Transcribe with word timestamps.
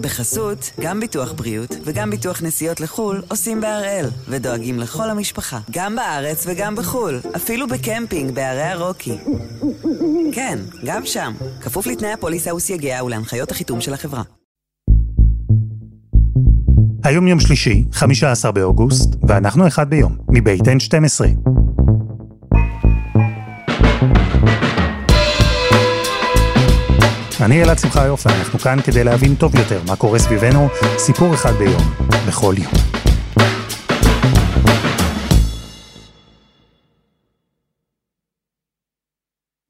בחסות, 0.00 0.70
גם 0.80 1.00
ביטוח 1.00 1.32
בריאות 1.32 1.76
וגם 1.84 2.10
ביטוח 2.10 2.42
נסיעות 2.42 2.80
לחו"ל 2.80 3.22
עושים 3.28 3.60
בהראל, 3.60 4.06
ודואגים 4.28 4.78
לכל 4.78 5.10
המשפחה, 5.10 5.58
גם 5.70 5.96
בארץ 5.96 6.44
וגם 6.46 6.76
בחו"ל, 6.76 7.20
אפילו 7.36 7.68
בקמפינג 7.68 8.34
בערי 8.34 8.62
הרוקי. 8.62 9.18
כן, 10.32 10.58
גם 10.84 11.06
שם, 11.06 11.32
כפוף 11.60 11.86
לתנאי 11.86 12.12
הפוליסה 12.12 12.54
וסייגיה 12.54 13.04
ולהנחיות 13.04 13.50
החיתום 13.50 13.80
של 13.80 13.94
החברה. 13.94 14.22
היום 17.04 17.28
יום 17.28 17.40
שלישי, 17.40 17.84
15 17.92 18.52
באוגוסט, 18.52 19.16
ואנחנו 19.28 19.66
אחד 19.66 19.90
ביום, 19.90 20.16
מבית 20.30 20.60
N12. 20.60 21.59
אני 27.44 27.62
אלעד 27.62 27.78
שמחה 27.78 28.06
יופי, 28.06 28.28
אנחנו 28.28 28.58
כאן 28.58 28.78
כדי 28.86 29.04
להבין 29.04 29.34
טוב 29.34 29.56
יותר 29.56 29.82
מה 29.88 29.96
קורה 29.96 30.18
סביבנו, 30.18 30.68
סיפור 30.98 31.34
אחד 31.34 31.52
ביום, 31.52 31.82
בכל 32.28 32.54
יום. 32.58 32.72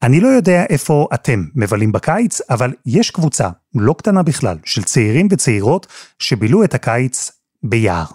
אני 0.03 0.21
לא 0.21 0.29
יודע 0.29 0.65
איפה 0.71 1.09
אתם 1.15 1.45
מבלים 1.55 1.93
בקיץ, 1.93 2.41
אבל 2.51 2.73
יש 2.87 3.11
קבוצה, 3.11 3.49
לא 3.75 3.95
קטנה 3.99 4.23
בכלל, 4.23 4.59
של 4.65 4.83
צעירים 4.83 5.29
וצעירות 5.31 5.87
שבילו 6.19 6.65
את 6.65 6.75
הקיץ 6.75 7.33
ביער. 7.63 8.07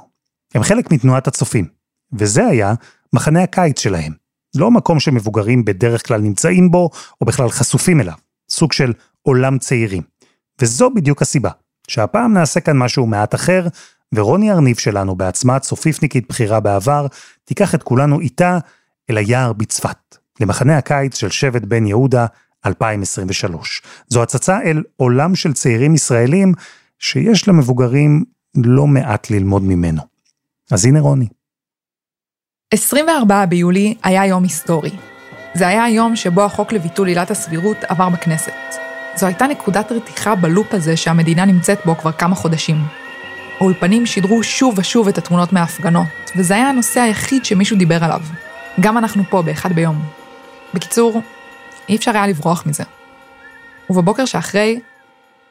הם 0.56 0.64
חלק 0.64 0.92
מתנועת 0.92 1.28
הצופים, 1.28 1.66
וזה 2.14 2.45
היה 2.45 2.73
מחנה 3.14 3.44
הקיץ 3.44 3.80
שלהם. 3.80 4.14
לא 4.56 4.72
מקום 4.72 5.00
שמבוגרים 5.00 5.66
בדרך 5.66 6.08
כלל 6.08 6.22
נמצאים 6.22 6.72
בו, 6.72 6.90
או 7.22 7.26
בכלל 7.26 7.50
חשופים 7.50 8.02
אליו. 8.02 8.16
סוג 8.50 8.73
של 8.73 8.94
עולם 9.26 9.58
צעירים. 9.58 10.04
וזו 10.62 10.90
בדיוק 10.90 11.22
הסיבה, 11.22 11.50
שהפעם 11.88 12.34
נעשה 12.34 12.60
כאן 12.60 12.78
משהו 12.78 13.06
מעט 13.06 13.36
אחר, 13.36 13.68
ורוני 14.14 14.52
ארניב 14.52 14.78
שלנו, 14.78 15.16
בעצמה 15.16 15.59
צופיפניקית 15.59 16.28
בכירה 16.30 16.59
בעבר, 16.59 17.08
תיקח 17.45 17.76
את 17.76 17.84
כולנו 17.84 18.20
איתה 18.20 18.58
אל 19.09 19.17
היער 19.17 19.54
בצפת, 19.54 20.17
למחנה 20.40 20.78
הקיץ 20.78 21.17
של 21.17 21.30
שבט 21.30 21.62
בן 21.62 21.86
יהודה 21.86 22.26
2023. 22.66 23.82
זו 24.08 24.23
הצצה 24.23 24.62
אל 24.62 24.84
עולם 24.98 25.36
של 25.36 25.54
צעירים 25.54 25.95
ישראלים, 25.95 26.54
שיש 27.00 27.48
למבוגרים 27.48 28.23
לא 28.56 28.88
מעט 28.88 29.30
ללמוד 29.30 29.64
ממנו. 29.64 30.02
אז 30.72 30.86
הנה 30.86 31.00
רוני. 31.00 31.28
24 32.73 33.45
ביולי 33.45 33.95
היה 34.04 34.26
יום 34.26 34.44
היסטורי. 34.44 34.92
זה 35.54 35.67
היה 35.67 35.84
היום 35.84 36.16
שבו 36.16 36.44
החוק 36.44 36.72
לביטול 36.73 37.08
עילת 37.08 37.32
הסבירות 37.32 37.78
עבר 37.84 38.10
בכנסת. 38.10 38.64
זו 39.16 39.25
הייתה 39.25 39.47
נקודת 39.47 39.91
רתיחה 39.91 40.35
בלופ 40.35 40.73
הזה 40.73 40.97
שהמדינה 40.97 41.45
נמצאת 41.45 41.80
בו 41.85 41.97
כבר 41.97 42.11
כמה 42.11 42.35
חודשים. 42.35 42.77
האולפנים 43.59 44.05
שידרו 44.05 44.44
שוב 44.44 44.80
ושוב 44.80 45.08
את 45.08 45.17
התמונות 45.17 45.53
מההפגנות, 45.53 46.08
וזה 46.35 46.55
היה 46.55 46.69
הנושא 46.69 47.02
היחיד 47.02 47.45
שמישהו 47.45 47.77
דיבר 47.77 48.03
עליו. 48.03 48.21
גם 48.80 48.97
אנחנו 48.97 49.23
פה 49.30 49.41
באחד 49.41 49.73
ביום. 49.73 50.05
בקיצור, 50.73 51.21
אי 51.89 51.95
אפשר 51.95 52.11
היה 52.11 52.27
לברוח 52.27 52.66
מזה. 52.66 52.83
ובבוקר 53.89 54.25
שאחרי, 54.25 54.80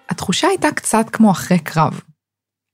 התחושה 0.09 0.49
הייתה 0.49 0.71
קצת 0.71 1.07
כמו 1.13 1.31
אחרי 1.31 1.59
קרב. 1.59 2.01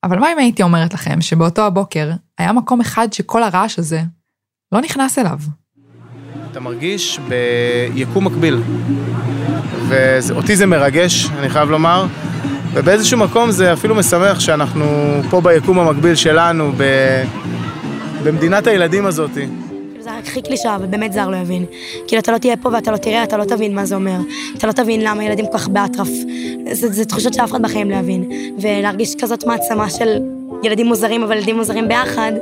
אבל 0.05 0.19
מה 0.19 0.33
אם 0.33 0.39
הייתי 0.39 0.63
אומרת 0.63 0.95
לכם 0.95 1.21
שבאותו 1.21 1.67
הבוקר 1.67 2.11
היה 2.39 2.53
מקום 2.53 2.81
אחד 2.81 3.13
שכל 3.13 3.43
הרעש 3.43 3.79
הזה 3.79 4.03
לא 4.73 4.81
נכנס 4.81 5.19
אליו? 5.19 5.39
אתה 6.51 6.61
מרגיש 6.61 7.21
ביקום 7.95 8.27
מקביל. 8.27 8.63
ואותי 9.89 10.57
זה 10.57 10.67
מרגש, 10.67 11.29
אני 11.39 11.49
חייב 11.49 11.71
לומר, 11.71 12.07
ובאיזשהו 12.73 13.19
מקום 13.19 13.51
זה 13.51 13.73
אפילו 13.73 13.95
משמח 13.95 14.41
שאנחנו 14.41 14.87
פה 15.31 15.41
ביקום 15.41 15.79
המקביל 15.79 16.15
שלנו, 16.15 16.73
ב... 16.77 16.85
במדינת 18.25 18.67
הילדים 18.67 19.07
הזאת. 19.07 19.31
זה 20.01 20.11
רק 20.19 20.27
הכי 20.27 20.43
קלישה, 20.43 20.77
ובאמת 20.81 21.13
זר 21.13 21.29
לא 21.29 21.37
יבין. 21.37 21.65
כאילו, 22.07 22.21
אתה 22.21 22.33
לא 22.33 22.39
תהיה 22.39 22.57
פה 22.57 22.69
ואתה 22.73 22.91
לא 22.91 22.97
תראה, 22.97 23.23
אתה 23.23 23.37
לא 23.37 23.45
תבין 23.45 23.75
מה 23.75 23.85
זה 23.85 23.95
אומר. 23.95 24.19
אתה 24.57 24.67
לא 24.67 24.73
תבין 24.73 25.01
למה 25.05 25.25
ילדים 25.25 25.47
כל 25.47 25.59
כך 25.59 25.69
באטרף. 25.69 26.09
זה 26.73 27.05
תחושות 27.05 27.35
שאף 27.35 27.51
אחד 27.51 27.63
בחיים 27.63 27.91
לא 27.91 27.97
יבין. 27.97 28.31
ולהרגיש 28.63 29.15
כזאת 29.21 29.45
מעצמה 29.45 29.91
של 29.91 30.19
ילדים 30.63 30.87
מוזרים, 30.87 31.23
אבל 31.23 31.37
ילדים 31.37 31.57
מוזרים 31.57 31.89
ביחד, 31.89 32.33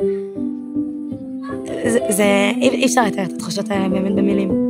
זה, 1.86 1.98
זה 2.08 2.24
אי 2.60 2.86
אפשר 2.86 3.04
לתאר 3.04 3.24
את 3.24 3.32
התחושות 3.32 3.70
האלה 3.70 3.88
באמת 3.88 4.14
במילים. 4.14 4.67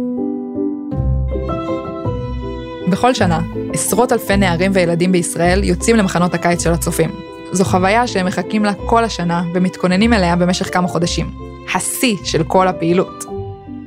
בכל 2.90 3.14
שנה, 3.14 3.40
עשרות 3.72 4.12
אלפי 4.12 4.36
נערים 4.36 4.70
וילדים 4.74 5.12
בישראל 5.12 5.64
יוצאים 5.64 5.96
למחנות 5.96 6.34
הקיץ 6.34 6.64
של 6.64 6.72
הצופים. 6.72 7.10
זו 7.52 7.64
חוויה 7.64 8.06
שהם 8.06 8.26
מחכים 8.26 8.64
לה 8.64 8.72
כל 8.86 9.04
השנה 9.04 9.42
ומתכוננים 9.54 10.12
אליה 10.12 10.36
במשך 10.36 10.74
כמה 10.74 10.88
חודשים. 10.88 11.30
השיא 11.74 12.16
של 12.24 12.42
כל 12.44 12.68
הפעילות. 12.68 13.24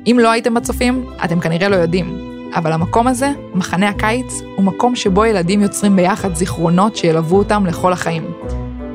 אם 0.06 0.18
לא 0.22 0.30
הייתם 0.30 0.54
בצופים, 0.54 1.04
אתם 1.24 1.40
כנראה 1.40 1.68
לא 1.68 1.76
יודעים, 1.76 2.18
אבל 2.54 2.72
המקום 2.72 3.06
הזה, 3.06 3.30
מחנה 3.54 3.88
הקיץ, 3.88 4.42
הוא 4.56 4.64
מקום 4.64 4.96
שבו 4.96 5.24
ילדים 5.24 5.60
יוצרים 5.60 5.96
ביחד 5.96 6.34
זיכרונות 6.34 6.96
שילוו 6.96 7.38
אותם 7.38 7.66
לכל 7.66 7.92
החיים. 7.92 8.24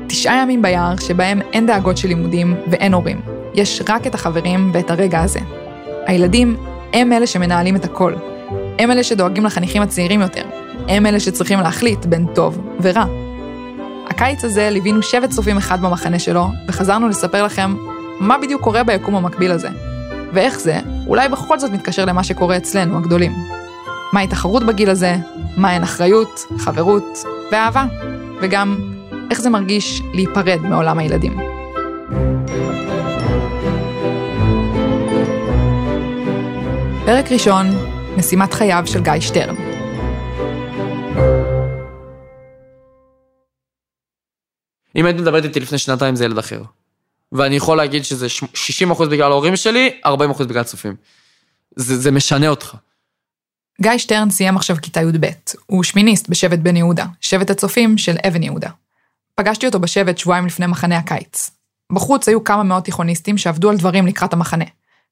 תשעה 0.06 0.42
ימים 0.42 0.62
ביער 0.62 0.96
שבהם 0.96 1.40
אין 1.52 1.66
דאגות 1.66 1.96
של 1.96 2.08
לימודים 2.08 2.54
ואין 2.70 2.94
הורים. 2.94 3.20
יש 3.54 3.82
רק 3.88 4.06
את 4.06 4.14
החברים 4.14 4.70
ואת 4.74 4.90
הרגע 4.90 5.20
הזה. 5.20 5.40
הילדים 6.06 6.56
הם 6.92 7.12
אלה 7.12 7.26
שמנהלים 7.26 7.76
את 7.76 7.84
הכל. 7.84 8.14
הם 8.78 8.90
אלה 8.90 9.04
שדואגים 9.04 9.44
לחניכים 9.44 9.82
הצעירים 9.82 10.20
יותר. 10.20 10.44
הם 10.88 11.06
אלה 11.06 11.20
שצריכים 11.20 11.60
להחליט 11.60 12.06
בין 12.06 12.26
טוב 12.34 12.58
ורע. 12.82 13.04
הקיץ 14.06 14.44
הזה 14.44 14.70
ליווינו 14.70 15.02
שבט 15.02 15.30
צופים 15.30 15.56
אחד 15.56 15.80
במחנה 15.80 16.18
שלו, 16.18 16.46
וחזרנו 16.68 17.08
לספר 17.08 17.44
לכם 17.44 17.76
מה 18.20 18.38
בדיוק 18.38 18.62
קורה 18.62 18.84
ביקום 18.84 19.16
המקביל 19.16 19.50
הזה. 19.52 19.68
ואיך 20.32 20.60
זה, 20.60 20.78
אולי 21.06 21.28
בכל 21.28 21.58
זאת 21.58 21.70
מתקשר 21.70 22.04
למה 22.04 22.24
שקורה 22.24 22.56
אצלנו, 22.56 22.98
הגדולים. 22.98 23.32
מהי 24.12 24.26
תחרות 24.26 24.62
בגיל 24.66 24.90
הזה, 24.90 25.16
מהן 25.56 25.82
אחריות, 25.82 26.44
חברות 26.58 27.18
ואהבה, 27.52 27.84
וגם 28.40 28.76
איך 29.30 29.40
זה 29.40 29.50
מרגיש 29.50 30.02
להיפרד 30.14 30.60
מעולם 30.60 30.98
הילדים. 30.98 31.36
פרק 37.06 37.32
ראשון, 37.32 37.66
משימת 38.18 38.54
חייו 38.54 38.82
של 38.86 39.02
גיא 39.02 39.20
שטרן. 39.20 39.54
אם 44.96 45.06
היית 45.06 45.16
מדברת 45.16 45.44
איתי 45.44 45.60
לפני 45.60 45.78
שנתיים 45.78 46.16
זה 46.16 46.24
ילד 46.24 46.38
אחר. 46.38 46.62
ואני 47.32 47.56
יכול 47.56 47.76
להגיד 47.76 48.04
שזה 48.04 48.26
60% 48.96 49.06
בגלל 49.10 49.32
ההורים 49.32 49.56
שלי, 49.56 50.00
40% 50.06 50.08
בגלל 50.44 50.62
צופים. 50.62 50.96
זה, 51.76 51.98
זה 51.98 52.10
משנה 52.10 52.48
אותך. 52.48 52.74
גיא 53.82 53.98
שטרן 53.98 54.30
סיים 54.30 54.56
עכשיו 54.56 54.76
כיתה 54.82 55.00
י"ב. 55.00 55.26
הוא 55.66 55.84
שמיניסט 55.84 56.28
בשבט 56.28 56.58
בן 56.58 56.76
יהודה, 56.76 57.06
שבט 57.20 57.50
הצופים 57.50 57.98
של 57.98 58.16
אבן 58.28 58.42
יהודה. 58.42 58.70
פגשתי 59.34 59.66
אותו 59.66 59.80
בשבט 59.80 60.18
שבועיים 60.18 60.46
לפני 60.46 60.66
מחנה 60.66 60.98
הקיץ. 60.98 61.50
בחוץ 61.92 62.28
היו 62.28 62.44
כמה 62.44 62.62
מאות 62.62 62.84
תיכוניסטים 62.84 63.38
שעבדו 63.38 63.70
על 63.70 63.76
דברים 63.76 64.06
לקראת 64.06 64.32
המחנה. 64.32 64.64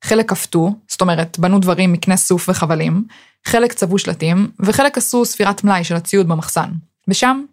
חלק 0.04 0.30
כפתו, 0.30 0.70
זאת 0.88 1.00
אומרת, 1.00 1.38
בנו 1.38 1.58
דברים 1.58 1.92
מקנה 1.92 2.16
סוף 2.16 2.48
וחבלים, 2.48 3.04
חלק 3.44 3.72
צבעו 3.72 3.98
שלטים, 3.98 4.50
וחלק 4.60 4.98
עשו 4.98 5.24
ספירת 5.24 5.64
מלאי 5.64 5.84
של 5.84 5.94
הציוד 5.94 6.28
במחסן. 6.28 6.70
ושם 7.08 7.44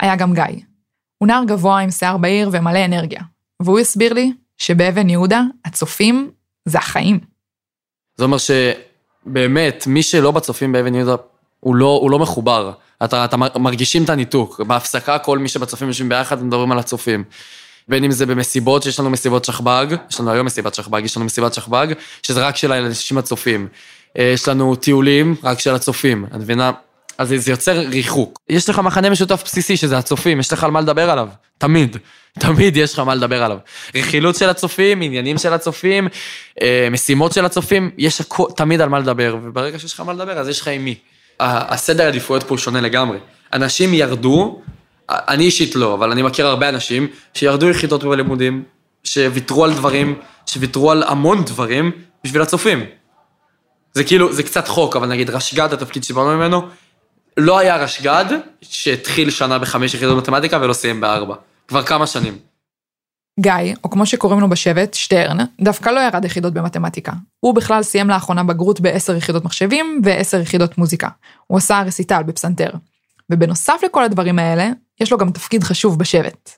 היה 0.00 0.16
גם 0.16 0.34
גיא. 0.34 0.62
הוא 1.18 1.26
נער 1.26 1.44
גבוה 1.46 1.78
עם 1.80 1.90
שיער 1.90 2.16
בהיר 2.16 2.50
ומלא 2.52 2.84
אנרגיה, 2.84 3.20
והוא 3.62 3.78
הסביר 3.78 4.12
לי 4.12 4.32
שבאבן 4.58 5.10
יהודה, 5.10 5.42
הצופים 5.64 6.30
זה 6.64 6.78
החיים. 6.78 7.20
זה 8.16 8.24
אומר 8.24 8.36
שבאמת, 8.38 9.86
מי 9.86 10.02
שלא 10.02 10.30
בצופים 10.30 10.72
באבן 10.72 10.94
יהודה, 10.94 11.14
הוא 11.60 11.76
לא, 11.76 11.98
הוא 12.02 12.10
לא 12.10 12.18
מחובר. 12.18 12.72
אתה, 13.04 13.24
אתה 13.24 13.36
מרגישים 13.36 14.04
את 14.04 14.10
הניתוק. 14.10 14.60
בהפסקה, 14.60 15.18
כל 15.18 15.38
מי 15.38 15.48
שבצופים 15.48 15.88
יושבים 15.88 16.08
ביחד, 16.08 16.42
מדברים 16.42 16.72
על 16.72 16.78
הצופים. 16.78 17.24
בין 17.88 18.04
אם 18.04 18.10
זה 18.10 18.26
במסיבות, 18.26 18.82
שיש 18.82 19.00
לנו 19.00 19.10
מסיבות 19.10 19.44
שכב"ג, 19.44 19.86
יש 20.10 20.20
לנו 20.20 20.30
היום 20.30 20.46
מסיבת 20.46 20.74
שכב"ג, 20.74 21.04
יש 21.04 21.16
לנו 21.16 21.26
מסיבת 21.26 21.54
שכב"ג, 21.54 21.86
שזה 22.22 22.46
רק 22.46 22.56
של 22.56 22.72
האנשים 22.72 23.18
הצופים. 23.18 23.68
אה, 24.18 24.24
יש 24.34 24.48
לנו 24.48 24.74
טיולים 24.74 25.34
רק 25.42 25.58
של 25.58 25.74
הצופים, 25.74 26.24
את 26.24 26.34
מבינה? 26.34 26.70
אז 27.18 27.34
זה 27.36 27.50
יוצר 27.50 27.78
ריחוק. 27.78 28.40
יש 28.48 28.68
לך 28.68 28.78
מחנה 28.78 29.10
משותף 29.10 29.42
בסיסי, 29.44 29.76
שזה 29.76 29.98
הצופים, 29.98 30.40
יש 30.40 30.52
לך 30.52 30.64
על 30.64 30.70
מה 30.70 30.80
לדבר 30.80 31.10
עליו. 31.10 31.28
תמיד. 31.58 31.96
תמיד 32.38 32.76
יש 32.76 32.92
לך 32.92 32.98
מה 32.98 33.14
לדבר 33.14 33.42
עליו. 33.42 33.58
רכילות 33.94 34.36
של 34.36 34.48
הצופים, 34.48 35.02
עניינים 35.02 35.38
של 35.38 35.52
הצופים, 35.52 36.08
אה, 36.62 36.88
משימות 36.90 37.32
של 37.32 37.44
הצופים, 37.44 37.90
יש 37.98 38.20
הכל, 38.20 38.46
תמיד 38.56 38.80
על 38.80 38.88
מה 38.88 38.98
לדבר, 38.98 39.36
וברגע 39.42 39.78
שיש 39.78 39.94
לך 39.94 40.00
מה 40.00 40.12
לדבר, 40.12 40.38
אז 40.38 40.48
יש 40.48 40.60
לך 40.60 40.68
עם 40.68 40.84
מי. 40.84 40.94
הסדר 41.40 42.04
העדיפויות 42.04 42.42
פה 42.42 42.58
שונה 42.58 42.80
לגמרי. 42.80 43.18
אנשים 43.52 43.94
ירדו 43.94 44.62
אני 45.10 45.44
אישית 45.44 45.74
לא, 45.74 45.94
אבל 45.94 46.10
אני 46.10 46.22
מכיר 46.22 46.46
הרבה 46.46 46.68
אנשים 46.68 47.08
שירדו 47.34 47.70
יחידות 47.70 48.04
בלימודים, 48.04 48.64
שוויתרו 49.04 49.64
על 49.64 49.74
דברים, 49.74 50.18
שוויתרו 50.46 50.90
על 50.90 51.02
המון 51.02 51.44
דברים 51.44 51.92
בשביל 52.24 52.42
הצופים. 52.42 52.84
זה 53.94 54.04
כאילו, 54.04 54.32
זה 54.32 54.42
קצת 54.42 54.68
חוק, 54.68 54.96
אבל 54.96 55.08
נגיד 55.08 55.30
רשג"ד, 55.30 55.72
התפקיד 55.72 56.04
שבאנו 56.04 56.36
ממנו, 56.36 56.62
לא 57.36 57.58
היה 57.58 57.76
רשג"ד 57.76 58.24
שהתחיל 58.62 59.30
שנה 59.30 59.58
בחמש 59.58 59.94
יחידות 59.94 60.18
מתמטיקה 60.18 60.58
ולא 60.62 60.72
סיים 60.72 61.00
בארבע. 61.00 61.34
כבר 61.68 61.82
כמה 61.82 62.06
שנים. 62.06 62.38
גיא, 63.40 63.74
או 63.84 63.90
כמו 63.90 64.06
שקוראים 64.06 64.40
לו 64.40 64.48
בשבט, 64.48 64.94
שטרן, 64.94 65.36
דווקא 65.60 65.90
לא 65.90 66.00
ירד 66.00 66.24
יחידות 66.24 66.52
במתמטיקה. 66.52 67.12
הוא 67.40 67.54
בכלל 67.54 67.82
סיים 67.82 68.08
לאחרונה 68.08 68.44
בגרות 68.44 68.80
בעשר 68.80 69.16
יחידות 69.16 69.44
מחשבים 69.44 70.00
ועשר 70.04 70.40
יחידות 70.40 70.78
מוזיקה. 70.78 71.08
הוא 71.46 71.58
עשה 71.58 71.82
רסיטל 71.86 72.22
בפסנתר. 72.22 72.70
ובנוסף 73.30 73.80
לכל 73.84 74.04
הדברים 74.04 74.38
האלה, 74.38 74.68
יש 75.00 75.12
לו 75.12 75.18
גם 75.18 75.30
תפקיד 75.30 75.64
חשוב 75.64 75.98
בשבט. 75.98 76.50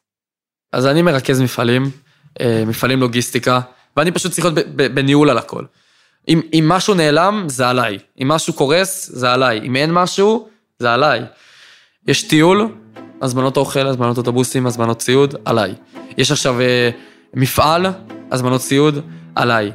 אז 0.72 0.86
אני 0.86 1.02
מרכז 1.02 1.40
מפעלים, 1.40 1.90
אה, 2.40 2.64
מפעלים 2.66 3.00
לוגיסטיקה, 3.00 3.60
ואני 3.96 4.10
פשוט 4.10 4.32
צריך 4.32 4.44
להיות 4.44 4.66
בניהול 4.76 5.30
על 5.30 5.38
הכל. 5.38 5.64
אם, 6.28 6.40
אם 6.52 6.64
משהו 6.68 6.94
נעלם, 6.94 7.44
זה 7.46 7.68
עליי. 7.68 7.98
אם 8.22 8.28
משהו 8.28 8.52
קורס, 8.52 9.10
זה 9.12 9.32
עליי. 9.32 9.60
אם 9.64 9.76
אין 9.76 9.92
משהו, 9.92 10.48
זה 10.78 10.92
עליי. 10.92 11.20
יש 12.06 12.22
טיול, 12.22 12.68
הזמנות 13.22 13.56
אוכל, 13.56 13.86
הזמנות 13.86 14.18
אוטובוסים, 14.18 14.66
הזמנות 14.66 14.98
ציוד, 14.98 15.34
עליי. 15.44 15.74
יש 16.16 16.32
עכשיו 16.32 16.60
אה, 16.60 16.90
מפעל, 17.34 17.86
הזמנות 18.30 18.60
ציוד, 18.60 18.98
עליי. 19.34 19.72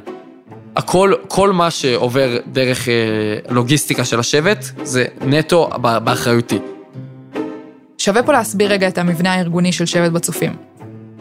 הכל, 0.76 1.12
כל 1.28 1.52
מה 1.52 1.70
שעובר 1.70 2.36
דרך 2.46 2.88
אה, 2.88 2.94
לוגיסטיקה 3.50 4.04
של 4.04 4.20
השבט, 4.20 4.64
זה 4.82 5.04
נטו 5.20 5.70
באחריותי. 6.04 6.58
שווה 8.04 8.22
פה 8.22 8.32
להסביר 8.32 8.72
רגע 8.72 8.88
את 8.88 8.98
המבנה 8.98 9.34
הארגוני 9.34 9.72
של 9.72 9.86
שבט 9.86 10.12
בצופים. 10.12 10.56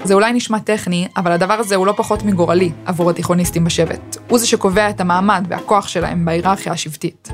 זה 0.03 0.13
אולי 0.13 0.33
נשמע 0.33 0.59
טכני, 0.59 1.07
אבל 1.17 1.31
הדבר 1.31 1.53
הזה 1.53 1.75
הוא 1.75 1.87
לא 1.87 1.93
פחות 1.97 2.23
מגורלי 2.23 2.71
עבור 2.85 3.09
התיכוניסטים 3.09 3.63
בשבט. 3.63 4.17
הוא 4.29 4.39
זה 4.39 4.47
שקובע 4.47 4.89
את 4.89 5.01
המעמד 5.01 5.45
והכוח 5.49 5.87
שלהם 5.87 6.25
בהיררכיה 6.25 6.71
השבטית. 6.73 7.29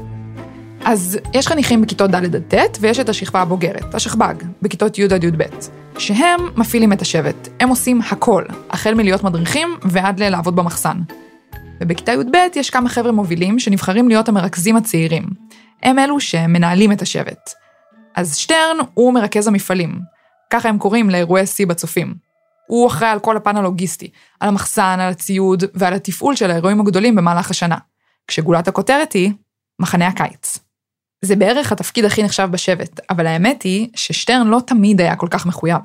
אז 0.86 1.20
יש 1.34 1.48
חניכים 1.48 1.82
בכיתות 1.82 2.12
ד' 2.12 2.36
עד 2.36 2.56
ט', 2.56 2.78
ויש 2.80 3.00
את 3.00 3.10
השכבה 3.10 3.42
הבוגרת, 3.42 3.96
השכב"ג, 3.96 4.34
בכיתות 4.62 4.98
י' 4.98 5.04
עד 5.04 5.24
י"ב, 5.24 5.44
שהם 5.98 6.40
מפעילים 6.56 6.94
את 6.94 7.02
השבט. 7.02 7.48
הם 7.60 7.70
עושים 7.70 8.02
הכל, 8.12 8.44
החל 8.70 8.94
מלהיות 8.94 9.24
מדריכים 9.24 9.70
ועד 9.82 10.20
ללעבוד 10.20 10.56
במחסן. 10.56 10.98
ובכיתה 11.82 12.12
י"ב 12.12 12.36
יש 12.56 12.70
כמה 12.70 12.90
חבר'ה 12.90 13.12
מובילים 13.12 13.60
שנבחרים 13.60 14.08
להיות 14.08 14.30
המרכזים 14.30 14.76
הצעירים. 14.76 15.24
הם 15.84 16.00
אלו 16.00 16.20
שמנהלים 16.20 16.92
את 16.92 17.02
השבט. 17.02 17.54
אז 18.16 18.36
שטרן 18.36 18.78
הוא 18.94 19.14
מרכז 19.14 19.48
המפעלים. 19.48 20.00
ככה 20.50 20.70
הם 20.70 20.78
קוראים 20.78 21.10
לאירועי 21.10 21.46
שיא 21.46 21.68
בצופים. 21.68 22.14
הוא 22.68 22.88
אחראי 22.88 23.10
על 23.10 23.20
כל 23.20 23.38
הפן 23.38 23.58
הלוגיסטי, 23.58 24.10
על 24.40 24.50
המחסן, 24.50 24.98
על 25.00 25.12
הציוד 25.12 25.64
ועל 25.74 25.94
התפעול 25.94 26.36
של 26.36 26.52
האירועים 26.52 26.82
הגדולים 26.82 27.16
במהלך 27.16 27.52
השנה. 27.52 27.78
כשגולת 28.28 28.68
הכותרת 28.68 29.14
היא 29.14 29.32
מחנה 29.80 30.08
הקיץ. 30.08 30.58
זה 31.22 31.36
בערך 31.36 31.72
התפקיד 31.72 32.06
הכי 32.06 32.24
נחשב 32.24 32.48
בשבט, 32.52 33.00
אבל 33.10 33.28
האמת 33.28 33.64
היא 33.64 33.88
ששטרן 33.96 34.48
לא 34.48 34.60
תמיד 34.68 35.02
היה 35.02 35.16
כל 35.16 35.28
כך 35.32 35.46
מחויב. 35.46 35.82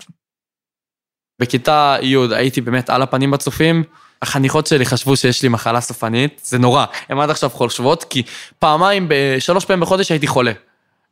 בכיתה 1.41 1.97
י' 2.03 2.17
הייתי 2.35 2.61
באמת 2.61 2.91
על 2.91 3.03
הפנים 3.03 3.31
בצופים, 3.31 3.85
החניכות 4.23 4.67
שלי 4.67 4.87
חשבו 4.87 5.17
שיש 5.17 5.43
לי 5.43 5.49
מחלה 5.49 5.81
סופנית, 5.81 6.41
זה 6.45 6.59
נורא, 6.59 6.85
הן 7.09 7.19
עד 7.19 7.31
עכשיו 7.31 7.51
חושבות, 7.51 8.05
כי 8.05 8.23
פעמיים, 8.59 9.09
שלוש 9.39 9.65
פעמים 9.65 9.81
בחודש 9.81 10.11
הייתי 10.11 10.27
חולה. 10.27 10.53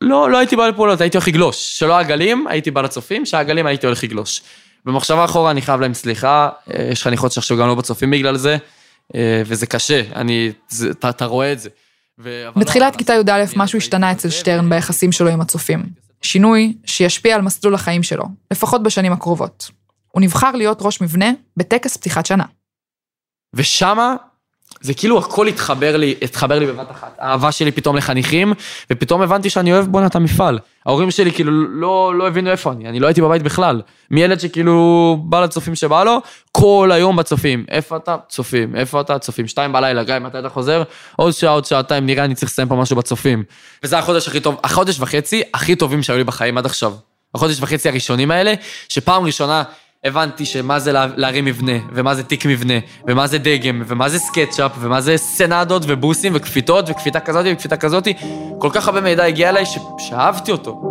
לא, 0.03 0.31
לא 0.31 0.39
הייתי 0.39 0.57
בא 0.57 0.69
לפעולות, 0.69 1.01
הייתי 1.01 1.17
הולך 1.17 1.29
לגלוש. 1.29 1.79
שלא 1.79 1.99
הגלים, 1.99 2.47
הייתי 2.47 2.71
בא 2.71 2.83
לצופים, 2.83 3.27
שהגלים 3.27 3.67
הייתי 3.67 3.87
הולך 3.87 4.05
לגלוש. 4.05 4.43
במחשבה 4.85 5.25
אחורה 5.25 5.51
אני 5.51 5.63
חייב 5.63 5.81
להם 5.81 5.95
סליחה, 5.95 6.49
אה, 6.75 6.89
יש 6.91 7.03
חניכות 7.03 7.33
שעכשיו 7.33 7.57
גם 7.57 7.67
לא 7.67 7.75
בצופים 7.75 8.11
בגלל 8.11 8.37
זה, 8.37 8.57
אה, 9.15 9.43
וזה 9.47 9.67
קשה, 9.67 10.03
אני, 10.15 10.53
זה, 10.69 10.91
אתה, 10.91 11.09
אתה 11.09 11.25
רואה 11.25 11.53
את 11.53 11.61
זה. 11.61 11.69
בתחילת 12.57 12.97
כיתה 12.97 13.13
י"א 13.15 13.45
משהו 13.57 13.77
השתנה 13.77 14.13
אצל 14.13 14.31
שטרן 14.31 14.71
ביחסים 14.71 15.13
שלו 15.13 15.29
עם 15.29 15.41
הצופים. 15.41 15.83
שינוי 16.23 16.75
שישפיע 16.85 17.35
על 17.35 17.43
מסלול 17.43 17.75
החיים 17.75 18.03
שלו, 18.03 18.25
לפחות 18.51 18.83
בשנים 18.83 19.13
הקרובות. 19.13 19.71
הוא 20.09 20.23
נבחר 20.23 20.53
להיות 20.53 20.79
ראש 20.81 21.01
מבנה 21.01 21.31
בטקס 21.57 21.97
פתיחת 21.97 22.27
שנה. 22.27 22.45
ושמה 23.55 24.17
זה 24.83 24.95
כאילו 24.95 25.19
הכל 25.19 25.47
התחבר 25.47 25.97
לי, 25.97 26.15
התחבר 26.23 26.59
לי 26.59 26.67
בבת 26.67 26.91
אחת. 26.91 27.17
האהבה 27.19 27.53
שלי 27.53 27.73
פתאום 27.73 27.97
לחניכים, 27.97 28.53
ופתאום 28.93 29.23
הבנתי 29.23 29.51
שאני 29.51 29.73
אוהב 29.73 29.87
בואנה 29.87 30.07
את 30.07 30.17
המפעל. 30.17 30.59
ההורים 30.87 31.11
שלי 31.11 31.33
כאילו 31.33 31.53
לא, 31.53 32.15
לא 32.15 32.27
הבינו 32.27 32.51
איפה 32.51 32.73
אני, 32.73 32.89
אני 32.89 33.01
לא 33.01 33.07
הייתי 33.07 33.21
בבית 33.21 33.43
בכלל. 33.43 33.83
מילד 34.11 34.41
שכאילו 34.41 35.17
בא 35.25 35.41
לצופים 35.41 35.75
שבא 35.75 36.05
לו, 36.05 36.19
כל 36.53 36.91
היום 36.93 37.17
בצופים. 37.17 37.65
איפה 37.69 37.97
אתה? 37.97 38.17
צופים. 38.29 38.77
איפה 38.77 39.01
אתה? 39.01 39.19
צופים. 39.19 39.49
שתיים 39.49 39.73
בלילה, 39.73 40.03
גיא, 40.05 40.19
מתי 40.19 40.39
אתה 40.39 40.49
חוזר? 40.49 40.83
עוד 41.17 41.33
שעה, 41.33 41.53
עוד 41.53 41.65
שעתיים, 41.65 42.07
נראה, 42.07 42.25
אני 42.25 42.35
צריך 42.35 42.53
לסיים 42.53 42.69
פה 42.69 42.75
משהו 42.75 42.97
בצופים. 42.97 43.45
וזה 43.83 43.99
החודש 43.99 44.29
הכי 44.29 44.41
טוב, 44.41 44.61
החודש 44.65 45.01
וחצי 45.01 45.43
הכי 45.55 45.77
טובים 45.77 46.03
שהיו 46.03 46.19
לי 46.19 46.25
בחיים 46.25 46.59
עד 46.59 46.67
עכשיו. 46.67 46.93
החודש 47.35 47.61
וחצי 47.61 47.89
הראשונים 47.89 48.31
האלה, 48.31 48.55
שפעם 48.89 49.25
ראשונה 49.25 49.63
הבנתי 50.05 50.45
שמה 50.45 50.79
זה 50.79 50.93
להרים 50.93 51.45
מבנה, 51.45 51.73
ומה 51.93 52.15
זה 52.15 52.23
תיק 52.23 52.47
מבנה, 52.47 52.75
ומה 53.09 53.27
זה 53.27 53.39
דגם, 53.39 53.83
ומה 53.87 54.09
זה 54.09 54.19
סקצ'אפ, 54.19 54.73
ומה 54.81 55.01
זה 55.01 55.17
סנדות 55.17 55.83
ובוסים 55.87 56.33
וכפיתות 56.37 56.85
וכפיתה 56.89 57.21
כזאת 57.21 57.47
וכפיתה 57.53 57.77
כזאת. 57.77 58.09
כל 58.59 58.69
כך 58.73 58.89
הרבה 58.89 59.01
מידע 59.01 59.25
הגיע 59.25 59.49
אליי 59.49 59.67
ש... 59.67 59.79
שאהבתי 59.99 60.53
אותו. 60.53 60.83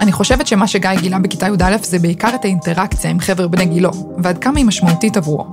אני 0.00 0.12
חושבת 0.12 0.46
שמה 0.46 0.66
שגיא 0.66 0.90
גילה 1.00 1.18
בכיתה 1.18 1.46
י"א 1.46 1.76
זה 1.82 1.98
בעיקר 1.98 2.34
את 2.34 2.44
האינטראקציה 2.44 3.10
עם 3.10 3.20
חבר 3.20 3.48
בני 3.48 3.66
גילו, 3.66 3.90
ועד 4.18 4.38
כמה 4.38 4.58
היא 4.58 4.66
משמעותית 4.66 5.16
עבורו. 5.16 5.46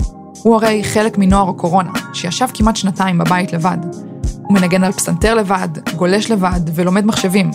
הוא 0.43 0.55
הרי 0.55 0.83
חלק 0.83 1.17
מנוער 1.17 1.49
הקורונה, 1.49 1.91
שישב 2.13 2.47
כמעט 2.53 2.75
שנתיים 2.75 3.17
בבית 3.17 3.53
לבד. 3.53 4.10
הוא 4.51 4.59
מנגן 4.59 4.83
על 4.83 4.91
פסנתר 4.91 5.35
לבד, 5.35 5.67
גולש 5.95 6.31
לבד 6.31 6.59
ולומד 6.75 7.05
מחשבים. 7.05 7.51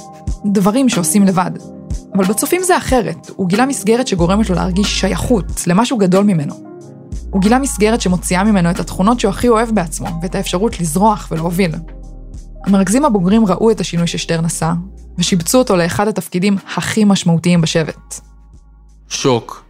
דברים 0.46 0.88
שעושים 0.88 1.24
לבד. 1.24 1.50
אבל 2.14 2.24
בצופים 2.24 2.62
זה 2.62 2.76
אחרת, 2.76 3.30
הוא 3.36 3.48
גילה 3.48 3.66
מסגרת 3.66 4.06
שגורמת 4.06 4.50
לו 4.50 4.56
להרגיש 4.56 5.00
שייכות 5.00 5.44
למשהו 5.66 5.98
גדול 5.98 6.24
ממנו. 6.24 6.54
הוא 7.30 7.40
גילה 7.40 7.58
מסגרת 7.58 8.00
שמוציאה 8.00 8.44
ממנו 8.44 8.70
את 8.70 8.80
התכונות 8.80 9.20
שהוא 9.20 9.30
הכי 9.30 9.48
אוהב 9.48 9.70
בעצמו, 9.70 10.08
ואת 10.22 10.34
האפשרות 10.34 10.80
לזרוח 10.80 11.28
ולהוביל. 11.30 11.70
המרכזים 12.66 13.04
הבוגרים 13.04 13.46
ראו 13.46 13.70
את 13.70 13.80
השינוי 13.80 14.06
ששטרן 14.06 14.44
עשה, 14.44 14.72
ושיבצו 15.18 15.58
אותו 15.58 15.76
לאחד 15.76 16.08
התפקידים 16.08 16.56
הכי 16.76 17.04
משמעותיים 17.04 17.60
בשבט. 17.60 18.20
שוק. 19.08 19.64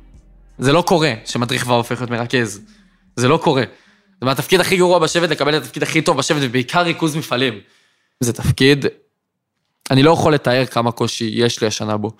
זה 0.59 0.73
לא 0.73 0.83
קורה 0.83 1.13
שמדריך 1.25 1.63
כבר 1.63 1.75
הופך 1.75 2.01
להיות 2.01 2.11
מרכז. 2.11 2.61
זה 3.17 3.29
לא 3.29 3.37
קורה. 3.37 3.63
זה 4.21 4.27
מהתפקיד 4.27 4.61
הכי 4.61 4.77
גרוע 4.77 4.99
בשבט 4.99 5.31
לקבל 5.31 5.57
את 5.57 5.63
התפקיד 5.63 5.83
הכי 5.83 6.03
טוב 6.03 6.17
בשבט, 6.17 6.39
ובעיקר 6.43 6.83
ריכוז 6.83 7.17
מפעלים. 7.17 7.61
זה 8.21 8.33
תפקיד 8.33 8.87
אני 9.91 10.03
לא 10.03 10.11
יכול 10.11 10.35
לתאר 10.35 10.67
כמה 10.67 10.93
קושי 10.93 11.31
יש 11.35 11.61
לי 11.61 11.67
השנה 11.67 11.97
בו. 11.97 12.11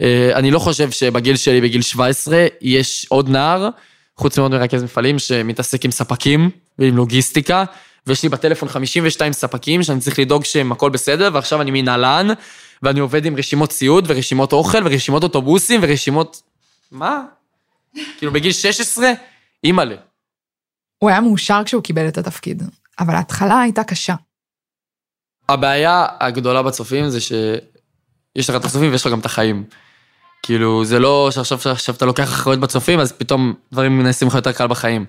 אה, 0.00 0.30
אני 0.34 0.50
לא 0.50 0.58
חושב 0.58 0.90
שבגיל 0.90 1.36
שלי, 1.36 1.60
בגיל 1.60 1.82
17, 1.82 2.46
יש 2.60 3.06
עוד 3.08 3.28
נער, 3.28 3.68
חוץ 4.16 4.38
מאוד 4.38 4.50
מרכז 4.50 4.82
מפעלים, 4.82 5.18
שמתעסק 5.18 5.84
עם 5.84 5.90
ספקים 5.90 6.50
ועם 6.78 6.96
לוגיסטיקה, 6.96 7.64
ויש 8.06 8.22
לי 8.22 8.28
בטלפון 8.28 8.68
52 8.68 9.32
ספקים 9.32 9.82
שאני 9.82 10.00
צריך 10.00 10.18
לדאוג 10.18 10.44
שהם 10.44 10.72
הכל 10.72 10.90
בסדר, 10.90 11.30
ועכשיו 11.32 11.60
אני 11.60 11.70
מנהלן, 11.70 12.28
ואני 12.82 13.00
עובד 13.00 13.26
עם 13.26 13.36
רשימות 13.36 13.70
ציוד, 13.70 14.04
ורשימות 14.08 14.52
אוכל, 14.52 14.78
ורשימות 14.84 15.22
אוטובוסים, 15.22 15.80
ורשימות... 15.82 16.42
מה? 16.92 17.22
כאילו 18.18 18.32
בגיל 18.32 18.52
16? 18.52 19.12
אימא'לה. 19.64 19.96
הוא 20.98 21.10
היה 21.10 21.20
מאושר 21.20 21.62
כשהוא 21.64 21.82
קיבל 21.82 22.08
את 22.08 22.18
התפקיד, 22.18 22.62
אבל 22.98 23.14
ההתחלה 23.14 23.60
הייתה 23.60 23.84
קשה. 23.84 24.14
הבעיה 25.48 26.06
הגדולה 26.20 26.62
בצופים 26.62 27.08
זה 27.08 27.20
שיש 27.20 28.50
לך 28.50 28.56
את 28.56 28.64
הצופים 28.64 28.90
ויש 28.92 29.06
לך 29.06 29.12
גם 29.12 29.18
את 29.18 29.26
החיים. 29.26 29.64
כאילו, 30.42 30.84
זה 30.84 30.98
לא 30.98 31.28
שעכשיו 31.30 31.58
שעכשיו 31.58 31.94
אתה 31.94 32.06
לוקח 32.06 32.24
אחריות 32.24 32.60
בצופים, 32.60 33.00
אז 33.00 33.12
פתאום 33.12 33.54
דברים 33.72 34.02
נעשים 34.02 34.28
לך 34.28 34.34
יותר 34.34 34.52
קל 34.52 34.66
בחיים. 34.66 35.04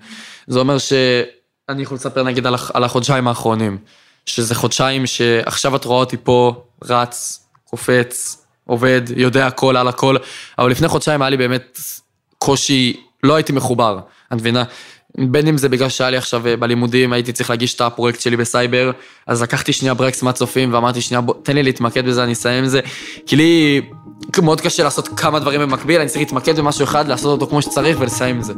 זה 0.48 0.60
אומר 0.60 0.78
שאני 0.78 1.82
יכול 1.82 1.96
לספר 1.96 2.24
נגיד 2.24 2.48
על, 2.48 2.56
על 2.74 2.84
החודשיים 2.84 3.28
האחרונים, 3.28 3.78
שזה 4.26 4.56
חודשיים 4.56 5.08
שעכשיו 5.08 5.76
את 5.76 5.86
רואה 5.86 6.00
אותי 6.00 6.18
פה, 6.24 6.66
רץ, 6.84 7.46
קופץ, 7.64 8.46
עובד, 8.66 9.02
יודע 9.16 9.48
הכל 9.48 9.78
על 9.78 9.88
הכל, 9.88 10.16
אבל 10.60 10.72
לפני 10.72 10.88
חודשיים 10.88 11.22
היה 11.22 11.30
לי 11.30 11.38
באמת 11.38 11.80
קושי, 12.38 13.05
לא 13.26 13.36
הייתי 13.36 13.54
מחובר, 13.54 14.00
את 14.28 14.34
מבינה? 14.34 14.64
בין 15.18 15.48
אם 15.48 15.58
זה 15.58 15.70
בגלל 15.70 15.90
שהיה 15.90 16.10
לי 16.10 16.18
עכשיו 16.18 16.48
אה, 16.48 16.58
בלימודים, 16.58 17.14
הייתי 17.14 17.32
צריך 17.32 17.50
להגיש 17.50 17.76
את 17.76 17.82
הפרויקט 17.82 18.20
שלי 18.20 18.38
בסייבר, 18.38 18.92
אז 19.28 19.42
לקחתי 19.42 19.74
שנייה 19.74 19.94
ברקס 19.94 20.24
מהצופים 20.24 20.74
ואמרתי 20.74 21.02
שנייה 21.02 21.22
בוא, 21.22 21.34
תן 21.44 21.56
לי 21.56 21.64
להתמקד 21.64 22.06
בזה, 22.06 22.24
אני 22.24 22.34
אסיים 22.34 22.64
עם 22.64 22.70
זה. 22.70 22.80
כי 23.26 23.36
לי 23.36 23.82
מאוד 24.38 24.62
קשה 24.62 24.84
לעשות 24.84 25.08
כמה 25.08 25.40
דברים 25.40 25.62
במקביל, 25.62 26.00
אני 26.00 26.10
צריך 26.10 26.20
להתמקד 26.20 26.60
במשהו 26.60 26.84
אחד, 26.84 27.08
לעשות 27.08 27.42
אותו 27.42 27.50
כמו 27.50 27.62
שצריך 27.62 27.98
ולסיים 28.00 28.36
עם 28.36 28.42
זה. 28.42 28.54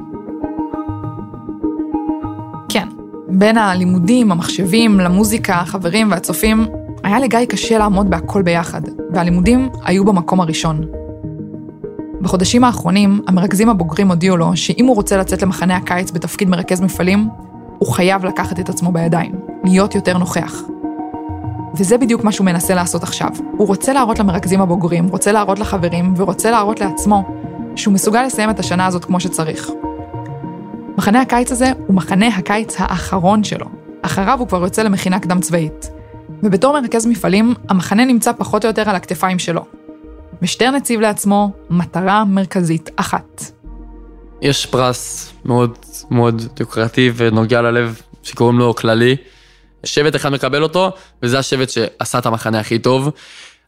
כן, 2.69 2.87
בין 3.27 3.57
הלימודים, 3.57 4.31
המחשבים, 4.31 4.99
למוזיקה, 4.99 5.55
החברים 5.55 6.11
והצופים, 6.11 6.67
היה 7.03 7.19
לגיא 7.19 7.45
קשה 7.49 7.77
לעמוד 7.77 8.09
בהכל 8.09 8.41
ביחד, 8.41 8.81
והלימודים 9.13 9.69
היו 9.83 10.05
במקום 10.05 10.41
הראשון. 10.41 10.81
בחודשים 12.21 12.63
האחרונים, 12.63 13.21
המרכזים 13.27 13.69
הבוגרים 13.69 14.09
הודיעו 14.09 14.37
לו 14.37 14.55
שאם 14.55 14.85
הוא 14.85 14.95
רוצה 14.95 15.17
לצאת 15.17 15.41
למחנה 15.41 15.75
הקיץ 15.75 16.11
בתפקיד 16.11 16.49
מרכז 16.49 16.81
מפעלים, 16.81 17.29
הוא 17.79 17.93
חייב 17.93 18.25
לקחת 18.25 18.59
את 18.59 18.69
עצמו 18.69 18.91
בידיים, 18.91 19.31
להיות 19.63 19.95
יותר 19.95 20.17
נוכח. 20.17 20.61
וזה 21.75 21.97
בדיוק 21.97 22.23
מה 22.23 22.31
שהוא 22.31 22.45
מנסה 22.45 22.75
לעשות 22.75 23.03
עכשיו. 23.03 23.29
הוא 23.57 23.67
רוצה 23.67 23.93
להראות 23.93 24.19
למרכזים 24.19 24.61
הבוגרים, 24.61 25.07
רוצה 25.07 25.31
להראות 25.31 25.59
לחברים, 25.59 26.13
ורוצה 26.17 26.51
להראות 26.51 26.79
לעצמו 26.79 27.23
שהוא 27.75 27.93
מסוגל 27.93 28.23
לסיים 28.23 28.49
את 28.49 28.59
השנה 28.59 28.85
הזאת 28.85 29.05
כמו 29.05 29.19
שצריך. 29.19 29.69
מחנה 30.97 31.21
הקיץ 31.21 31.51
הזה 31.51 31.71
הוא 31.87 31.95
מחנה 31.95 32.27
הקיץ 32.27 32.75
האחרון 32.79 33.43
שלו. 33.43 33.65
אחריו 34.01 34.39
הוא 34.39 34.47
כבר 34.47 34.63
יוצא 34.63 34.83
למכינה 34.83 35.19
קדם 35.19 35.39
צבאית. 35.41 35.89
ובתור 36.43 36.79
מרכז 36.81 37.05
מפעלים, 37.05 37.53
המחנה 37.69 38.05
נמצא 38.05 38.31
פחות 38.37 38.65
או 38.65 38.69
יותר 38.69 38.89
על 38.89 38.95
הכתפיים 38.95 39.39
שלו. 39.39 39.61
ושטרן 40.41 40.75
הציב 40.75 40.99
לעצמו 40.99 41.51
מטרה 41.69 42.25
מרכזית 42.25 42.89
אחת. 42.95 43.41
יש 44.41 44.65
פרס 44.65 45.33
מאוד 45.45 45.77
מאוד 46.11 46.41
דוקרטיבי 46.55 47.27
ונוגע 47.27 47.61
ללב 47.61 48.01
שקוראים 48.23 48.59
לו 48.59 48.75
כללי. 48.75 49.15
שבט 49.83 50.15
אחד 50.15 50.29
מקבל 50.29 50.63
אותו, 50.63 50.91
וזה 51.23 51.39
השבט 51.39 51.69
שעשה 51.69 52.19
את 52.19 52.25
המחנה 52.25 52.59
הכי 52.59 52.79
טוב. 52.79 53.09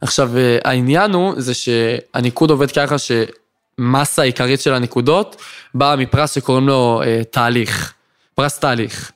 עכשיו, 0.01 0.31
העניין 0.63 1.13
הוא, 1.13 1.33
זה 1.37 1.53
שהניקוד 1.53 2.49
עובד 2.49 2.71
ככה 2.71 2.95
שמסה 2.97 4.21
העיקרית 4.21 4.61
של 4.61 4.73
הנקודות 4.73 5.41
באה 5.73 5.95
מפרס 5.95 6.35
שקוראים 6.35 6.67
לו 6.67 7.01
אה, 7.05 7.21
תהליך, 7.31 7.93
פרס 8.35 8.59
תהליך. 8.59 9.11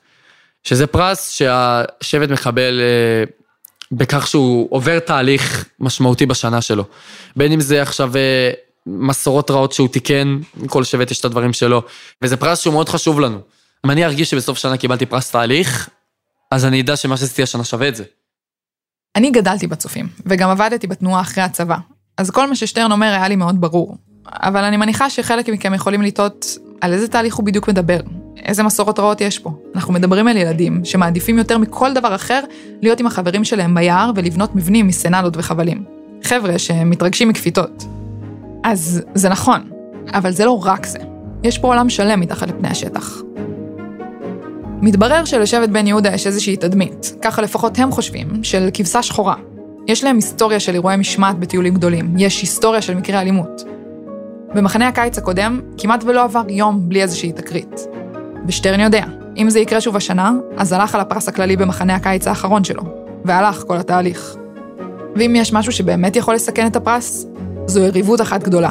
שזה 0.62 0.86
פרס 0.86 1.30
שהשבט 1.30 2.30
מקבל 2.30 2.80
אה, 2.80 3.24
בכך 3.96 4.26
שהוא 4.26 4.66
עובר 4.70 4.98
תהליך 4.98 5.64
משמעותי 5.80 6.26
בשנה 6.26 6.60
שלו. 6.60 6.84
בין 7.36 7.52
אם 7.52 7.60
זה 7.60 7.82
עכשיו 7.82 8.16
אה, 8.16 8.50
מסורות 8.86 9.50
רעות 9.50 9.72
שהוא 9.72 9.88
תיקן, 9.88 10.38
כל 10.66 10.84
שבט 10.84 11.10
יש 11.10 11.20
את 11.20 11.24
הדברים 11.24 11.52
שלו, 11.52 11.82
וזה 12.22 12.36
פרס 12.36 12.60
שהוא 12.60 12.72
מאוד 12.72 12.88
חשוב 12.88 13.20
לנו. 13.20 13.38
אם 13.86 13.90
אני 13.90 14.04
ארגיש 14.04 14.30
שבסוף 14.30 14.58
שנה 14.58 14.76
קיבלתי 14.76 15.06
פרס 15.06 15.30
תהליך, 15.30 15.88
אז 16.50 16.64
אני 16.64 16.80
אדע 16.80 16.96
שמה 16.96 17.16
שעשיתי 17.16 17.42
השנה 17.42 17.64
שווה 17.64 17.88
את 17.88 17.96
זה. 17.96 18.04
אני 19.16 19.30
גדלתי 19.30 19.66
בצופים, 19.66 20.08
וגם 20.26 20.50
עבדתי 20.50 20.86
בתנועה 20.86 21.20
אחרי 21.20 21.44
הצבא, 21.44 21.76
אז 22.16 22.30
כל 22.30 22.48
מה 22.48 22.56
ששטרן 22.56 22.92
אומר 22.92 23.06
היה 23.06 23.28
לי 23.28 23.36
מאוד 23.36 23.60
ברור. 23.60 23.96
אבל 24.26 24.64
אני 24.64 24.76
מניחה 24.76 25.10
שחלק 25.10 25.48
מכם 25.48 25.74
יכולים 25.74 26.02
לטעות 26.02 26.46
על 26.80 26.92
איזה 26.92 27.08
תהליך 27.08 27.34
הוא 27.34 27.46
בדיוק 27.46 27.68
מדבר, 27.68 28.00
איזה 28.42 28.62
מסורות 28.62 28.98
רעות 28.98 29.20
יש 29.20 29.38
פה. 29.38 29.50
אנחנו 29.74 29.92
מדברים 29.92 30.28
על 30.28 30.36
ילדים 30.36 30.84
שמעדיפים 30.84 31.38
יותר 31.38 31.58
מכל 31.58 31.94
דבר 31.94 32.14
אחר 32.14 32.40
להיות 32.82 33.00
עם 33.00 33.06
החברים 33.06 33.44
שלהם 33.44 33.74
ביער 33.74 34.10
ולבנות 34.14 34.54
מבנים 34.54 34.86
מסנדות 34.86 35.36
וחבלים. 35.36 35.84
חבר'ה 36.22 36.58
שמתרגשים 36.58 37.28
מכפיתות. 37.28 37.84
אז 38.64 39.02
זה 39.14 39.28
נכון, 39.28 39.70
אבל 40.12 40.30
זה 40.30 40.44
לא 40.44 40.64
רק 40.64 40.86
זה. 40.86 40.98
יש 41.42 41.58
פה 41.58 41.68
עולם 41.68 41.90
שלם 41.90 42.20
מתחת 42.20 42.48
לפני 42.48 42.68
השטח. 42.68 43.22
מתברר 44.82 45.24
שלשבט 45.24 45.68
בן 45.68 45.86
יהודה 45.86 46.14
יש 46.14 46.26
איזושהי 46.26 46.56
תדמית, 46.56 47.16
ככה 47.22 47.42
לפחות 47.42 47.78
הם 47.78 47.92
חושבים, 47.92 48.44
של 48.44 48.68
כבשה 48.74 49.02
שחורה. 49.02 49.34
יש 49.88 50.04
להם 50.04 50.16
היסטוריה 50.16 50.60
של 50.60 50.74
אירועי 50.74 50.96
משמעת 50.96 51.38
בטיולים 51.38 51.74
גדולים, 51.74 52.14
יש 52.18 52.40
היסטוריה 52.40 52.82
של 52.82 52.94
מקרי 52.94 53.18
אלימות. 53.18 53.62
במחנה 54.54 54.88
הקיץ 54.88 55.18
הקודם, 55.18 55.60
כמעט 55.78 56.04
ולא 56.04 56.24
עבר 56.24 56.42
יום 56.48 56.88
בלי 56.88 57.02
איזושהי 57.02 57.32
תקרית. 57.32 57.93
ושטרן 58.46 58.80
יודע, 58.80 59.04
אם 59.36 59.50
זה 59.50 59.60
יקרה 59.60 59.80
שוב 59.80 59.96
השנה, 59.96 60.32
אז 60.56 60.72
הלך 60.72 60.94
על 60.94 61.00
הפרס 61.00 61.28
הכללי 61.28 61.56
במחנה 61.56 61.94
הקיץ 61.94 62.26
האחרון 62.26 62.64
שלו, 62.64 62.82
והלך 63.24 63.64
כל 63.66 63.76
התהליך. 63.76 64.36
ואם 65.16 65.34
יש 65.36 65.52
משהו 65.52 65.72
שבאמת 65.72 66.16
יכול 66.16 66.34
לסכן 66.34 66.66
את 66.66 66.76
הפרס, 66.76 67.26
זו 67.66 67.80
יריבות 67.80 68.20
אחת 68.20 68.42
גדולה. 68.42 68.70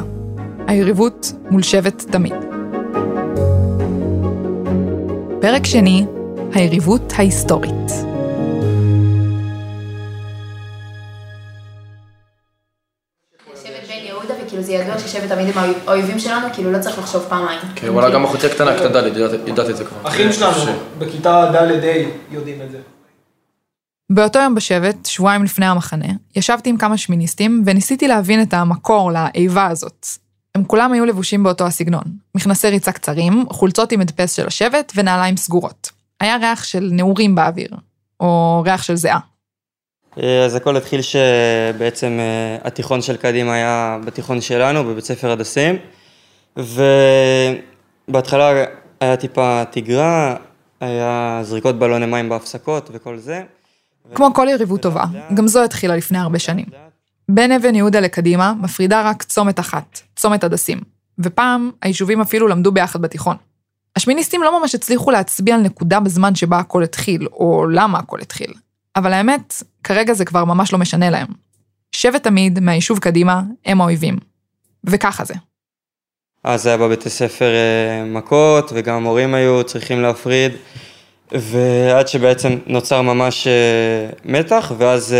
היריבות 0.66 1.32
מול 1.50 1.62
שבט 1.62 2.04
תמיד. 2.10 2.34
פרק 5.40 5.66
שני, 5.66 6.06
היריבות 6.52 7.12
ההיסטורית. 7.16 8.13
וכאילו 14.54 14.66
זה 14.66 14.72
ידוע 14.72 14.98
ששבט 14.98 15.28
תמיד 15.28 15.56
הם 15.56 15.72
האויבים 15.86 16.18
שלנו, 16.18 16.46
כאילו 16.52 16.72
לא 16.72 16.78
צריך 16.78 16.98
לחשוב 16.98 17.22
פעמיים. 17.28 17.60
כן, 17.74 17.88
וואלה, 17.88 18.14
גם 18.14 18.24
אחותי 18.24 18.46
הקטנה, 18.46 18.78
כיתה 18.78 19.00
ד', 19.00 19.16
ידעתי 19.48 19.70
את 19.70 19.76
זה 19.76 19.84
כבר. 19.84 20.08
אחים 20.08 20.32
שלנו, 20.32 20.72
בכיתה 20.98 21.50
ד'-ה' 21.52 22.08
יודעים 22.30 22.62
את 22.62 22.70
זה. 22.70 22.78
באותו 24.10 24.38
יום 24.38 24.54
בשבט, 24.54 25.06
שבועיים 25.06 25.44
לפני 25.44 25.66
המחנה, 25.66 26.06
ישבתי 26.36 26.70
עם 26.70 26.76
כמה 26.76 26.96
שמיניסטים 26.96 27.62
וניסיתי 27.66 28.08
להבין 28.08 28.42
את 28.42 28.54
המקור 28.54 29.12
לאיבה 29.12 29.66
הזאת. 29.66 30.06
הם 30.54 30.64
כולם 30.64 30.92
היו 30.92 31.04
לבושים 31.04 31.42
באותו 31.42 31.66
הסגנון. 31.66 32.04
מכנסי 32.34 32.68
ריצה 32.68 32.92
קצרים, 32.92 33.44
חולצות 33.50 33.92
עם 33.92 34.00
הדפס 34.00 34.32
של 34.32 34.46
השבט 34.46 34.92
ונעליים 34.96 35.36
סגורות. 35.36 35.90
היה 36.20 36.36
ריח 36.36 36.64
של 36.64 36.88
נעורים 36.92 37.34
באוויר, 37.34 37.68
או 38.20 38.62
ריח 38.66 38.82
של 38.82 38.96
זיעה. 38.96 39.18
אה, 40.22 40.44
אז 40.44 40.54
הכל 40.54 40.76
התחיל 40.76 41.00
שבעצם 41.02 42.18
אה, 42.20 42.66
התיכון 42.66 43.02
של 43.02 43.16
קדימה 43.16 43.54
היה 43.54 43.98
בתיכון 44.04 44.40
שלנו, 44.40 44.84
בבית 44.84 45.04
ספר 45.04 45.30
הדסים, 45.30 45.76
ובהתחלה 48.08 48.64
היה 49.00 49.16
טיפה 49.16 49.62
תגרה, 49.70 50.36
היה 50.80 51.40
זריקות 51.42 51.78
בלוני 51.78 52.06
מים 52.06 52.28
בהפסקות 52.28 52.90
וכל 52.92 53.18
זה. 53.18 53.42
כמו 54.14 54.34
כל 54.34 54.46
יריבות 54.50 54.82
טובה, 54.82 55.04
גם 55.34 55.48
זו 55.48 55.64
התחילה 55.64 55.96
לפני 55.96 56.18
הרבה 56.18 56.38
שנים. 56.38 56.66
בין 57.28 57.52
אבן 57.52 57.74
יהודה 57.74 58.00
לקדימה 58.00 58.52
מפרידה 58.60 59.02
רק 59.10 59.22
צומת 59.22 59.60
אחת, 59.60 60.00
צומת 60.16 60.44
הדסים, 60.44 60.80
ופעם 61.18 61.70
היישובים 61.82 62.20
אפילו 62.20 62.48
למדו 62.48 62.72
ביחד 62.72 63.02
בתיכון. 63.02 63.36
השמיניסטים 63.96 64.42
לא 64.42 64.60
ממש 64.60 64.74
הצליחו 64.74 65.10
להצביע 65.10 65.54
על 65.54 65.60
נקודה 65.60 66.00
בזמן 66.00 66.34
שבה 66.34 66.58
הכל 66.58 66.82
התחיל, 66.82 67.26
או 67.32 67.66
למה 67.70 67.98
הכל 67.98 68.20
התחיל. 68.20 68.52
אבל 68.96 69.12
האמת, 69.12 69.54
כרגע 69.84 70.14
זה 70.14 70.24
כבר 70.24 70.44
ממש 70.44 70.72
לא 70.72 70.78
משנה 70.78 71.10
להם. 71.10 71.26
שבט 71.92 72.22
תמיד 72.22 72.60
מהיישוב 72.60 72.98
קדימה 72.98 73.42
הם 73.64 73.80
האויבים. 73.80 74.18
וככה 74.84 75.24
זה. 75.24 75.34
אז 76.44 76.62
זה 76.62 76.68
היה 76.68 76.78
בבית 76.78 77.06
הספר 77.06 77.50
אה, 77.54 78.04
מכות, 78.04 78.70
וגם 78.74 78.94
המורים 78.96 79.34
היו 79.34 79.64
צריכים 79.64 80.02
להפריד, 80.02 80.52
ועד 81.32 82.08
שבעצם 82.08 82.58
נוצר 82.66 83.02
ממש 83.02 83.46
אה, 83.46 84.10
מתח, 84.24 84.72
ואז 84.78 85.14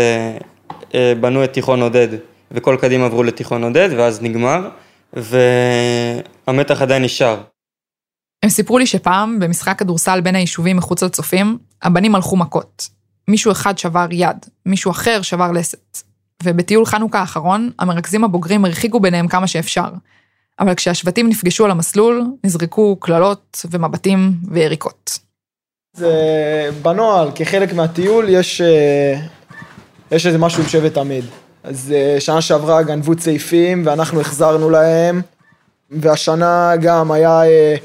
אה, 0.93 1.13
בנו 1.21 1.43
את 1.43 1.53
תיכון 1.53 1.81
עודד, 1.81 2.07
וכל 2.51 2.77
קדימה 2.81 3.05
עברו 3.05 3.23
לתיכון 3.23 3.63
עודד, 3.63 3.89
ואז 3.97 4.21
נגמר, 4.21 4.69
והמתח 5.13 6.81
עדיין 6.81 7.03
נשאר. 7.03 7.41
הם 8.43 8.49
סיפרו 8.49 8.77
לי 8.77 8.85
שפעם, 8.85 9.39
במשחק 9.39 9.79
כדורסל 9.79 10.21
בין 10.21 10.35
היישובים 10.35 10.77
מחוץ 10.77 11.03
לצופים, 11.03 11.57
הבנים 11.81 12.15
הלכו 12.15 12.37
מכות. 12.37 12.89
מישהו 13.27 13.51
אחד 13.51 13.77
שבר 13.77 14.07
יד, 14.11 14.37
מישהו 14.65 14.91
אחר 14.91 15.21
שבר 15.21 15.51
לסת. 15.51 15.97
ובטיול 16.43 16.85
חנוכה 16.85 17.19
האחרון, 17.19 17.71
המרכזים 17.79 18.23
הבוגרים 18.23 18.65
הרחיקו 18.65 18.99
ביניהם 18.99 19.27
כמה 19.27 19.47
שאפשר. 19.47 19.89
אבל 20.59 20.75
כשהשבטים 20.75 21.29
נפגשו 21.29 21.65
על 21.65 21.71
המסלול, 21.71 22.23
נזרקו 22.43 22.95
קללות 22.95 23.65
ומבטים 23.71 24.31
ויריקות. 24.51 25.19
זה 25.93 26.69
בנוהל, 26.81 27.29
כחלק 27.35 27.73
מהטיול 27.73 28.29
יש, 28.29 28.61
אה, 28.61 29.19
יש 30.11 30.25
איזה 30.25 30.37
משהו 30.37 30.63
עם 30.63 30.69
שבט 30.69 30.93
תמיד. 30.93 31.25
אז 31.63 31.93
אה, 31.95 32.19
שנה 32.19 32.41
שעברה 32.41 32.83
גנבו 32.83 33.15
צעיפים 33.15 33.83
ואנחנו 33.85 34.21
החזרנו 34.21 34.69
להם, 34.69 35.21
והשנה 35.91 36.71
גם 36.81 37.11
היה, 37.11 37.43
אה, 37.43 37.75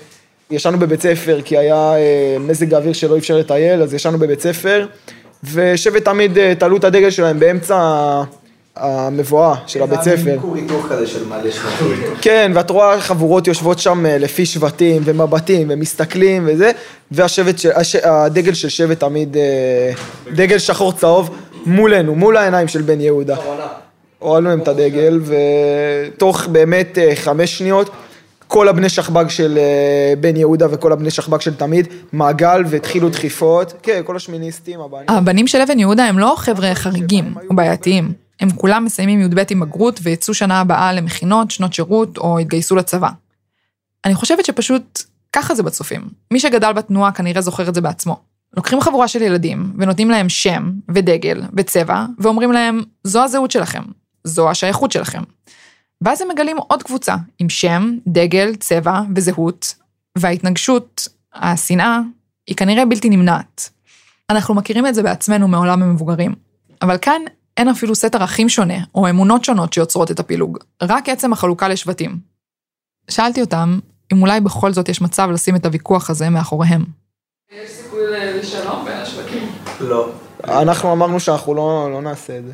ישנו 0.51 0.79
בבית 0.79 1.03
ספר 1.03 1.41
כי 1.45 1.59
היה 1.59 1.93
מזג 2.41 2.75
האוויר 2.75 2.93
שלא 2.93 3.19
אפשר 3.19 3.37
לטייל, 3.37 3.83
אז 3.83 3.95
ישנו 3.95 4.19
בבית 4.19 4.41
ספר, 4.41 4.87
ושבט 5.45 6.05
תמיד 6.05 6.55
תלו 6.55 6.77
את 6.77 6.85
הדגל 6.85 7.11
שלהם 7.11 7.41
באמצע 7.41 7.77
המבואה 8.77 9.55
של 9.67 9.83
הבית 9.83 10.03
ספר. 10.03 10.17
זה 10.17 10.37
כור 10.41 10.57
היתוך 10.57 10.87
כזה 10.91 11.07
של 11.07 11.27
מלא 11.29 11.51
שבטים. 11.51 12.15
כן, 12.21 12.53
ואת 12.55 12.71
רואה 12.71 13.01
חבורות 13.01 13.47
יושבות 13.47 13.79
שם 13.79 14.07
אה, 14.07 14.19
לפי 14.19 14.47
שבטים 14.47 15.03
ומבטים 15.05 15.67
ומסתכלים 15.71 16.45
וזה, 16.47 16.71
והשבט, 17.11 17.57
הש, 17.75 17.97
הדגל 17.97 18.55
של 18.55 18.69
שבט 18.69 19.01
תמיד, 19.01 19.37
אה, 19.37 19.93
דגל 20.35 20.59
שחור 20.59 20.93
צהוב 20.93 21.31
מולנו, 21.67 22.15
מול 22.15 22.37
העיניים 22.37 22.69
של 22.69 22.83
בן 22.83 23.01
יהודה. 23.01 23.37
הורדנו 24.19 24.49
להם 24.49 24.61
את 24.61 24.69
הדגל, 24.69 25.21
ותוך 25.25 26.47
באמת 26.47 26.99
אה, 26.99 27.17
חמש 27.17 27.59
שניות, 27.59 27.91
כל 28.51 28.69
הבני 28.69 28.89
שכב"ג 28.89 29.29
של 29.29 29.59
בן 30.21 30.37
יהודה 30.37 30.67
וכל 30.71 30.93
הבני 30.93 31.11
שכב"ג 31.11 31.41
של 31.41 31.55
תמיד, 31.55 31.89
מעגל 32.13 32.63
והתחילו 32.67 33.09
דחיפות, 33.09 33.73
כן, 33.83 34.01
כל 34.05 34.17
השמיניסטים, 34.17 34.81
הבנים. 34.81 35.09
הבנים 35.09 35.47
של 35.47 35.61
אבן 35.61 35.79
יהודה 35.79 36.05
הם 36.05 36.19
לא 36.19 36.35
חבר'ה 36.37 36.75
חריגים 36.75 37.35
או 37.51 37.57
בעייתיים. 37.57 38.13
הם 38.41 38.51
כולם 38.51 38.85
מסיימים 38.85 39.21
י"ב 39.21 39.43
עם 39.51 39.61
בגרות 39.61 40.01
ויצאו 40.03 40.35
שנה 40.35 40.61
הבאה 40.61 40.93
למכינות, 40.93 41.51
שנות 41.51 41.73
שירות 41.73 42.19
או 42.19 42.39
התגייסו 42.39 42.77
לצבא. 42.77 43.09
אני 44.05 44.15
חושבת 44.15 44.45
שפשוט 44.45 45.03
ככה 45.33 45.55
זה 45.55 45.63
בצופים. 45.63 46.09
מי 46.31 46.41
שגדל 46.41 46.73
בתנועה 46.73 47.13
כנראה 47.13 47.41
זוכר 47.41 47.69
את 47.69 47.75
זה 47.75 47.81
בעצמו. 47.81 48.21
לוקחים 48.57 48.81
חבורה 48.81 49.09
של 49.09 49.23
ילדים 49.23 49.73
ונותנים 49.79 50.11
להם 50.11 50.29
שם 50.29 50.73
ודגל 50.89 51.43
וצבע 51.57 52.05
ואומרים 52.19 52.53
להם, 52.53 52.81
זו 53.05 53.25
הזהות 53.25 53.51
שלכם, 53.51 53.83
זו 54.25 54.51
השייכות 54.51 54.93
שלכם. 54.93 55.23
ואז 56.05 56.23
הם 56.23 56.29
מגלים 56.29 56.57
עוד 56.57 56.83
קבוצה 56.83 57.17
עם 57.39 57.49
שם, 57.49 57.97
דגל, 58.07 58.55
צבע 58.55 59.01
וזהות, 59.17 59.75
וההתנגשות, 60.19 61.09
השנאה, 61.35 61.99
היא 62.47 62.57
כנראה 62.57 62.85
בלתי 62.85 63.09
נמנעת. 63.09 63.71
אנחנו 64.31 64.55
מכירים 64.55 64.87
את 64.87 64.95
זה 64.95 65.03
בעצמנו 65.03 65.49
מעולם 65.49 65.83
המבוגרים. 65.83 66.35
אבל 66.83 66.99
כאן 66.99 67.23
אין 67.57 67.69
אפילו 67.69 67.95
סט 67.95 68.15
ערכים 68.15 68.49
שונה, 68.49 68.79
או 68.95 69.11
אמונות 69.11 69.45
שונות 69.45 69.73
שיוצרות 69.73 70.11
את 70.11 70.21
הפילוג, 70.21 70.59
רק 70.83 71.09
עצם 71.09 71.33
החלוקה 71.33 71.69
לשבטים. 71.69 72.19
שאלתי 73.11 73.41
אותם, 73.41 73.79
אם 74.13 74.23
אולי 74.23 74.41
בכל 74.41 74.73
זאת 74.73 74.89
יש 74.89 75.01
מצב 75.01 75.29
לשים 75.31 75.57
את 75.57 75.67
הוויכוח 75.67 76.11
הזה 76.11 76.31
מאחוריהם. 76.31 76.85
יש 77.53 77.71
סיכוי 77.71 78.01
לשלום 78.11 78.85
בין 78.85 78.97
השווקים? 78.97 79.49
לא. 79.81 80.13
אנחנו 80.45 80.93
אמרנו 80.93 81.21
שאנחנו 81.21 81.55
לא, 81.55 81.89
לא 81.93 82.03
נעשה 82.03 82.39
את 82.39 82.45
זה. 82.45 82.53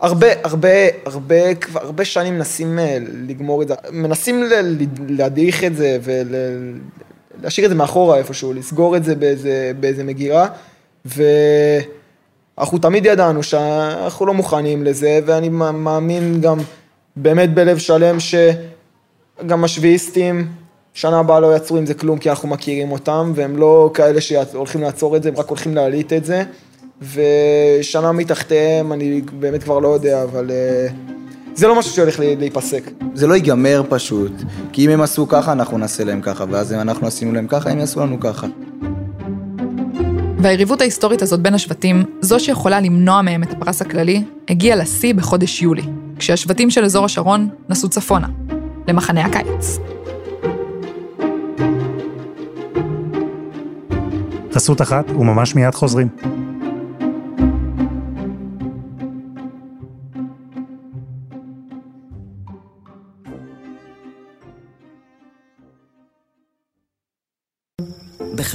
הרבה, 0.00 0.26
הרבה, 0.44 0.68
הרבה, 1.04 1.54
כבר 1.54 1.80
הרבה 1.80 2.04
שנים 2.04 2.34
מנסים 2.34 2.78
אה, 2.78 2.98
לגמור 3.00 3.62
את 3.62 3.68
זה, 3.68 3.74
מנסים 3.92 4.42
להדריך 5.08 5.64
את 5.64 5.76
זה 5.76 5.98
ולהשאיר 6.02 7.66
את 7.66 7.70
זה 7.70 7.76
מאחורה 7.76 8.18
איפשהו, 8.18 8.52
לסגור 8.52 8.96
את 8.96 9.04
זה 9.04 9.14
באיזה, 9.14 9.72
באיזה 9.80 10.04
מגירה, 10.04 10.48
ואנחנו 11.04 12.78
תמיד 12.78 13.06
ידענו 13.06 13.42
שאנחנו 13.42 14.26
לא 14.26 14.34
מוכנים 14.34 14.84
לזה, 14.84 15.20
ואני 15.26 15.48
מאמין 15.48 16.40
גם 16.40 16.58
באמת 17.16 17.54
בלב 17.54 17.78
שלם 17.78 18.16
שגם 18.20 19.64
השביעיסטים, 19.64 20.48
שנה 20.94 21.18
הבאה 21.18 21.40
לא 21.40 21.46
יעצרו 21.46 21.76
עם 21.76 21.86
זה 21.86 21.94
כלום, 21.94 22.18
כי 22.18 22.30
אנחנו 22.30 22.48
מכירים 22.48 22.92
אותם, 22.92 23.32
והם 23.34 23.56
לא 23.56 23.90
כאלה 23.94 24.20
שהולכים 24.20 24.80
לעצור 24.80 25.16
את 25.16 25.22
זה, 25.22 25.28
הם 25.28 25.36
רק 25.36 25.48
הולכים 25.48 25.74
להעליט 25.74 26.12
את 26.12 26.24
זה. 26.24 26.44
ושנה 27.02 28.12
מתחתיהם, 28.12 28.92
אני 28.92 29.22
באמת 29.38 29.62
כבר 29.62 29.78
לא 29.78 29.88
יודע, 29.88 30.22
אבל 30.22 30.50
אה, 30.50 30.86
זה 31.54 31.68
לא 31.68 31.78
משהו 31.78 31.92
שהולך 31.92 32.20
להיפסק. 32.20 32.90
זה 33.14 33.26
לא 33.26 33.34
ייגמר 33.34 33.82
פשוט, 33.88 34.32
כי 34.72 34.84
אם 34.84 34.90
הם 34.90 35.00
עשו 35.00 35.28
ככה, 35.28 35.52
אנחנו 35.52 35.78
נעשה 35.78 36.04
להם 36.04 36.20
ככה, 36.20 36.44
ואז 36.50 36.72
אם 36.72 36.80
אנחנו 36.80 37.06
עשינו 37.06 37.32
להם 37.32 37.46
ככה, 37.46 37.70
הם 37.70 37.78
יעשו 37.78 38.00
לנו 38.00 38.20
ככה. 38.20 38.46
והיריבות 40.38 40.80
ההיסטורית 40.80 41.22
הזאת 41.22 41.40
בין 41.40 41.54
השבטים, 41.54 42.04
זו 42.20 42.40
שיכולה 42.40 42.80
למנוע 42.80 43.22
מהם 43.22 43.42
את 43.42 43.52
הפרס 43.52 43.82
הכללי, 43.82 44.22
הגיעה 44.48 44.76
לשיא 44.76 45.14
בחודש 45.14 45.62
יולי, 45.62 45.82
כשהשבטים 46.18 46.70
של 46.70 46.84
אזור 46.84 47.04
השרון 47.04 47.48
נסעו 47.68 47.88
צפונה, 47.88 48.28
למחנה 48.88 49.24
הקיץ. 49.24 49.78
חסות 54.52 54.82
אחת 54.82 55.10
וממש 55.10 55.54
מיד 55.54 55.74
חוזרים. 55.74 56.35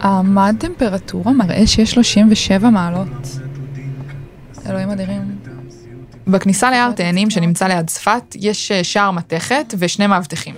המד 0.00 0.56
טמפרטורה 0.58 1.32
מראה 1.32 1.66
שיש 1.66 1.90
37 1.90 2.70
מעלות. 2.70 3.08
אלוהים 4.66 4.90
אדירים. 4.90 5.38
בכניסה 6.26 6.70
ליער 6.70 6.92
תאנים 6.92 7.30
שנמצא 7.30 7.66
ליד 7.66 7.86
צפת, 7.86 8.22
יש 8.34 8.72
אה, 8.72 8.84
שער 8.84 9.10
מתכת 9.10 9.74
ושני 9.78 10.06
מאבטחים. 10.06 10.54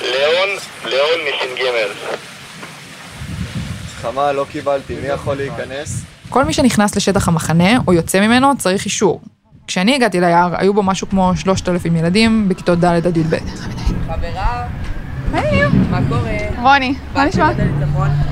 ליאון, 0.00 0.48
ליאון 0.84 1.20
מסינגמר. 1.20 2.16
חמה, 4.00 4.32
לא 4.32 4.46
קיבלתי, 4.50 4.94
מי 5.02 5.06
יכול 5.06 5.36
להיכנס? 5.36 6.02
כל 6.28 6.44
מי 6.44 6.52
שנכנס 6.52 6.96
לשטח 6.96 7.28
המחנה 7.28 7.78
או 7.86 7.92
יוצא 7.92 8.20
ממנו 8.20 8.58
צריך 8.58 8.84
אישור. 8.84 9.20
כשאני 9.66 9.94
הגעתי 9.94 10.20
ליער, 10.20 10.54
היו 10.56 10.74
בו 10.74 10.82
משהו 10.82 11.08
כמו 11.08 11.32
3,000 11.36 11.96
ילדים 11.96 12.48
בכיתות 12.48 12.78
ד' 12.78 12.84
עד 12.84 13.16
י"ב. 13.16 13.36
חברה, 14.06 14.66
היי, 15.36 15.62
מה 15.90 16.00
קורה? 16.08 16.36
רוני, 16.62 16.94
מה 17.14 17.24
נשמע? 17.24 17.50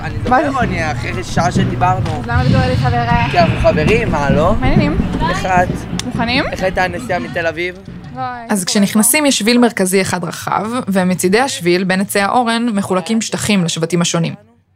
אני 0.01 0.19
מדבר 0.19 0.49
רוני, 0.55 0.93
אחרי 0.93 1.25
שעה 1.25 1.53
שדיברנו. 1.53 2.23
למה 2.27 2.45
לקרוא 2.45 2.65
לי 2.65 2.77
חברה? 2.77 3.27
כי 3.31 3.39
אנחנו 3.39 3.61
חברים, 3.61 4.11
מה 4.11 4.31
לא? 4.31 4.55
מעניינים. 4.61 4.97
איך 5.31 5.47
את? 5.47 5.69
מוכנים? 6.07 6.45
איך 6.53 6.63
הייתה 6.63 6.85
הנסיעה 6.85 7.19
מתל 7.19 7.47
אביב? 7.47 7.77
אז 8.49 8.65
כשנכנסים 8.65 9.27
יש 9.27 9.39
שביל 9.39 9.59
מרכזי 9.59 10.03
אחד 10.03 10.25
רחב, 10.25 10.67
ומצידי 10.89 11.41
השביל, 11.41 11.85
בין 11.85 12.01
עצי 12.01 12.21
האורן, 12.21 12.69
מחולקים 12.69 13.21
שטחים 13.21 13.65
לשבטים 13.65 14.01
השונים. 14.01 14.35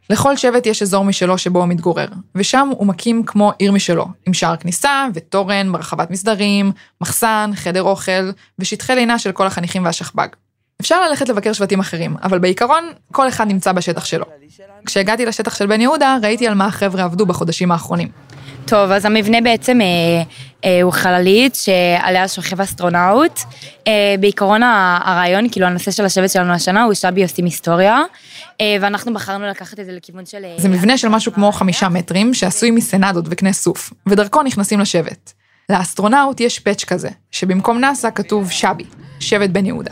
לכל 0.09 0.37
שבט 0.37 0.65
יש 0.65 0.81
אזור 0.81 1.05
משלו 1.05 1.37
שבו 1.37 1.59
הוא 1.59 1.67
מתגורר, 1.67 2.07
ושם 2.35 2.69
הוא 2.71 2.87
מקים 2.87 3.23
כמו 3.25 3.51
עיר 3.57 3.71
משלו, 3.71 4.07
עם 4.27 4.33
שער 4.33 4.55
כניסה 4.55 5.07
ותורן, 5.13 5.67
מרחבת 5.67 6.11
מסדרים, 6.11 6.71
מחסן, 7.01 7.51
חדר 7.55 7.83
אוכל, 7.83 8.31
ושטחי 8.59 8.95
לינה 8.95 9.19
של 9.19 9.31
כל 9.31 9.47
החניכים 9.47 9.85
והשכב"ג. 9.85 10.27
אפשר 10.81 11.09
ללכת 11.09 11.29
לבקר 11.29 11.53
שבטים 11.53 11.79
אחרים, 11.79 12.15
אבל 12.23 12.39
בעיקרון, 12.39 12.83
כל 13.11 13.27
אחד 13.27 13.47
נמצא 13.47 13.71
בשטח 13.71 14.05
שלו. 14.05 14.25
כשהגעתי 14.85 15.25
לשטח 15.25 15.55
של 15.55 15.67
בן 15.67 15.81
יהודה, 15.81 16.17
ראיתי 16.23 16.47
על 16.47 16.53
מה 16.53 16.65
החבר'ה 16.65 17.03
עבדו 17.03 17.25
בחודשים 17.25 17.71
האחרונים. 17.71 18.07
טוב, 18.65 18.91
אז 18.91 19.05
המבנה 19.05 19.41
בעצם 19.41 19.81
אה, 19.81 19.87
אה, 20.65 20.81
הוא 20.81 20.91
חללית 20.91 21.55
שעליה 21.55 22.27
שוכב 22.27 22.61
אסטרונאוט. 22.61 23.39
אה, 23.87 24.15
בעיקרון 24.19 24.63
הרעיון, 24.63 25.49
כאילו 25.49 25.65
הנושא 25.67 25.91
של 25.91 26.05
השבט 26.05 26.29
שלנו 26.29 26.53
השנה 26.53 26.83
הוא 26.83 26.93
שבי 26.93 27.23
עושים 27.23 27.45
היסטוריה, 27.45 28.01
אה, 28.61 28.77
ואנחנו 28.81 29.13
בחרנו 29.13 29.47
לקחת 29.47 29.79
את 29.79 29.85
זה 29.85 29.91
לכיוון 29.91 30.25
של... 30.25 30.45
אה, 30.45 30.55
זה 30.57 30.69
מבנה 30.69 30.97
של 30.97 31.07
משהו 31.07 31.33
כמו 31.33 31.51
חמישה 31.51 31.89
מטרים, 31.89 32.33
שעשוי 32.33 32.71
מסנדות 32.71 33.25
וקנה 33.29 33.53
סוף, 33.53 33.93
ודרכו 34.07 34.43
נכנסים 34.43 34.79
לשבט. 34.79 35.31
לאסטרונאוט 35.69 36.39
יש 36.39 36.59
פאץ' 36.59 36.83
כזה, 36.83 37.09
שבמקום 37.31 37.79
נאסא 37.79 38.09
כתוב 38.15 38.51
שב"י, 38.51 38.85
שבט 39.19 39.49
בן 39.49 39.65
יהודה. 39.65 39.91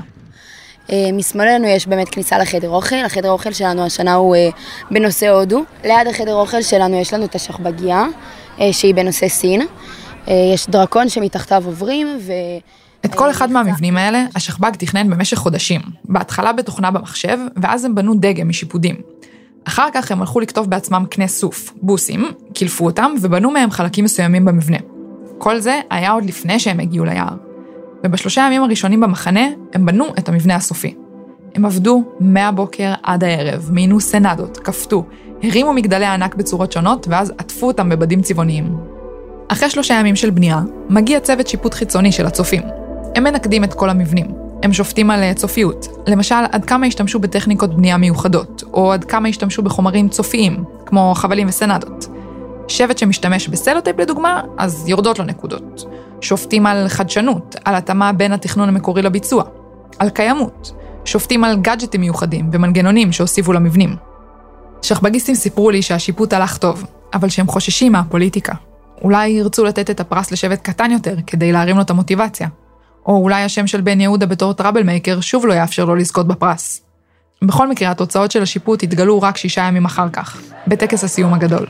אה, 0.92 1.10
משמאלנו 1.14 1.68
יש 1.68 1.88
באמת 1.88 2.10
כניסה 2.10 2.38
לחדר 2.38 2.70
אוכל, 2.70 2.96
החדר 3.06 3.30
אוכל 3.30 3.54
שלנו 3.54 3.86
השנה 3.86 4.14
הוא 4.14 4.36
אה, 4.36 4.50
בנושא 4.92 5.30
הודו. 5.30 5.64
ליד 5.84 6.08
החדר 6.10 6.36
אוכל 6.36 6.62
שלנו 6.62 6.96
יש 6.96 7.14
לנו 7.14 7.26
את 7.26 7.36
השכבגיה, 7.36 8.06
אה, 8.62 8.74
שהיא 8.74 8.96
בנושא 8.96 9.28
סין. 9.28 9.62
יש 10.54 10.68
דרקון 10.70 11.10
שמתחתיו 11.10 11.64
עוברים 11.66 12.08
ו... 12.22 12.32
את 13.06 13.16
כל 13.16 13.32
אחד 13.32 13.52
מהמבנים 13.52 13.98
האלה, 13.98 14.26
השכב"ג 14.36 14.72
תכנן 14.72 15.10
במשך 15.10 15.38
חודשים. 15.38 15.82
בהתחלה 16.06 16.54
בתוכנה 16.54 16.92
במחשב, 16.92 17.38
ואז 17.56 17.86
הם 17.86 17.96
בנו 17.96 18.16
דגם 18.16 18.50
משיפודים. 18.50 18.96
אחר 19.64 19.88
כך 19.94 20.12
הם 20.12 20.22
הלכו 20.22 20.40
לחטוב 20.40 20.70
בעצמם 20.70 21.06
קנה 21.10 21.28
סוף, 21.28 21.74
בוסים, 21.82 22.32
קילפו 22.54 22.86
אותם 22.86 23.12
ובנו 23.22 23.52
מהם 23.52 23.72
חלקים 23.72 24.06
מסוימים 24.06 24.46
במבנה. 24.46 24.78
כל 25.38 25.60
זה 25.60 25.80
היה 25.90 26.12
עוד 26.12 26.26
לפני 26.26 26.60
שהם 26.60 26.80
הגיעו 26.80 27.06
ליער. 27.06 27.47
ובשלושה 28.04 28.44
הימים 28.44 28.64
הראשונים 28.64 29.00
במחנה, 29.00 29.48
הם 29.74 29.86
בנו 29.86 30.06
את 30.20 30.30
המבנה 30.30 30.56
הסופי. 30.56 30.96
הם 31.56 31.66
עבדו 31.66 32.04
מהבוקר 32.20 32.94
עד 33.04 33.24
הערב, 33.24 33.70
מיינו 33.72 34.00
סנדות, 34.00 34.58
כפתו, 34.58 35.06
הרימו 35.44 35.74
מגדלי 35.74 36.06
ענק 36.06 36.36
בצורות 36.36 36.72
שונות, 36.72 37.08
ואז 37.10 37.34
עטפו 37.38 37.68
אותם 37.68 37.90
בבדים 37.90 38.22
צבעוניים. 38.22 38.78
אחרי 39.48 39.70
שלושה 39.70 39.94
ימים 39.94 40.16
של 40.16 40.30
בנייה, 40.30 40.62
מגיע 40.90 41.20
צוות 41.20 41.48
שיפוט 41.48 41.74
חיצוני 41.74 42.12
של 42.12 42.26
הצופים. 42.26 42.62
הם 43.16 43.24
מנקדים 43.24 43.64
את 43.64 43.74
כל 43.74 43.90
המבנים. 43.90 44.28
הם 44.64 44.74
שופטים 44.74 45.12
על 45.12 45.34
צופיות, 45.34 45.88
למשל 46.08 46.36
עד 46.52 46.66
כמה 46.66 46.86
השתמשו 46.86 47.20
בטכניקות 47.20 47.76
בנייה 47.76 47.98
מיוחדות, 47.98 48.64
או 48.74 48.94
עד 48.94 49.04
כמה 49.04 49.28
השתמשו 49.28 49.62
בחומרים 49.62 50.10
צופיים, 50.10 50.64
כמו 50.86 51.14
חבלים 51.16 51.48
וסנדות. 51.48 52.08
שבט 52.68 52.98
שמשתמש 52.98 53.48
בסלוטייפ 53.48 54.00
לדוגמה, 54.00 54.42
אז 54.58 54.88
יורדות 54.88 55.20
לו 55.20 55.26
נקודות. 55.26 55.86
שופטים 56.22 56.66
על 56.66 56.88
חדשנות, 56.88 57.56
על 57.66 57.76
התאמה 57.76 58.14
בין 58.14 58.34
התכנון 58.34 58.70
המקורי 58.70 59.02
לביצוע, 59.02 59.44
על 60.00 60.10
קיימות, 60.10 60.72
שופטים 61.06 61.44
על 61.44 61.56
גאדג'טים 61.56 62.02
מיוחדים 62.02 62.50
ומנגנונים 62.54 63.12
שהוסיפו 63.12 63.54
למבנים. 63.54 63.96
שכבגיסטים 64.82 65.36
סיפרו 65.36 65.70
לי 65.72 65.82
שהשיפוט 65.82 66.34
הלך 66.34 66.58
טוב, 66.58 66.86
אבל 67.14 67.30
שהם 67.30 67.48
חוששים 67.48 67.92
מהפוליטיקה. 67.92 68.54
אולי 69.02 69.28
ירצו 69.28 69.66
לתת 69.66 69.90
את 69.90 70.00
הפרס 70.00 70.32
לשבט 70.32 70.62
קטן 70.62 70.92
יותר 70.92 71.16
כדי 71.28 71.52
להרים 71.52 71.76
לו 71.76 71.82
את 71.82 71.90
המוטיבציה. 71.90 72.48
או 73.06 73.18
אולי 73.18 73.44
השם 73.44 73.68
של 73.68 73.82
בן 73.82 74.02
יהודה 74.02 74.26
בתור 74.26 74.54
trouble 74.54 74.84
maker 74.84 75.22
שוב 75.22 75.46
לא 75.46 75.54
יאפשר 75.54 75.86
לו 75.86 75.96
לזכות 75.96 76.28
בפרס. 76.28 76.82
בכל 77.42 77.68
מקרה, 77.68 77.92
התוצאות 77.92 78.32
של 78.32 78.42
השיפוט 78.42 78.84
התגלו 78.84 79.22
רק 79.22 79.38
שישה 79.38 79.62
ימים 79.62 79.86
אחר 79.86 80.10
כך, 80.10 80.42
בטקס 80.68 81.04
הסיום 81.04 81.34
הגדול. 81.34 81.68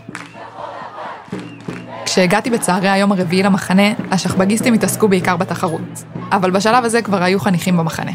כשהגעתי 2.07 2.49
בצהרי 2.49 2.89
היום 2.89 3.11
הרביעי 3.11 3.43
למחנה, 3.43 3.93
השכבגיסטים 4.11 4.73
התעסקו 4.73 5.07
בעיקר 5.07 5.37
בתחרות. 5.37 6.03
אבל 6.31 6.51
בשלב 6.51 6.85
הזה 6.85 7.01
כבר 7.01 7.23
היו 7.23 7.39
חניכים 7.39 7.77
במחנה. 7.77 8.11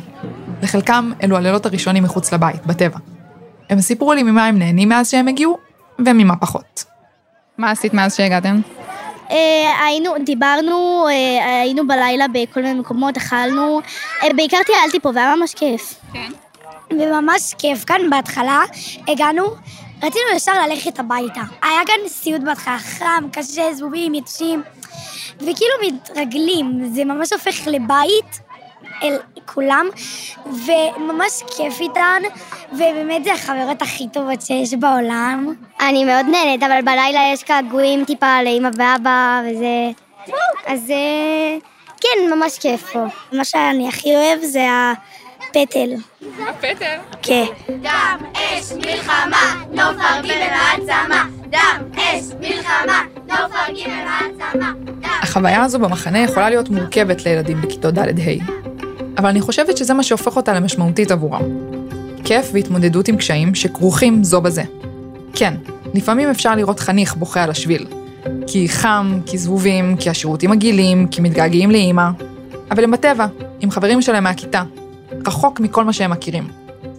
לחלקם 0.62 1.10
אלו 1.22 1.36
הלילות 1.36 1.66
הראשונים 1.66 2.02
מחוץ 2.02 2.32
לבית, 2.32 2.66
בטבע. 2.66 2.98
הם 3.70 3.80
סיפרו 3.80 4.12
לי 4.12 4.22
ממה 4.22 4.46
הם 4.46 4.58
נהנים 4.58 4.88
מאז 4.88 5.10
שהם 5.10 5.28
הגיעו, 5.28 5.58
וממה 6.06 6.36
פחות. 6.36 6.84
מה 7.58 7.70
עשית 7.70 7.94
מאז 7.94 8.16
שהגעתם? 8.16 8.60
אה, 9.30 9.36
היינו, 9.86 10.10
דיברנו, 10.24 11.06
אה, 11.08 11.60
היינו 11.60 11.86
בלילה 11.86 12.24
בכל 12.28 12.62
מיני 12.62 12.80
מקומות, 12.80 13.16
אכלנו. 13.16 13.80
אה, 14.22 14.28
בעיקר 14.36 14.58
טיילתי 14.66 15.00
פה 15.00 15.10
והיה 15.14 15.36
ממש 15.36 15.54
כיף. 15.54 15.94
כן. 16.12 16.32
וממש 16.90 17.54
כיף. 17.58 17.84
כאן 17.84 18.00
בהתחלה 18.10 18.60
הגענו, 19.08 19.44
רצינו 20.02 20.24
ישר 20.36 20.52
ללכת 20.66 20.98
הביתה. 20.98 21.40
היה 21.62 21.80
כאן 21.86 22.08
סיוט 22.08 22.42
בהתחלה, 22.42 22.78
חם, 22.78 23.24
קשה, 23.32 23.74
זבובים, 23.74 24.14
יתושים, 24.14 24.62
וכאילו 25.36 25.74
מתרגלים, 25.86 26.94
זה 26.94 27.04
ממש 27.04 27.32
הופך 27.32 27.66
לבית 27.66 28.40
אל 29.02 29.18
כולם, 29.46 29.86
וממש 30.46 31.42
כיף 31.56 31.80
איתן, 31.80 32.22
ובאמת 32.72 33.24
זה 33.24 33.32
החברות 33.32 33.82
הכי 33.82 34.08
טובות 34.12 34.42
שיש 34.42 34.74
בעולם. 34.74 35.54
אני 35.80 36.04
מאוד 36.04 36.26
נהנית, 36.30 36.62
אבל 36.62 36.82
בלילה 36.84 37.20
יש 37.32 37.44
געגועים 37.44 38.04
טיפה 38.04 38.42
לאמא 38.42 38.68
ואבא 38.76 39.42
וזה... 39.50 39.90
אז 40.66 40.90
אה, 40.90 41.58
כן, 42.00 42.36
ממש 42.36 42.58
כיף 42.58 42.92
פה. 42.92 43.04
מה 43.32 43.44
שאני 43.44 43.88
הכי 43.88 44.16
אוהב 44.16 44.40
זה 44.40 44.60
הפטל. 45.56 45.90
הפטל? 46.48 46.96
כן. 47.22 47.44
דם, 47.82 48.18
אש, 48.32 48.72
מלחמה, 48.72 49.54
נוף 49.72 49.96
הרגים 49.98 50.34
ולעצמה. 50.36 51.24
דם, 51.50 51.82
אש, 51.96 52.24
מלחמה, 52.40 53.02
נוף 53.28 53.52
הרגים 53.54 53.86
ולעצמה. 53.86 54.72
החוויה 55.22 55.62
הזו 55.62 55.78
במחנה 55.78 56.18
יכולה 56.18 56.50
להיות 56.50 56.70
מורכבת 56.70 57.24
לילדים 57.24 57.60
בכיתות 57.60 57.94
ד'-ה', 57.94 58.44
אבל 59.18 59.28
אני 59.28 59.40
חושבת 59.40 59.76
שזה 59.76 59.94
מה 59.94 60.02
שהופך 60.02 60.36
אותה 60.36 60.52
למשמעותית 60.52 61.10
עבורם. 61.10 61.42
כיף 62.24 62.50
והתמודדות 62.52 63.08
עם 63.08 63.16
קשיים 63.16 63.54
שכרוכים 63.54 64.24
זו 64.24 64.40
בזה. 64.40 64.62
כן, 65.34 65.54
לפעמים 65.94 66.30
אפשר 66.30 66.54
לראות 66.54 66.80
חניך 66.80 67.14
בוכה 67.14 67.42
על 67.42 67.50
השביל. 67.50 67.86
כי 68.46 68.68
חם, 68.68 69.20
כי 69.26 69.38
זבובים, 69.38 69.96
כי 69.96 70.10
השירותים 70.10 70.50
מגעילים, 70.50 71.06
כי 71.08 71.20
מתגעגעים 71.20 71.70
לאימא. 71.70 72.08
אבל 72.70 72.84
הם 72.84 72.90
בטבע, 72.90 73.26
עם 73.60 73.70
חברים 73.70 74.02
שלהם 74.02 74.24
מהכיתה. 74.24 74.62
רחוק 75.28 75.60
מכל 75.60 75.84
מה 75.84 75.92
שהם 75.92 76.10
מכירים. 76.10 76.48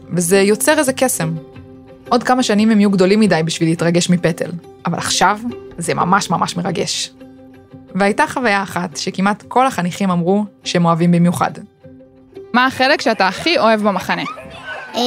וזה 0.10 0.38
יוצר 0.42 0.80
איזה 0.80 0.94
קסם. 0.94 1.34
עוד 2.10 2.24
כמה 2.24 2.44
שנים 2.44 2.72
הם 2.72 2.80
יהיו 2.80 2.90
גדולים 2.90 3.20
מדי 3.20 3.42
בשביל 3.46 3.70
להתרגש 3.70 4.10
מפטל, 4.10 4.52
אבל 4.86 4.98
עכשיו 4.98 5.40
זה 5.78 5.94
ממש 5.94 6.30
ממש 6.30 6.58
מרגש. 6.58 7.12
והייתה 7.96 8.28
חוויה 8.28 8.64
אחת 8.64 8.98
שכמעט 8.98 9.44
כל 9.48 9.68
החניכים 9.68 10.12
אמרו 10.12 10.46
שהם 10.64 10.86
אוהבים 10.86 11.12
במיוחד. 11.12 11.52
מה 12.54 12.66
החלק 12.66 13.02
שאתה 13.02 13.28
הכי 13.28 13.58
אוהב 13.60 13.82
במחנה? 13.82 14.24
אה, 14.96 15.02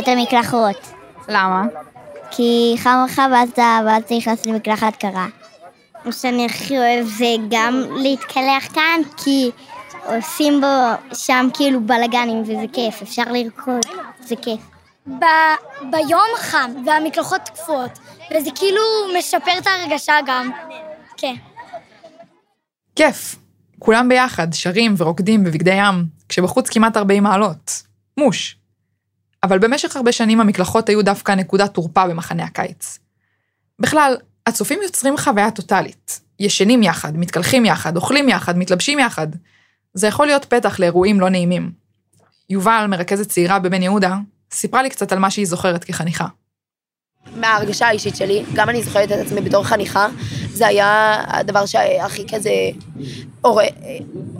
את 0.00 0.08
המקלחות. 0.08 0.92
למה? 1.28 1.62
כי 2.30 2.74
חם 2.78 3.04
לך 3.06 3.22
ואז 3.32 3.50
אתה 3.50 3.80
ואז 3.86 4.02
אתה 4.02 4.14
נכנס 4.14 4.46
למקלחת 4.46 4.96
קרה. 4.96 5.26
מה 6.04 6.12
שאני 6.12 6.46
הכי 6.46 6.78
אוהב 6.78 7.06
זה 7.06 7.34
גם 7.50 7.82
להתקלח 7.96 8.72
כאן, 8.74 9.00
כי 9.16 9.50
עושים 10.06 10.60
בו 10.60 10.66
שם 11.14 11.48
כאילו 11.54 11.80
בלאגנים 11.80 12.42
וזה 12.42 12.64
כיף, 12.72 13.02
אפשר 13.02 13.22
לרקוד, 13.32 13.86
זה 14.20 14.36
כיף. 14.36 14.60
ב- 15.06 15.90
ביום 15.90 16.28
חם 16.36 16.70
והמקלחות 16.86 17.40
תקפות, 17.44 17.98
וזה 18.30 18.50
כאילו 18.54 18.82
משפר 19.18 19.58
את 19.58 19.66
ההרגשה 19.66 20.14
גם. 20.26 20.50
כן. 21.16 21.34
כיף. 22.96 23.36
כולם 23.78 24.08
ביחד, 24.08 24.52
שרים 24.52 24.94
ורוקדים 24.98 25.44
בבגדי 25.44 25.74
ים, 25.74 26.04
כשבחוץ 26.28 26.68
כמעט 26.68 26.96
40 26.96 27.22
מעלות. 27.22 27.82
מוש. 28.16 28.56
אבל 29.42 29.58
במשך 29.58 29.96
הרבה 29.96 30.12
שנים 30.12 30.40
המקלחות 30.40 30.88
היו 30.88 31.02
דווקא 31.02 31.32
נקודת 31.32 31.74
תורפה 31.74 32.06
במחנה 32.08 32.44
הקיץ. 32.44 32.98
בכלל, 33.78 34.16
הצופים 34.46 34.78
יוצרים 34.82 35.16
חוויה 35.16 35.50
טוטאלית. 35.50 36.20
ישנים 36.40 36.82
יחד, 36.82 37.16
מתקלחים 37.16 37.64
יחד, 37.64 37.96
אוכלים 37.96 38.28
יחד, 38.28 38.58
מתלבשים 38.58 38.98
יחד. 38.98 39.26
זה 39.94 40.06
יכול 40.06 40.26
להיות 40.26 40.44
פתח 40.44 40.80
לאירועים 40.80 41.20
לא 41.20 41.28
נעימים. 41.28 41.72
יובל, 42.50 42.86
מרכזת 42.88 43.28
צעירה 43.28 43.58
בבן 43.58 43.82
יהודה, 43.82 44.16
סיפרה 44.52 44.82
לי 44.82 44.90
קצת 44.90 45.12
על 45.12 45.18
מה 45.18 45.30
שהיא 45.30 45.46
זוכרת 45.46 45.84
כחניכה. 45.84 46.26
מההרגשה 47.36 47.86
האישית 47.86 48.16
שלי, 48.16 48.44
גם 48.54 48.68
אני 48.68 48.82
זוכרת 48.82 49.12
את 49.12 49.26
עצמי 49.26 49.40
בתור 49.40 49.64
חניכה, 49.64 50.06
זה 50.52 50.66
היה 50.66 51.22
הדבר 51.26 51.66
שהכי 51.66 52.26
כזה 52.28 52.50
עורר, 53.40 53.64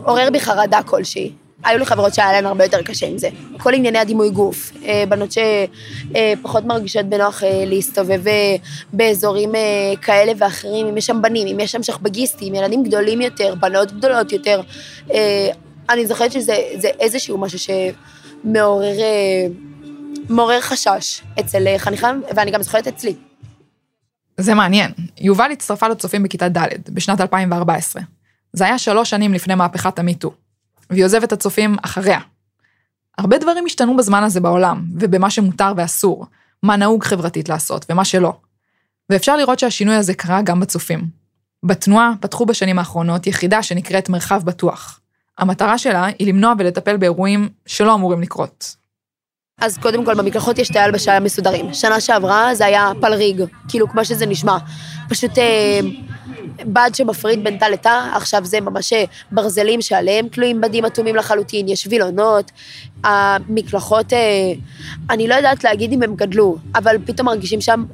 עורר 0.03 0.29
בי 0.31 0.39
חרדה 0.39 0.83
כלשהי. 0.83 1.33
היו 1.65 1.79
לי 1.79 1.85
חברות 1.85 2.13
שהיה 2.13 2.31
להן 2.31 2.45
הרבה 2.45 2.63
יותר 2.63 2.81
קשה 2.81 3.07
עם 3.07 3.17
זה. 3.17 3.29
כל 3.57 3.73
ענייני 3.73 3.99
הדימוי 3.99 4.29
גוף, 4.29 4.71
אה, 4.85 5.03
בנות 5.09 5.29
שפחות 5.31 6.65
מרגישות 6.65 7.05
בנוח 7.05 7.43
אה, 7.43 7.63
להסתובב 7.65 8.27
אה, 8.27 8.55
באזורים 8.93 9.51
כאלה 10.01 10.31
ואחרים, 10.37 10.87
אם 10.87 10.97
יש 10.97 11.05
שם 11.05 11.21
בנים, 11.21 11.47
אם 11.47 11.59
יש 11.59 11.71
שם 11.71 11.83
שכבגיסטים, 11.83 12.55
ילדים 12.55 12.83
גדולים 12.83 13.21
יותר, 13.21 13.55
בנות 13.59 13.91
גדולות 13.91 14.31
יותר. 14.31 14.61
אני 15.89 16.07
זוכרת 16.07 16.31
שזה 16.31 16.53
איזשהו 16.99 17.37
משהו 17.37 17.59
שמעורר 17.59 18.95
מעורר 20.29 20.61
חשש 20.61 21.21
אצל 21.39 21.77
חניכה, 21.77 22.11
ואני 22.35 22.51
גם 22.51 22.61
זוכרת 22.63 22.87
אצלי. 22.87 23.15
זה 24.37 24.53
מעניין. 24.53 24.91
יובל 25.17 25.51
הצטרפה 25.51 25.87
לצופים 25.87 26.23
בכיתה 26.23 26.49
ד' 26.49 26.67
בשנת 26.89 27.21
2014. 27.21 28.01
זה 28.53 28.65
היה 28.65 28.77
שלוש 28.77 29.09
שנים 29.09 29.33
לפני 29.33 29.55
מהפכת 29.55 29.99
המיטו. 29.99 30.31
והיא 30.89 31.05
עוזבת 31.05 31.23
את 31.23 31.33
הצופים 31.33 31.75
אחריה. 31.81 32.19
הרבה 33.17 33.37
דברים 33.37 33.65
השתנו 33.65 33.97
בזמן 33.97 34.23
הזה 34.23 34.39
בעולם, 34.39 34.85
ובמה 34.99 35.29
שמותר 35.29 35.73
ואסור, 35.77 36.25
מה 36.63 36.75
נהוג 36.75 37.03
חברתית 37.03 37.49
לעשות 37.49 37.85
ומה 37.89 38.05
שלא. 38.05 38.33
ואפשר 39.09 39.37
לראות 39.37 39.59
שהשינוי 39.59 39.95
הזה 39.95 40.13
קרה 40.13 40.41
גם 40.41 40.59
בצופים. 40.59 41.07
בתנועה 41.63 42.13
פתחו 42.19 42.45
בשנים 42.45 42.79
האחרונות 42.79 43.27
יחידה 43.27 43.63
שנקראת 43.63 44.09
מרחב 44.09 44.41
בטוח. 44.43 44.99
המטרה 45.37 45.77
שלה 45.77 46.05
היא 46.19 46.27
למנוע 46.27 46.53
ולטפל 46.59 46.97
באירועים 46.97 47.49
שלא 47.65 47.93
אמורים 47.93 48.21
לקרות. 48.21 48.75
אז 49.61 49.77
קודם 49.77 50.05
כל 50.05 50.13
במקלחות 50.13 50.59
יש 50.59 50.67
תאי 50.67 50.81
הלבשה 50.81 51.19
מסודרים. 51.19 51.73
שנה 51.73 51.99
שעברה 51.99 52.55
זה 52.55 52.65
היה 52.65 52.91
פלריג, 53.01 53.43
כאילו 53.67 53.89
כמו 53.89 54.05
שזה 54.05 54.25
נשמע. 54.25 54.57
פשוט 55.09 55.37
אה, 55.37 55.79
בד 56.65 56.89
שמפריד 56.93 57.43
בין 57.43 57.57
תא 57.57 57.65
לתא, 57.65 58.09
עכשיו 58.15 58.45
זה 58.45 58.61
ממש 58.61 58.93
אה, 58.93 59.03
ברזלים 59.31 59.81
שעליהם 59.81 60.27
תלויים 60.27 60.61
בדים 60.61 60.85
אטומים 60.85 61.15
לחלוטין, 61.15 61.67
יש 61.67 61.87
וילונות, 61.87 62.51
המקלחות, 63.03 64.13
אה, 64.13 64.51
אני 65.09 65.27
לא 65.27 65.35
יודעת 65.35 65.63
להגיד 65.63 65.91
אם 65.91 66.03
הם 66.03 66.15
גדלו, 66.15 66.57
אבל 66.75 66.97
פתאום 67.05 67.27
מרגישים 67.27 67.61
שם, 67.61 67.85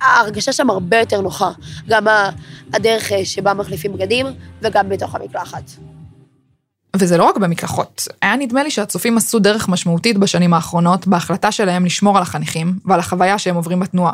ההרגשה 0.00 0.52
שם 0.52 0.70
הרבה 0.70 0.98
יותר 0.98 1.20
נוחה. 1.20 1.50
גם 1.88 2.06
הדרך 2.72 3.12
אה, 3.12 3.24
שבה 3.24 3.54
מחליפים 3.54 3.92
בגדים 3.92 4.26
וגם 4.62 4.88
בתוך 4.88 5.14
המקלחת. 5.14 5.70
וזה 6.94 7.16
לא 7.16 7.24
רק 7.24 7.36
במקלחות, 7.36 8.08
היה 8.22 8.36
נדמה 8.36 8.62
לי 8.62 8.70
שהצופים 8.70 9.16
עשו 9.16 9.38
דרך 9.38 9.68
משמעותית 9.68 10.18
בשנים 10.18 10.54
האחרונות 10.54 11.06
בהחלטה 11.06 11.52
שלהם 11.52 11.84
לשמור 11.84 12.16
על 12.16 12.22
החניכים 12.22 12.78
ועל 12.84 13.00
החוויה 13.00 13.38
שהם 13.38 13.56
עוברים 13.56 13.80
בתנועה. 13.80 14.12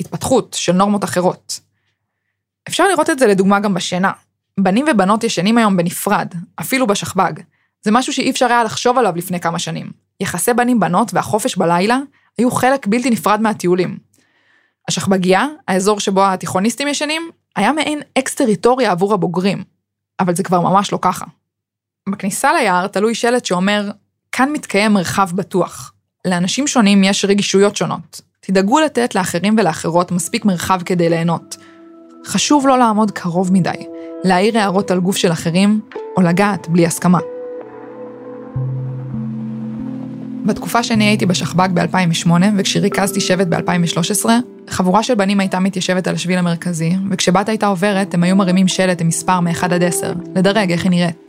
התפתחות 0.00 0.56
של 0.58 0.72
נורמות 0.72 1.04
אחרות. 1.04 1.60
אפשר 2.68 2.88
לראות 2.88 3.10
את 3.10 3.18
זה 3.18 3.26
לדוגמה 3.26 3.60
גם 3.60 3.74
בשינה. 3.74 4.10
בנים 4.60 4.86
ובנות 4.90 5.24
ישנים 5.24 5.58
היום 5.58 5.76
בנפרד, 5.76 6.28
אפילו 6.60 6.86
בשכב"ג. 6.86 7.32
זה 7.82 7.90
משהו 7.90 8.12
שאי 8.12 8.30
אפשר 8.30 8.46
היה 8.46 8.64
לחשוב 8.64 8.98
עליו 8.98 9.16
לפני 9.16 9.40
כמה 9.40 9.58
שנים. 9.58 9.90
יחסי 10.20 10.54
בנים-בנות 10.54 11.14
והחופש 11.14 11.56
בלילה 11.56 11.98
היו 12.38 12.50
חלק 12.50 12.86
בלתי 12.86 13.10
נפרד 13.10 13.40
מהטיולים. 13.40 13.98
השכב"גייה, 14.88 15.46
האזור 15.68 16.00
שבו 16.00 16.26
התיכוניסטים 16.26 16.88
ישנים, 16.88 17.30
היה 17.56 17.72
מעין 17.72 18.00
אקס-טריטוריה 18.18 18.90
עבור 18.90 19.14
הבוגרים. 19.14 19.64
אבל 20.20 20.34
זה 20.34 20.42
כבר 20.42 20.60
ממש 20.60 20.92
לא 20.92 20.98
ככה. 21.02 21.24
בכניסה 22.08 22.52
ליער 22.52 22.86
תלוי 22.86 23.14
שלט 23.14 23.44
שאומר, 23.44 23.90
כאן 24.32 24.52
מתקיים 24.52 24.92
מרחב 24.92 25.28
בטוח. 25.34 25.92
לאנשים 26.24 26.66
שונים 26.66 27.04
יש 27.04 27.24
רגישויות 27.24 27.76
שונות. 27.76 28.20
תדאגו 28.40 28.80
לתת 28.80 29.14
לאחרים 29.14 29.54
ולאחרות 29.58 30.12
מספיק 30.12 30.44
מרחב 30.44 30.80
כדי 30.84 31.08
ליהנות. 31.08 31.56
חשוב 32.26 32.66
לא 32.66 32.78
לעמוד 32.78 33.10
קרוב 33.10 33.52
מדי, 33.52 33.86
להעיר 34.24 34.58
הערות 34.58 34.90
על 34.90 35.00
גוף 35.00 35.16
של 35.16 35.32
אחרים, 35.32 35.80
או 36.16 36.22
לגעת 36.22 36.68
בלי 36.68 36.86
הסכמה. 36.86 37.18
בתקופה 40.44 40.82
שאני 40.82 41.04
הייתי 41.04 41.26
בשכב"ג 41.26 41.68
ב-2008, 41.74 42.30
וכשריכזתי 42.58 43.20
שבט 43.20 43.46
ב-2013, 43.46 44.28
חבורה 44.68 45.02
של 45.02 45.14
בנים 45.14 45.40
הייתה 45.40 45.60
מתיישבת 45.60 46.08
על 46.08 46.14
השביל 46.14 46.38
המרכזי, 46.38 46.96
וכשבת 47.10 47.48
הייתה 47.48 47.66
עוברת, 47.66 48.14
הם 48.14 48.22
היו 48.22 48.36
מרימים 48.36 48.68
שלט 48.68 49.00
עם 49.00 49.08
מספר 49.08 49.40
מ-1 49.40 49.64
עד 49.64 49.82
10, 49.82 50.12
לדרג 50.34 50.72
איך 50.72 50.84
היא 50.84 50.90
נראית. 50.90 51.25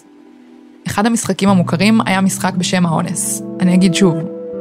אחד 0.88 1.06
המשחקים 1.06 1.50
המוכרים 1.50 2.00
היה 2.06 2.22
משחק 2.22 2.54
בשם 2.54 2.86
האונס. 2.86 3.42
אני 3.60 3.74
אגיד 3.74 3.96
שוב, 3.96 4.16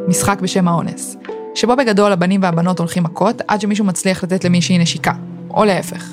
משחק 0.09 0.41
בשם 0.41 0.69
האונס. 0.69 1.17
שבו 1.55 1.77
בגדול 1.77 2.12
הבנים 2.12 2.43
והבנות 2.43 2.79
הולכים 2.79 3.03
מכות 3.03 3.43
עד 3.49 3.61
שמישהו 3.61 3.85
מצליח 3.85 4.25
לתת 4.25 4.45
למישהי 4.45 4.79
נשיקה, 4.79 5.12
או 5.51 5.65
להפך. 5.65 6.05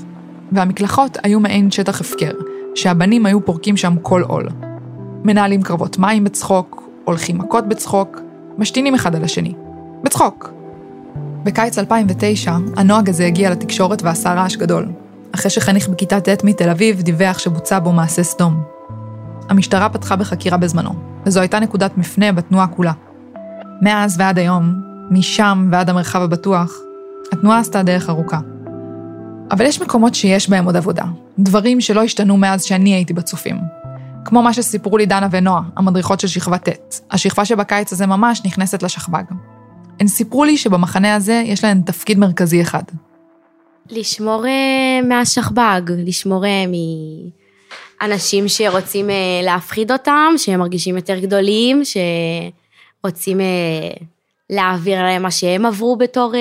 והמקלחות 0.52 1.18
היו 1.24 1.40
מעין 1.40 1.72
שטח 1.72 2.02
הפקר, 2.02 2.32
שהבנים 2.76 3.26
היו 3.26 3.46
פורקים 3.46 3.78
שם 3.78 3.96
כל 4.02 4.22
עול. 4.22 4.50
מנהלים 5.24 5.62
קרבות 5.62 5.98
מים 5.98 6.24
בצחוק, 6.24 6.90
הולכים 7.06 7.38
מכות 7.38 7.68
בצחוק, 7.68 8.20
משתינים 8.58 8.96
אחד 8.96 9.16
על 9.16 9.24
השני. 9.24 9.54
בצחוק. 10.04 10.50
בקיץ 11.44 11.80
2009, 11.80 12.58
הנוהג 12.78 13.10
הזה 13.10 13.26
הגיע 13.26 13.50
לתקשורת 13.50 14.02
ועשה 14.04 14.34
רעש 14.34 14.56
גדול. 14.56 14.86
אחרי 15.36 15.52
שחניך 15.52 15.90
בכיתה 15.90 16.22
ט' 16.22 16.44
מתל 16.44 16.70
אביב 16.70 17.02
דיווח 17.02 17.40
שבוצע 17.40 17.80
בו 17.80 17.92
מעשה 17.92 18.24
סדום. 18.24 18.73
המשטרה 19.50 19.90
פתחה 19.90 20.16
בחקירה 20.16 20.58
בזמנו, 20.58 20.94
וזו 21.26 21.40
הייתה 21.40 21.60
נקודת 21.60 21.98
מפנה 21.98 22.32
בתנועה 22.32 22.68
כולה. 22.68 22.92
מאז 23.82 24.16
ועד 24.20 24.40
היום, 24.40 24.74
משם 25.12 25.70
ועד 25.72 25.90
המרחב 25.90 26.22
הבטוח, 26.22 26.74
התנועה 27.32 27.60
עשתה 27.60 27.84
דרך 27.84 28.10
ארוכה. 28.10 28.40
אבל 29.52 29.66
יש 29.66 29.82
מקומות 29.82 30.16
שיש 30.16 30.50
בהם 30.50 30.66
עוד 30.66 30.76
עבודה, 30.76 31.04
דברים 31.40 31.82
שלא 31.82 32.04
השתנו 32.04 32.38
מאז 32.38 32.64
שאני 32.64 32.94
הייתי 32.94 33.14
בצופים. 33.14 33.58
כמו 34.26 34.42
מה 34.42 34.54
שסיפרו 34.54 34.98
לי 34.98 35.06
דנה 35.06 35.28
ונועה, 35.32 35.62
המדריכות 35.76 36.20
של 36.20 36.28
שכבה 36.28 36.58
ט', 36.58 37.00
השכבה 37.12 37.46
שבקיץ 37.46 37.94
הזה 37.94 38.06
ממש 38.06 38.42
נכנסת 38.46 38.84
לשכב"ג. 38.84 39.24
הן 40.00 40.08
סיפרו 40.08 40.44
לי 40.44 40.58
שבמחנה 40.58 41.16
הזה 41.16 41.44
יש 41.46 41.64
להן 41.64 41.82
תפקיד 41.82 42.20
מרכזי 42.20 42.62
אחד. 42.62 42.84
לשמור 43.90 44.46
אה, 44.46 45.02
מהשכב"ג, 45.08 45.82
לשמור 45.88 46.46
אה, 46.46 46.66
מאנשים 48.04 48.48
שרוצים 48.48 49.10
אה, 49.10 49.42
להפחיד 49.44 49.92
אותם, 49.92 50.34
שהם 50.38 50.60
מרגישים 50.60 50.96
יותר 50.96 51.20
גדולים, 51.20 51.82
שרוצים 53.02 53.40
להעביר 54.50 55.00
עליהם 55.00 55.22
מה 55.22 55.32
שהם 55.32 55.66
עברו 55.66 55.96
בתור 55.96 56.34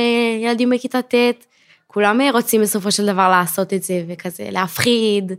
ילדים 0.42 0.70
בכיתה 0.70 1.02
ט'. 1.02 1.14
כולם 1.86 2.20
רוצים 2.32 2.62
בסופו 2.62 2.92
של 2.92 3.06
דבר 3.06 3.30
לעשות 3.30 3.72
את 3.72 3.82
זה, 3.82 4.04
וכזה 4.08 4.48
להפחיד, 4.50 5.32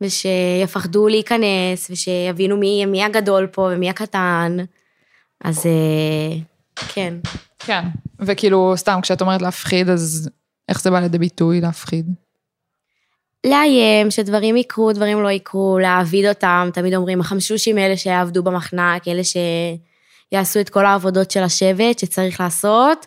ושיפחדו 0.00 1.08
להיכנס, 1.08 1.90
ושיבינו 1.90 2.56
מי, 2.56 2.86
מי 2.86 3.04
הגדול 3.04 3.46
פה 3.46 3.68
ומי 3.72 3.90
הקטן. 3.90 4.56
אז 5.44 5.66
כן. 6.94 7.14
כן, 7.58 7.82
וכאילו, 8.20 8.72
סתם, 8.76 8.98
כשאת 9.02 9.20
אומרת 9.20 9.42
להפחיד, 9.42 9.88
אז 9.88 10.30
איך 10.68 10.82
זה 10.82 10.90
בא 10.90 11.00
לידי 11.00 11.18
ביטוי 11.18 11.60
להפחיד? 11.60 12.23
לאיים, 13.44 14.10
שדברים 14.10 14.56
יקרו, 14.56 14.92
דברים 14.92 15.22
לא 15.22 15.30
יקרו, 15.30 15.78
להעביד 15.78 16.26
אותם, 16.26 16.68
תמיד 16.72 16.94
אומרים, 16.94 17.20
החמשושים 17.20 17.78
אלה 17.78 17.96
שיעבדו 17.96 18.42
במחנק, 18.42 19.08
אלה 19.08 19.22
שיעשו 19.24 20.60
את 20.60 20.68
כל 20.68 20.86
העבודות 20.86 21.30
של 21.30 21.42
השבט 21.42 21.98
שצריך 21.98 22.40
לעשות. 22.40 23.06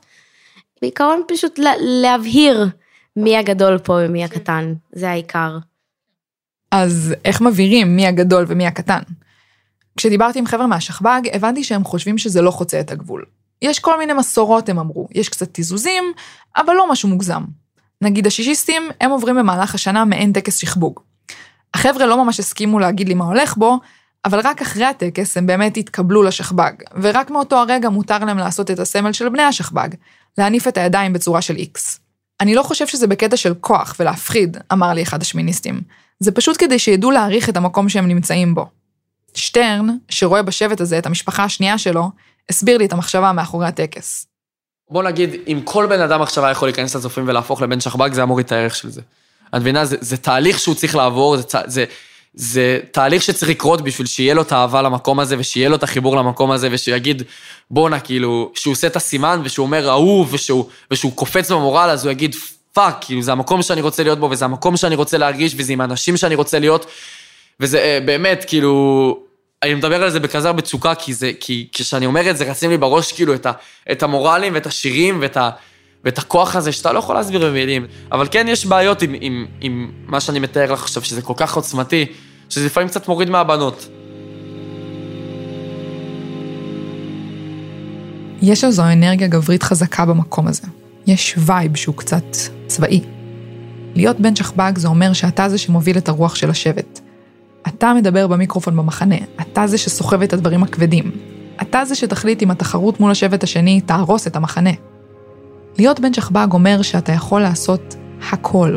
בעיקרון 0.82 1.22
פשוט 1.28 1.60
להבהיר 1.80 2.68
מי 3.16 3.38
הגדול 3.38 3.78
פה 3.78 3.98
ומי 4.02 4.24
הקטן, 4.24 4.74
זה 4.92 5.10
העיקר. 5.10 5.58
אז 6.72 7.16
איך 7.26 7.42
מבהירים 7.42 7.96
מי 7.96 8.08
הגדול 8.08 8.46
ומי 8.48 8.68
הקטן? 8.68 9.02
כשדיברתי 9.98 10.40
עם 10.40 10.46
חבר'ה 10.46 10.68
מהשכב"ג, 10.68 11.22
הבנתי 11.34 11.64
שהם 11.64 11.84
חושבים 11.84 12.18
שזה 12.18 12.42
לא 12.42 12.52
חוצה 12.52 12.80
את 12.80 12.92
הגבול. 12.92 13.26
יש 13.62 13.80
כל 13.80 13.98
מיני 13.98 14.14
מסורות, 14.14 14.70
הם 14.70 14.80
אמרו, 14.80 15.08
יש 15.12 15.30
קצת 15.30 15.54
תיזוזים, 15.54 16.04
אבל 16.58 16.74
לא 16.74 16.92
משהו 16.92 17.10
מוגזם. 17.10 17.44
נגיד 18.02 18.28
השישיסטים, 18.28 18.90
הם 19.02 19.12
עוברים 19.12 19.36
במהלך 19.36 19.76
השנה 19.76 20.06
מעין 20.06 20.34
טקס 20.34 20.58
שכבוג. 20.58 21.00
החבר'ה 21.74 22.06
לא 22.06 22.24
ממש 22.24 22.40
הסכימו 22.40 22.80
להגיד 22.80 23.08
לי 23.08 23.14
מה 23.14 23.26
הולך 23.26 23.58
בו, 23.58 23.80
אבל 24.26 24.40
רק 24.40 24.62
אחרי 24.62 24.86
הטקס 24.86 25.38
הם 25.38 25.48
באמת 25.48 25.78
התקבלו 25.78 26.24
לשכב"ג, 26.24 26.72
ורק 27.02 27.30
מאותו 27.32 27.56
הרגע 27.56 27.90
מותר 27.90 28.20
להם 28.20 28.38
לעשות 28.38 28.72
את 28.72 28.80
הסמל 28.80 29.14
של 29.14 29.30
בני 29.30 29.44
השכב"ג, 29.44 29.90
להניף 30.38 30.68
את 30.68 30.78
הידיים 30.78 31.14
בצורה 31.14 31.42
של 31.42 31.56
איקס. 31.56 32.00
אני 32.42 32.56
לא 32.56 32.64
חושב 32.64 32.88
שזה 32.88 33.08
בקטע 33.08 33.38
של 33.38 33.54
כוח 33.62 33.96
ולהפחיד, 34.00 34.58
אמר 34.74 34.94
לי 34.94 35.04
אחד 35.04 35.22
השמיניסטים. 35.22 35.82
זה 36.20 36.32
פשוט 36.32 36.56
כדי 36.60 36.80
שידעו 36.80 37.12
להעריך 37.12 37.50
את 37.50 37.58
המקום 37.58 37.90
שהם 37.90 38.08
נמצאים 38.08 38.56
בו. 38.56 38.66
שטרן, 39.34 39.88
שרואה 40.10 40.42
בשבט 40.42 40.82
הזה 40.82 40.98
את 40.98 41.06
המשפחה 41.06 41.44
השנייה 41.44 41.78
שלו, 41.78 42.12
הסביר 42.50 42.78
לי 42.78 42.86
את 42.86 42.94
המחשבה 42.94 43.32
מאחורי 43.32 43.68
הטקס. 43.68 44.28
בוא 44.90 45.04
נגיד, 45.04 45.36
אם 45.48 45.62
כל 45.64 45.86
בן 45.86 46.02
אדם 46.02 46.22
עכשיו 46.22 46.46
היה 46.46 46.52
יכול 46.52 46.68
להיכנס 46.68 46.96
לצופים 46.96 47.24
ולהפוך 47.28 47.62
לבן 47.62 47.80
שכב"ג, 47.80 48.14
זה 48.14 48.22
היה 48.22 48.26
מוריד 48.26 48.46
את 48.46 48.52
הערך 48.52 48.76
של 48.76 48.90
זה. 48.90 49.02
את 49.50 49.60
מבינה? 49.60 49.86
זה, 49.86 49.98
זה 50.00 50.18
תהליך 50.18 50.60
שהוא 50.60 50.76
צריך 50.76 50.96
לעבור, 50.96 51.38
זה, 51.38 51.44
זה, 51.66 51.86
זה 52.34 52.80
תהליך 52.92 53.24
שצריך 53.24 53.52
לקרות 53.52 53.82
בשביל 53.82 54.08
שיהיה 54.08 54.34
לו 54.34 54.42
את 54.42 54.52
האהבה 54.52 54.82
למקום 54.82 55.20
הזה, 55.20 55.36
ושיהיה 55.40 55.70
לו 55.70 55.76
את 55.76 55.84
החיבור 55.84 56.16
למקום 56.16 56.52
הזה, 56.52 56.68
ושיגיד, 56.72 57.24
בואנה, 57.72 58.00
כאילו, 58.00 58.52
שהוא 58.56 58.72
עושה 58.72 58.88
את 58.88 58.96
הסימן, 58.96 59.42
ושהוא 59.44 59.66
אומר 59.66 59.90
אהוב, 59.90 60.34
ושהוא, 60.34 60.66
ושהוא 60.92 61.12
קופץ 61.16 61.52
במורל, 61.52 61.90
אז 61.90 62.06
הוא 62.06 62.12
יגיד, 62.12 62.36
fuck, 62.74 62.98
כאילו, 63.02 63.22
זה 63.22 63.32
המקום 63.32 63.62
שאני 63.62 63.82
רוצה 63.82 64.04
להיות 64.04 64.20
בו, 64.20 64.30
וזה 64.32 64.46
המקום 64.46 64.78
שאני 64.78 64.96
רוצה 64.96 65.18
להרגיש, 65.18 65.54
וזה 65.58 65.74
עם 65.74 65.82
האנשים 65.82 66.18
שאני 66.18 66.36
רוצה 66.36 66.60
להיות, 66.60 66.86
וזה 67.60 67.80
אה, 67.80 68.00
באמת, 68.06 68.46
כאילו, 68.48 69.27
אני 69.64 69.74
מדבר 69.76 70.04
על 70.04 70.10
זה 70.10 70.20
בכזה 70.20 70.48
הרבה 70.48 70.62
תשוקה, 70.62 70.96
כי 70.96 71.14
זה, 71.14 71.32
כי 71.40 71.68
כשאני 71.72 72.06
אומר 72.06 72.30
את 72.30 72.38
זה, 72.38 72.44
רצים 72.44 72.70
לי 72.70 72.78
בראש 72.78 73.12
כאילו 73.12 73.34
את, 73.34 73.46
ה, 73.46 73.52
את 73.92 74.04
המורלים 74.04 74.54
ואת 74.54 74.66
השירים 74.66 75.18
ואת, 75.22 75.38
ה, 75.38 75.50
ואת 76.04 76.18
הכוח 76.18 76.56
הזה 76.56 76.72
שאתה 76.72 76.92
לא 76.92 77.00
יכול 77.00 77.16
להסביר 77.16 77.46
במילים. 77.50 77.86
אבל 78.12 78.28
כן, 78.32 78.46
יש 78.50 78.66
בעיות 78.66 79.02
עם, 79.02 79.16
עם, 79.22 79.46
עם 79.62 79.92
מה 80.06 80.20
שאני 80.20 80.40
מתאר 80.40 80.74
לך 80.74 80.84
עכשיו, 80.84 81.04
שזה 81.04 81.22
כל 81.22 81.34
כך 81.38 81.56
עוצמתי, 81.56 82.06
שזה 82.50 82.66
לפעמים 82.66 82.90
קצת 82.90 83.08
מוריד 83.08 83.30
מהבנות. 83.30 83.88
יש 88.42 88.64
איזו 88.64 88.84
אנרגיה 88.84 89.28
גברית 89.28 89.64
חזקה 89.64 90.06
במקום 90.06 90.48
הזה. 90.48 90.68
יש 91.08 91.36
vibe 91.38 91.76
שהוא 91.76 91.96
קצת 91.96 92.26
צבאי. 92.68 93.02
להיות 93.96 94.20
בן 94.20 94.36
שכב"ג 94.36 94.78
זה 94.78 94.88
אומר 94.88 95.14
שאתה 95.14 95.50
זה 95.50 95.58
שמוביל 95.58 95.98
את 95.98 96.10
הרוח 96.10 96.36
של 96.36 96.50
השבט. 96.50 97.07
אתה 97.68 97.94
מדבר 97.94 98.28
במיקרופון 98.28 98.78
במחנה, 98.78 99.16
אתה 99.42 99.68
זה 99.68 99.78
שסוחב 99.78 100.22
את 100.22 100.34
הדברים 100.34 100.64
הכבדים. 100.64 101.12
אתה 101.62 101.86
זה 101.86 101.96
שתחליט 101.96 102.44
אם 102.44 102.52
התחרות 102.52 103.00
מול 103.00 103.12
השבט 103.12 103.44
השני 103.44 103.82
תהרוס 103.82 104.28
את 104.28 104.36
המחנה. 104.36 104.70
להיות 105.78 106.00
בן 106.00 106.14
שכב"ג 106.14 106.48
אומר 106.54 106.82
שאתה 106.82 107.12
יכול 107.12 107.42
לעשות 107.42 107.96
הכל. 108.32 108.76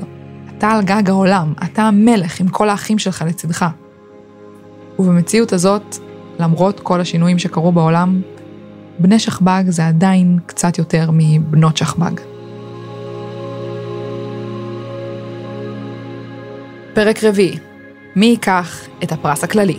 אתה 0.58 0.70
על 0.70 0.82
גג 0.82 1.10
העולם, 1.10 1.52
אתה 1.64 1.82
המלך 1.82 2.40
עם 2.40 2.48
כל 2.48 2.68
האחים 2.68 2.98
שלך 2.98 3.24
לצדך. 3.28 3.66
ובמציאות 4.98 5.52
הזאת, 5.52 5.96
למרות 6.38 6.80
כל 6.80 7.00
השינויים 7.00 7.38
שקרו 7.38 7.72
בעולם, 7.72 8.22
בני 8.98 9.18
שכב"ג 9.18 9.64
זה 9.68 9.86
עדיין 9.86 10.38
קצת 10.46 10.78
יותר 10.78 11.10
מבנות 11.12 11.76
שכב"ג. 11.76 12.20
פרק 16.94 17.24
רביעי 17.24 17.69
מי 18.16 18.26
ייקח 18.26 18.86
את 19.02 19.12
הפרס 19.12 19.44
הכללי? 19.44 19.78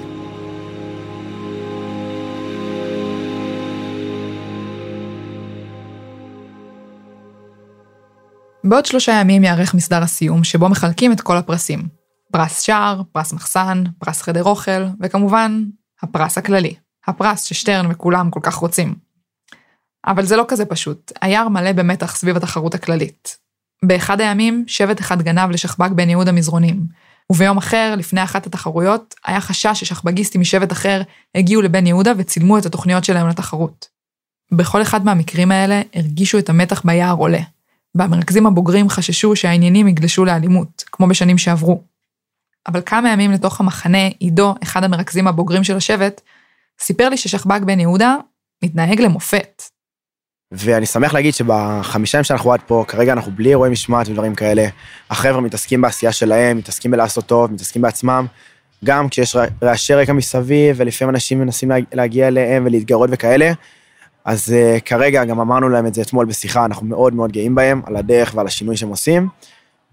בעוד 8.63 8.85
שלושה 8.85 9.11
ימים 9.11 9.43
יארך 9.43 9.73
מסדר 9.73 10.03
הסיום, 10.03 10.43
שבו 10.43 10.69
מחלקים 10.69 11.11
את 11.11 11.21
כל 11.21 11.37
הפרסים. 11.37 11.87
פרס 12.31 12.61
שער, 12.61 13.01
פרס 13.11 13.33
מחסן, 13.33 13.83
פרס 13.99 14.21
חדר 14.21 14.43
אוכל, 14.43 14.85
וכמובן, 15.01 15.63
הפרס 16.01 16.37
הכללי. 16.37 16.75
הפרס 17.07 17.43
ששטרן 17.43 17.91
וכולם 17.91 18.29
כל 18.29 18.39
כך 18.43 18.55
רוצים. 18.55 18.95
אבל 20.07 20.25
זה 20.25 20.35
לא 20.35 20.45
כזה 20.47 20.65
פשוט, 20.65 21.11
היער 21.21 21.47
מלא 21.47 21.71
במתח 21.71 22.15
סביב 22.15 22.37
התחרות 22.37 22.75
הכללית. 22.75 23.37
באחד 23.85 24.21
הימים, 24.21 24.63
שבט 24.67 24.99
אחד 24.99 25.21
גנב 25.21 25.51
לשכב"ג 25.51 25.89
בן 25.95 26.09
יהודה 26.09 26.31
מזרונים, 26.31 26.85
וביום 27.31 27.57
אחר, 27.57 27.95
לפני 27.97 28.23
אחת 28.23 28.47
התחרויות, 28.47 29.15
היה 29.25 29.41
חשש 29.41 29.79
ששכבגיסטים 29.79 30.41
משבט 30.41 30.71
אחר 30.71 31.01
הגיעו 31.35 31.61
לבן 31.61 31.87
יהודה 31.87 32.11
וצילמו 32.17 32.57
את 32.57 32.65
התוכניות 32.65 33.03
שלהם 33.03 33.27
לתחרות. 33.27 33.87
בכל 34.51 34.81
אחד 34.81 35.05
מהמקרים 35.05 35.51
האלה 35.51 35.81
הרגישו 35.95 36.39
את 36.39 36.49
המתח 36.49 36.81
ביער 36.85 37.15
עולה, 37.15 37.39
והמרכזים 37.95 38.47
הבוגרים 38.47 38.89
חששו 38.89 39.35
שהעניינים 39.35 39.87
יגלשו 39.87 40.25
לאלימות, 40.25 40.83
כמו 40.91 41.07
בשנים 41.07 41.37
שעברו. 41.37 41.83
אבל 42.67 42.81
כמה 42.85 43.11
ימים 43.11 43.31
לתוך 43.31 43.59
המחנה, 43.59 44.07
עידו, 44.19 44.55
אחד 44.63 44.83
המרכזים 44.83 45.27
הבוגרים 45.27 45.63
של 45.63 45.77
השבט, 45.77 46.21
סיפר 46.79 47.09
לי 47.09 47.17
ששכב"ג 47.17 47.59
בן 47.63 47.79
יהודה 47.79 48.15
מתנהג 48.63 49.01
למופת. 49.01 49.63
ואני 50.51 50.85
שמח 50.85 51.13
להגיד 51.13 51.33
שבחמישה 51.33 52.17
ימים 52.17 52.23
שאנחנו 52.23 52.53
עד 52.53 52.59
פה, 52.67 52.85
כרגע 52.87 53.13
אנחנו 53.13 53.31
בלי 53.31 53.49
אירועי 53.49 53.71
משמעת 53.71 54.07
ודברים 54.07 54.35
כאלה. 54.35 54.67
החבר'ה 55.09 55.41
מתעסקים 55.41 55.81
בעשייה 55.81 56.11
שלהם, 56.11 56.57
מתעסקים 56.57 56.91
בלעשות 56.91 57.25
טוב, 57.25 57.51
מתעסקים 57.51 57.81
בעצמם. 57.81 58.25
גם 58.85 59.09
כשיש 59.09 59.35
רעשי 59.63 59.93
רקע 59.93 60.13
מסביב, 60.13 60.75
ולפעמים 60.79 61.15
אנשים 61.15 61.39
מנסים 61.39 61.71
להגיע 61.93 62.27
אליהם 62.27 62.65
ולהתגרות 62.65 63.09
וכאלה. 63.13 63.51
אז 64.25 64.55
uh, 64.77 64.81
כרגע, 64.81 65.25
גם 65.25 65.39
אמרנו 65.39 65.69
להם 65.69 65.85
את 65.85 65.93
זה 65.93 66.01
אתמול 66.01 66.25
בשיחה, 66.25 66.65
אנחנו 66.65 66.87
מאוד 66.87 67.13
מאוד 67.13 67.31
גאים 67.31 67.55
בהם, 67.55 67.81
על 67.85 67.95
הדרך 67.95 68.31
ועל 68.35 68.47
השינוי 68.47 68.77
שהם 68.77 68.89
עושים, 68.89 69.27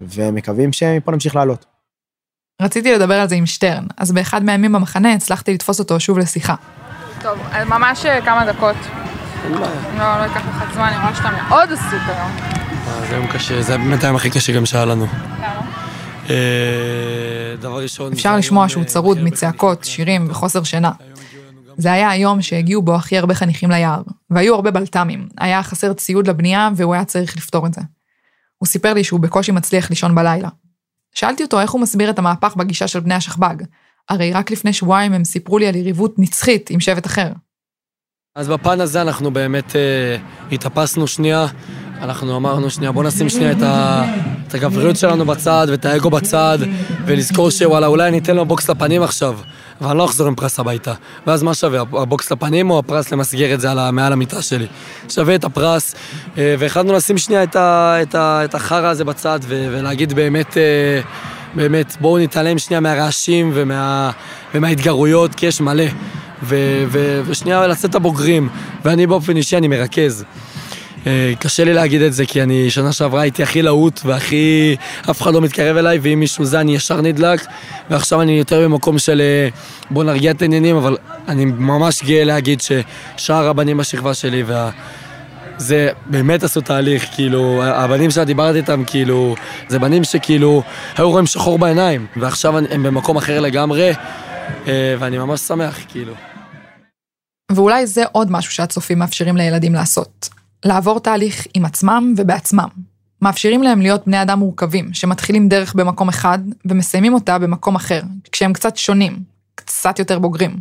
ומקווים 0.01 0.73
שמפה 0.73 1.13
נמשיך 1.13 1.37
לעלות. 1.37 1.67
רציתי 2.63 2.93
לדבר 2.93 3.15
על 3.15 3.29
זה 3.29 3.35
עם 3.35 3.47
שטרן, 3.47 3.85
אז 3.97 4.13
באחד 4.13 4.45
מהימים 4.45 4.73
במחנה 4.73 5.13
הצלחתי 5.13 5.55
לתפוס 5.55 5.79
אותו 5.79 6.01
שוב 6.01 6.19
לשיחה. 6.19 6.55
טוב, 7.23 7.39
ממש 7.67 8.07
אה, 8.07 8.21
כמה 8.25 8.53
דקות. 8.53 8.77
לא, 9.51 10.19
לא 10.19 10.23
ייקח 10.23 10.37
לך 10.49 10.75
זמן, 10.75 10.89
אני 10.89 11.03
רואה 11.03 11.15
שאתה 11.15 11.31
מאוד 11.31 11.73
עסוק 11.73 12.01
היום. 12.07 12.31
אה, 12.89 13.07
זה 13.09 13.15
יום 13.15 13.27
קשה, 13.27 13.63
זה 13.63 13.79
באמת 13.79 14.05
היום 14.05 14.17
הכי 14.17 14.31
קשה 14.31 14.53
גם 14.53 14.67
שהיה 14.67 14.85
לנו. 14.85 15.07
אה, 16.31 17.57
דבר 17.61 17.83
ראשון... 17.83 18.13
אפשר 18.13 18.37
לשמוע 18.37 18.69
שהוא 18.69 18.85
צרוד 18.85 19.23
מצעקות, 19.23 19.85
שירים 19.85 20.27
וחוסר 20.31 20.63
שינה. 20.63 20.93
זה 21.77 21.93
היה 21.93 22.11
היום 22.11 22.43
שהגיעו 22.43 22.83
בו 22.83 22.95
הכי 22.95 23.19
הרבה 23.19 23.35
חניכים 23.35 23.71
ליער, 23.71 24.03
והיו 24.31 24.55
הרבה 24.55 24.71
בלת"מים, 24.71 25.29
היה 25.39 25.63
חסר 25.63 25.93
ציוד 25.93 26.29
לבנייה 26.29 26.71
והוא 26.77 26.95
היה 26.95 27.05
צריך 27.05 27.37
לפתור 27.37 27.67
את 27.67 27.75
זה. 27.75 27.81
הוא 28.59 28.67
סיפר 28.67 28.95
לי 28.95 29.05
שהוא 29.05 29.21
בקושי 29.21 29.53
מצליח 29.53 29.91
לישון 29.91 30.15
בלילה. 30.15 30.49
שאלתי 31.15 31.43
אותו 31.43 31.61
איך 31.61 31.71
הוא 31.71 31.81
מסביר 31.81 32.11
את 32.11 32.19
המהפך 32.19 32.57
בגישה 32.57 32.89
של 32.89 33.01
בני 33.01 33.15
השכב"ג. 33.15 33.57
הרי 34.09 34.33
רק 34.33 34.51
לפני 34.51 34.73
שבועיים 34.73 35.13
הם 35.13 35.25
סיפרו 35.25 35.59
לי 35.59 35.67
על 35.67 35.77
יריבות 35.77 36.15
נצחית 36.19 36.71
עם 36.71 36.81
שבט 36.81 37.07
אחר. 37.07 37.33
אז 38.39 38.49
בפן 38.49 38.81
הזה 38.81 39.03
אנחנו 39.03 39.31
באמת 39.31 39.77
אה, 39.77 40.17
התאפסנו 40.53 41.07
שנייה, 41.07 41.47
אנחנו 42.01 42.37
אמרנו 42.37 42.71
שנייה, 42.71 42.93
בוא 42.93 43.05
נשים 43.05 43.29
שנייה 43.29 43.53
את, 43.53 43.63
ה, 43.63 44.05
את 44.49 44.55
הגבריות 44.55 44.97
שלנו 44.97 45.25
בצד 45.25 45.67
ואת 45.71 45.85
האגו 45.85 46.11
בצד, 46.11 46.59
ולזכור 47.07 47.51
שוואלה, 47.51 47.87
אולי 47.87 48.09
אני 48.09 48.19
אתן 48.19 48.37
לו 48.37 48.45
בוקס 48.45 48.71
לפנים 48.71 49.03
עכשיו, 49.03 49.39
ואני 49.81 49.99
לא 49.99 50.05
אחזור 50.05 50.27
עם 50.27 50.35
פרס 50.35 50.61
הביתה. 50.61 50.95
ואז 51.27 51.43
מה 51.43 51.55
שווה, 51.55 51.81
הבוקס 51.81 52.33
לפנים 52.33 52.71
או 52.71 52.79
הפרס 52.79 53.13
למסגר 53.13 53.55
את 53.55 53.61
זה 53.61 53.71
על, 53.71 53.91
מעל 53.91 54.13
המיטה 54.13 54.43
שלי? 54.43 54.67
שווה 55.09 55.35
את 55.35 55.45
הפרס, 55.45 55.95
אה, 56.39 56.55
והחלטנו 56.59 56.93
לשים 56.93 57.19
שנייה 57.19 57.43
את, 57.43 57.57
את, 57.57 58.15
את 58.15 58.55
החרא 58.55 58.87
הזה 58.87 59.05
בצד, 59.05 59.39
ו, 59.43 59.69
ולהגיד 59.71 60.13
באמת... 60.13 60.57
אה, 60.57 61.01
באמת, 61.55 61.97
בואו 62.01 62.19
נתעלם 62.19 62.59
שנייה 62.59 62.81
מהרעשים 62.81 63.51
ומה, 63.55 64.11
ומההתגרויות, 64.55 65.35
כי 65.35 65.47
יש 65.47 65.61
מלא. 65.61 65.85
ו, 66.43 66.85
ו, 66.89 67.21
ושנייה 67.27 67.67
להיות 67.67 67.95
הבוגרים, 67.95 68.49
ואני 68.85 69.07
באופן 69.07 69.37
אישי, 69.37 69.57
אני 69.57 69.69
מרכז. 69.69 70.25
אה, 71.07 71.33
קשה 71.39 71.65
לי 71.65 71.75
להגיד 71.75 72.03
את 72.03 72.13
זה, 72.13 72.27
כי 72.27 72.43
אני 72.43 72.71
שנה 72.71 72.93
שעברה 72.93 73.21
הייתי 73.21 73.43
הכי 73.43 73.63
להוט 73.63 74.01
והכי... 74.05 74.77
אף 75.11 75.23
אחד 75.23 75.35
לא 75.35 75.41
מתקרב 75.41 75.77
אליי, 75.77 75.99
ואם 76.03 76.21
מישהו 76.21 76.45
זה 76.45 76.61
אני 76.61 76.75
ישר 76.75 77.01
נדלק, 77.01 77.47
ועכשיו 77.91 78.23
אני 78.23 78.33
יותר 78.33 78.65
במקום 78.65 78.99
של 78.99 79.21
אה, 79.21 79.49
בוא 79.91 80.05
נרגיע 80.05 80.31
את 80.31 80.43
העניינים, 80.43 80.77
אבל 80.77 80.97
אני 81.29 81.45
ממש 81.45 82.03
גאה 82.03 82.25
להגיד 82.25 82.61
ששאר 82.61 83.49
הבנים 83.49 83.77
בשכבה 83.77 84.15
שלי 84.15 84.43
וה... 84.43 84.71
זה 85.61 85.91
באמת 86.07 86.43
עשו 86.43 86.61
תהליך, 86.61 87.07
כאילו, 87.15 87.63
הבנים 87.65 88.11
שאת 88.11 88.27
דיברת 88.27 88.57
איתם, 88.57 88.83
כאילו, 88.87 89.35
זה 89.69 89.79
בנים 89.79 90.05
שכאילו 90.05 90.63
היו 90.97 91.11
רואים 91.11 91.27
שחור 91.27 91.59
בעיניים, 91.59 92.07
ועכשיו 92.17 92.59
הם 92.59 92.83
במקום 92.83 93.17
אחר 93.17 93.41
לגמרי, 93.41 93.93
ואני 94.99 95.19
ממש 95.19 95.41
שמח, 95.41 95.79
כאילו. 95.89 96.15
ואולי 97.53 97.87
זה 97.87 98.03
עוד 98.13 98.31
משהו 98.31 98.53
שהצופים 98.53 98.99
מאפשרים 98.99 99.37
לילדים 99.37 99.75
לעשות. 99.75 100.29
לעבור 100.65 101.01
תהליך 101.01 101.47
עם 101.55 101.65
עצמם 101.65 102.15
ובעצמם. 102.17 102.69
מאפשרים 103.23 103.63
להם 103.63 103.81
להיות 103.81 104.07
בני 104.07 104.23
אדם 104.23 104.39
מורכבים, 104.39 104.93
שמתחילים 104.93 105.49
דרך 105.49 105.75
במקום 105.75 106.09
אחד 106.09 106.39
ומסיימים 106.65 107.15
אותה 107.15 107.39
במקום 107.39 107.77
אחר, 107.77 108.01
כשהם 108.33 108.53
קצת 108.53 108.77
שונים, 108.77 109.19
קצת 109.55 109.99
יותר 109.99 110.19
בוגרים. 110.19 110.61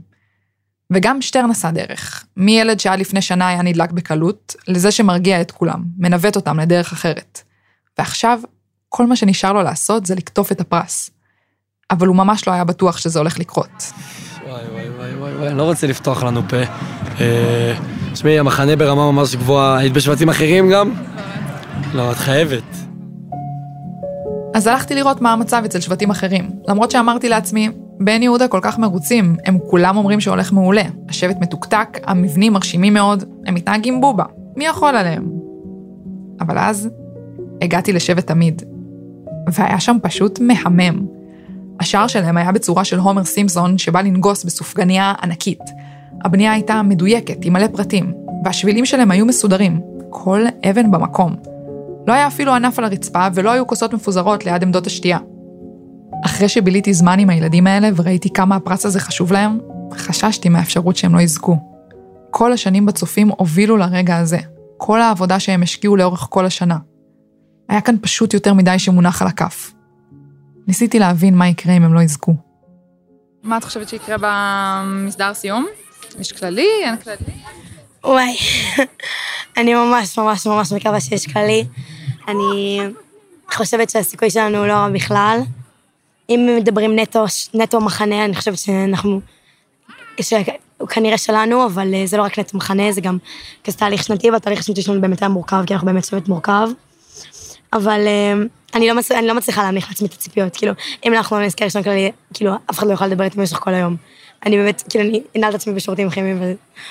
וגם 0.94 1.22
שטרן 1.22 1.52
עשה 1.52 1.72
דרך, 1.72 2.26
מילד 2.38 2.80
שעד 2.80 3.00
לפני 3.00 3.22
שנה 3.22 3.48
היה 3.48 3.62
נדלק 3.62 3.92
בקלות, 3.92 4.56
לזה 4.68 4.92
שמרגיע 4.92 5.42
את 5.42 5.52
כולם, 5.52 5.84
מנווט 5.98 6.36
אותם 6.36 6.60
לדרך 6.60 6.92
אחרת. 6.94 7.42
ועכשיו, 7.98 8.40
כל 8.90 9.08
מה 9.08 9.16
שנשאר 9.16 9.54
לו 9.54 9.64
לעשות 9.64 10.06
זה 10.06 10.16
לקטוף 10.16 10.52
את 10.52 10.62
הפרס. 10.62 11.10
אבל 11.92 12.08
הוא 12.08 12.16
ממש 12.16 12.48
לא 12.48 12.54
היה 12.54 12.64
בטוח 12.64 12.98
שזה 12.98 13.20
הולך 13.20 13.40
לקרות. 13.40 13.94
וואי 14.48 14.64
וואי 14.72 14.90
וואי 14.90 15.16
וואי 15.16 15.36
וואי, 15.36 15.48
אני 15.48 15.58
לא 15.58 15.64
רוצה 15.64 15.88
לפתוח 15.88 16.24
לנו 16.24 16.42
פה. 16.50 16.58
אה, 17.20 17.74
תשמעי, 18.14 18.40
המחנה 18.40 18.76
ברמה 18.76 19.12
ממש 19.12 19.36
גבוהה, 19.36 19.78
היית 19.78 19.94
בשבטים 19.94 20.30
אחרים 20.30 20.70
גם? 20.70 20.92
לא, 21.94 22.12
את 22.12 22.18
חייבת. 22.18 22.64
אז 24.54 24.68
הלכתי 24.68 24.96
לראות 24.96 25.22
מה 25.22 25.34
המצב 25.34 25.62
אצל 25.66 25.80
שבטים 25.80 26.10
אחרים, 26.10 26.50
למרות 26.68 26.92
שאמרתי 26.92 27.30
לעצמי, 27.30 27.70
בן 28.00 28.24
יהודה 28.24 28.48
כל 28.48 28.60
כך 28.62 28.80
מרוצים, 28.80 29.36
הם 29.46 29.58
כולם 29.70 29.98
אומרים 29.98 30.20
שהולך 30.20 30.54
מעולה. 30.54 30.84
השבט 31.10 31.36
מתוקתק, 31.42 32.00
המבנים 32.04 32.54
מרשימים 32.54 32.94
מאוד, 32.94 33.24
הם 33.46 33.54
מתנהגים 33.54 34.02
בובה, 34.02 34.26
מי 34.56 34.66
יכול 34.66 34.96
עליהם? 34.96 35.30
אבל 36.42 36.58
אז 36.58 36.90
הגעתי 37.62 37.94
לשבט 37.94 38.28
תמיד, 38.28 38.62
והיה 39.54 39.80
שם 39.80 39.98
פשוט 40.02 40.40
מהמם. 40.40 41.17
השער 41.80 42.08
שלהם 42.08 42.38
היה 42.38 42.52
בצורה 42.52 42.84
של 42.84 43.00
הומר 43.00 43.24
סימפסון 43.24 43.78
שבא 43.78 44.02
לנגוס 44.02 44.44
בסופגניה 44.44 45.14
ענקית. 45.24 45.62
הבנייה 46.26 46.52
הייתה 46.52 46.82
מדויקת, 46.82 47.38
עם 47.42 47.54
מלא 47.54 47.68
פרטים, 47.68 48.14
והשבילים 48.46 48.86
שלהם 48.86 49.12
היו 49.12 49.26
מסודרים, 49.26 49.82
כל 50.10 50.46
אבן 50.70 50.92
במקום. 50.92 51.36
לא 52.08 52.14
היה 52.14 52.28
אפילו 52.28 52.54
ענף 52.54 52.80
על 52.80 52.86
הרצפה, 52.86 53.28
ולא 53.34 53.52
היו 53.52 53.68
כוסות 53.68 53.94
מפוזרות 53.94 54.46
ליד 54.46 54.64
עמדות 54.64 54.88
השתייה. 54.88 55.18
אחרי 56.26 56.50
שביליתי 56.50 56.94
זמן 56.94 57.20
עם 57.20 57.30
הילדים 57.30 57.68
האלה 57.68 57.90
וראיתי 57.96 58.34
כמה 58.34 58.56
הפרס 58.56 58.86
הזה 58.86 59.00
חשוב 59.00 59.34
להם, 59.34 59.60
חששתי 59.94 60.50
מהאפשרות 60.50 60.96
שהם 60.96 61.16
לא 61.16 61.22
יזכו. 61.22 61.58
כל 62.32 62.54
השנים 62.54 62.86
בצופים 62.86 63.30
הובילו 63.38 63.78
לרגע 63.78 64.18
הזה. 64.18 64.40
כל 64.78 65.02
העבודה 65.02 65.40
שהם 65.40 65.64
השקיעו 65.64 65.96
לאורך 65.96 66.28
כל 66.30 66.46
השנה. 66.46 66.78
היה 67.70 67.82
כאן 67.82 67.96
פשוט 68.02 68.34
יותר 68.34 68.54
מדי 68.54 68.80
שמונח 68.80 69.22
על 69.22 69.28
הכף. 69.28 69.74
ניסיתי 70.68 71.00
להבין 71.00 71.36
מה 71.36 71.48
יקרה 71.48 71.74
אם 71.74 71.84
הם 71.84 71.94
לא 71.94 72.00
יזכו. 72.00 72.36
מה 73.44 73.58
את 73.58 73.64
חושבת 73.64 73.90
שיקרה 73.90 74.16
במסדר 74.20 75.34
סיום? 75.34 75.68
יש 76.20 76.32
כללי? 76.32 76.68
אין 76.84 76.98
כללי? 76.98 77.18
וואי, 78.04 78.36
אני 79.58 79.74
ממש 79.74 80.20
ממש 80.20 80.48
ממש 80.48 80.72
מקווה 80.72 81.02
שיש 81.02 81.28
כללי. 81.28 81.66
אני 82.28 82.80
חושבת 83.54 83.90
שהסיכוי 83.90 84.30
שלנו 84.30 84.58
הוא 84.58 84.68
לא 84.68 84.74
רע 84.74 84.90
בכלל. 84.90 85.40
אם 86.30 86.50
מדברים 86.58 87.00
נטו, 87.00 87.26
נטו 87.54 87.82
מחנה, 87.82 88.26
אני 88.26 88.36
חושבת 88.36 88.58
שאנחנו... 88.58 89.22
שהוא 90.22 90.88
כנראה 90.90 91.18
שלנו, 91.18 91.66
אבל 91.66 91.94
אה, 91.94 92.04
זה 92.06 92.18
לא 92.18 92.22
רק 92.22 92.40
נטו 92.40 92.58
מחנה, 92.58 92.92
זה 92.92 93.02
גם 93.02 93.18
כזה 93.64 93.78
תהליך 93.78 94.04
שנתי, 94.04 94.32
והתהליך 94.32 94.60
השנתי 94.60 94.82
שלנו 94.82 95.02
באמת 95.02 95.22
היה 95.22 95.30
מורכב, 95.30 95.64
כי 95.66 95.74
אנחנו 95.74 95.86
באמת 95.86 96.06
שבט 96.06 96.28
מורכב. 96.28 96.68
אבל 97.74 98.08
אה, 98.08 98.34
אני 98.76 98.88
לא, 98.88 98.96
מצ... 98.96 99.12
אני 99.12 99.28
לא 99.28 99.34
מצליחה 99.34 99.64
להניח 99.64 99.90
לעצמי 99.90 100.08
את 100.08 100.14
הציפיות, 100.14 100.56
כאילו, 100.56 100.74
אם 101.06 101.14
אנחנו 101.14 101.40
לא 101.40 101.46
נזכר 101.46 101.66
ראשון 101.66 101.84
כללי, 101.84 102.12
כאילו, 102.34 102.54
אף 102.72 102.80
אחד 102.80 102.88
לא 102.88 102.92
יוכל 102.92 103.08
לדבר 103.08 103.24
איתי 103.24 103.38
במשך 103.38 103.58
כל 103.58 103.74
היום. 103.74 103.96
אני 104.46 104.58
באמת, 104.58 104.84
כאילו, 104.90 105.06
אני 105.10 105.22
אנעל 105.38 105.50
את 105.50 105.56
עצמי 105.56 105.74
בשירותים 105.74 106.10
כימיים, 106.10 106.42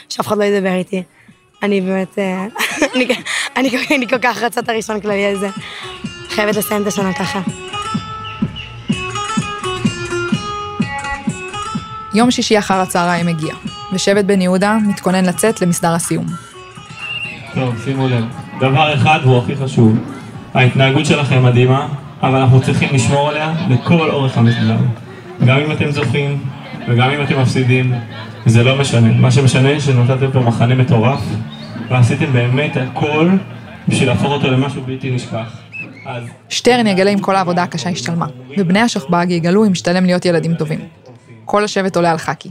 ושאף 0.09 0.27
אחד 0.27 0.39
לא 0.39 0.45
ידבר 0.45 0.75
איתי. 0.75 1.03
אני 1.63 1.81
באמת, 1.81 2.19
אה, 2.19 2.47
אני, 2.95 3.07
אני, 3.57 3.71
אני 3.97 4.09
כל 4.09 4.19
כך 4.19 4.43
רצה 4.43 4.61
את 4.61 4.69
הראשון 4.69 5.01
כללי 5.01 5.27
הזה. 5.27 5.49
חייבת 6.29 6.57
לסיים 6.57 6.83
את 6.83 6.87
השנה 6.87 7.13
ככה. 7.13 7.41
יום 12.15 12.31
שישי 12.31 12.59
אחר 12.59 12.75
הצהריים 12.75 13.29
הגיע, 13.29 13.55
ושבט 13.93 14.25
בן 14.25 14.41
יהודה 14.41 14.77
מתכונן 14.87 15.25
לצאת 15.25 15.61
למסדר 15.61 15.95
הסיום. 15.95 16.27
טוב, 17.55 17.75
שימו 17.85 18.09
לב. 18.09 18.25
דבר 18.61 18.95
אחד 18.95 19.21
והוא 19.23 19.39
הכי 19.39 19.57
חשוב. 19.57 19.99
ההתנהגות 20.57 21.07
שלכם 21.07 21.45
מדהימה, 21.45 21.89
אבל 22.23 22.39
אנחנו 22.39 22.63
צריכים 22.63 22.89
לשמור 22.93 23.29
עליה 23.29 23.55
לכל 23.71 24.11
אורך 24.11 24.39
המסדר. 24.39 24.77
גם 25.47 25.59
אם 25.59 25.73
אתם 25.73 25.91
זוכים 25.91 26.45
וגם 26.89 27.11
אם 27.11 27.23
אתם 27.23 27.41
מפסידים, 27.41 27.93
זה 28.47 28.65
לא 28.65 28.79
משנה. 28.79 29.13
מה 29.13 29.31
שמשנה 29.31 29.81
שנתתם 29.81 30.31
פה 30.33 30.41
מחנה 30.41 30.75
מטורף, 30.75 31.21
ועשיתם 31.91 32.33
באמת 32.33 32.77
הכל 32.77 33.31
בשביל 33.89 34.09
להפוך 34.09 34.33
אותו 34.33 34.51
למשהו 34.51 34.83
בלתי 34.83 35.11
נשכח. 35.11 35.59
שטרן 36.49 36.87
יגלה 36.87 37.11
אם 37.11 37.19
כל 37.19 37.37
העבודה 37.37 37.63
הקשה 37.63 37.91
השתלמה, 37.91 38.27
ובני 38.59 38.81
השכב"ג 38.81 39.27
יגלו 39.31 39.65
אם 39.65 39.73
משתלם 39.73 40.05
להיות 40.05 40.25
ילדים 40.25 40.55
טובים. 40.55 40.81
כל 41.45 41.65
השבט 41.65 41.97
עולה 41.97 42.11
על 42.11 42.19
חאקי. 42.19 42.51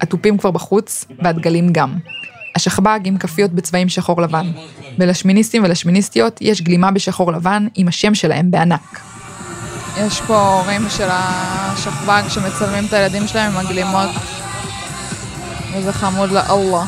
התופים 0.00 0.38
כבר 0.38 0.50
בחוץ, 0.50 1.04
והדגלים 1.22 1.72
גם. 1.72 1.94
השכב"ג 2.58 3.00
עם 3.04 3.18
כפיות 3.18 3.50
בצבעים 3.50 3.88
שחור 3.88 4.22
לבן. 4.22 4.50
ולשמיניסטים 4.98 5.64
ולשמיניסטיות 5.64 6.38
יש 6.40 6.62
גלימה 6.62 6.90
בשחור 6.90 7.32
לבן 7.32 7.66
עם 7.74 7.88
השם 7.88 8.14
שלהם 8.14 8.50
בענק. 8.50 9.00
יש 9.96 10.20
פה 10.20 10.40
הורים 10.40 10.90
של 10.90 11.08
השכב"ג 11.10 12.22
שמצלמים 12.28 12.84
את 12.84 12.92
הילדים 12.92 13.26
שלהם 13.26 13.52
עם 13.52 13.66
הגלימות. 13.66 14.10
וזה 15.74 15.92
חמוד 15.92 16.30
לאללה. 16.30 16.84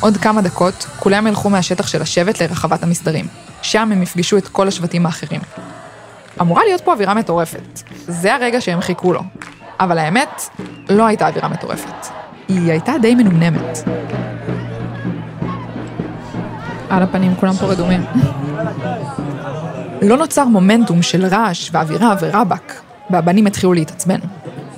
עוד 0.00 0.16
כמה 0.16 0.42
דקות, 0.42 0.86
כולם 0.98 1.26
ילכו 1.26 1.50
מהשטח 1.50 1.86
של 1.86 2.02
השבט 2.02 2.42
לרחבת 2.42 2.82
המסדרים. 2.82 3.26
שם 3.62 3.92
הם 3.92 4.02
יפגשו 4.02 4.36
את 4.36 4.48
כל 4.48 4.68
השבטים 4.68 5.06
האחרים. 5.06 5.40
אמורה 6.40 6.62
להיות 6.64 6.80
פה 6.80 6.92
אווירה 6.92 7.14
מטורפת. 7.14 7.82
זה 8.06 8.34
הרגע 8.34 8.60
שהם 8.60 8.80
חיכו 8.80 9.12
לו. 9.12 9.22
אבל 9.80 9.98
האמת, 9.98 10.42
לא 10.88 11.06
הייתה 11.06 11.28
אווירה 11.28 11.48
מטורפת. 11.48 12.27
היא 12.48 12.70
הייתה 12.70 12.92
די 13.02 13.14
מנומנמת. 13.14 13.78
על 16.90 17.02
הפנים 17.02 17.34
כולם 17.34 17.54
פה 17.54 17.66
רדומים. 17.66 18.00
לא 20.02 20.16
נוצר 20.16 20.44
מומנטום 20.44 21.02
של 21.02 21.26
רעש 21.26 21.70
ואווירה 21.72 22.14
ורבאק, 22.20 22.82
והבנים 23.10 23.46
התחילו 23.46 23.72
להתעצבן. 23.72 24.18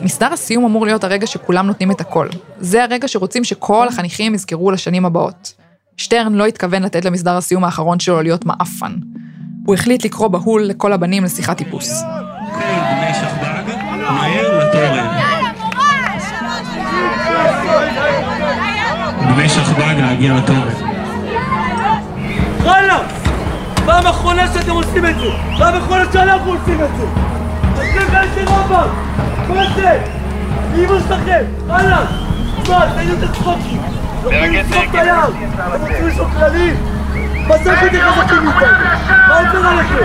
מסדר 0.01 0.33
הסיום 0.33 0.65
אמור 0.65 0.87
להיות 0.87 1.05
הרגע 1.05 1.27
שכולם 1.27 1.67
נותנים 1.67 1.91
את 1.91 2.01
הכל. 2.01 2.29
זה 2.59 2.85
הרגע 2.85 3.09
שרוצים 3.09 3.45
שכל 3.45 3.89
החניכים 3.89 4.35
יזכרו 4.35 4.71
לשנים 4.71 5.07
הבאות. 5.07 5.55
שטרן 5.97 6.35
לא 6.35 6.47
התכוון 6.47 6.83
לתת 6.83 7.05
למסדר 7.05 7.37
הסיום 7.37 7.65
האחרון 7.65 8.01
שלו 8.01 8.23
להיות 8.23 8.47
מעפן. 8.47 8.93
הוא 9.67 9.75
החליט 9.75 10.05
לקרוא 10.05 10.29
בהול 10.29 10.63
לכל 10.63 10.93
הבנים 10.93 11.25
לשיחת 11.25 11.57
טיפוס. 11.59 12.03
בני 12.03 13.15
שכב"ג, 13.15 13.75
מהר 13.91 14.50
בני 19.21 19.49
שכב"ג 19.49 19.95
להגיע 20.01 20.35
לתורן. 20.35 20.69
חלאס! 22.63 23.13
פעם 23.85 24.07
אחרונה 24.07 24.43
שאתם 24.55 24.71
עושים 24.71 25.07
את 25.07 25.15
זה! 25.19 25.27
פעם 25.59 25.75
אחרונה 25.75 26.05
שאנחנו 26.13 26.53
עושים 26.53 26.81
את 26.85 26.89
זה! 26.99 27.07
תצליח 27.75 28.15
איזה 28.23 28.51
רמב"ם! 28.51 28.89
מה 29.49 29.65
זה? 29.75 29.99
אמא 30.75 30.99
שלכם! 31.09 31.43
הלאה! 31.71 32.05
מה, 32.69 32.87
תגידו 32.97 33.13
את 33.13 33.31
הצחוקים! 33.31 33.83
רוצים 34.25 34.53
לשרוף 34.53 34.85
את 34.91 34.95
היער! 34.95 35.29
אתם 35.75 35.83
רוצים 35.83 36.09
לשרוף 36.09 36.29
כללי? 36.39 36.73
מה 37.47 37.59
זה 37.59 37.73
אתם 37.73 37.99
חזקים 38.11 38.45
מאיתנו? 38.45 38.69
מה 39.29 39.39
עובר 39.39 39.69
עליכם? 39.69 40.05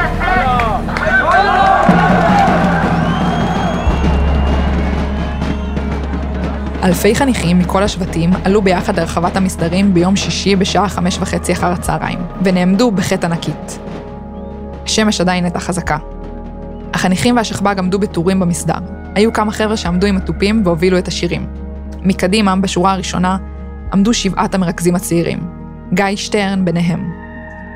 אלפי 6.86 7.16
חניכים 7.16 7.60
מכל 7.60 7.84
השבטים 7.84 8.30
עלו 8.44 8.62
ביחד 8.62 9.00
לרחבת 9.00 9.36
המסדרים 9.36 9.94
ביום 9.94 10.16
שישי 10.16 10.56
בשעה 10.56 10.90
חמש 10.90 11.18
וחצי 11.18 11.54
אחר 11.54 11.72
הצהריים, 11.72 12.20
ונעמדו 12.44 12.92
בחטא 12.92 13.26
ענקית. 13.26 13.80
השמש 14.86 15.22
עדיין 15.22 15.44
הייתה 15.44 15.60
חזקה. 15.60 15.98
החניכים 16.94 17.38
והשכב"ג 17.38 17.80
עמדו 17.80 18.00
בטורים 18.00 18.40
במסדר. 18.40 18.74
היו 19.16 19.34
כמה 19.34 19.52
חבר'ה 19.52 19.78
שעמדו 19.78 20.08
עם 20.08 20.18
התופים 20.18 20.62
והובילו 20.66 20.98
את 20.98 21.08
השירים. 21.08 21.48
מקדימה, 22.02 22.56
בשורה 22.56 22.92
הראשונה, 22.92 23.38
עמדו 23.94 24.14
שבעת 24.14 24.56
המרכזים 24.56 24.96
הצעירים. 24.96 25.40
גיא 25.94 26.16
שטרן 26.16 26.66
ביניהם. 26.66 27.12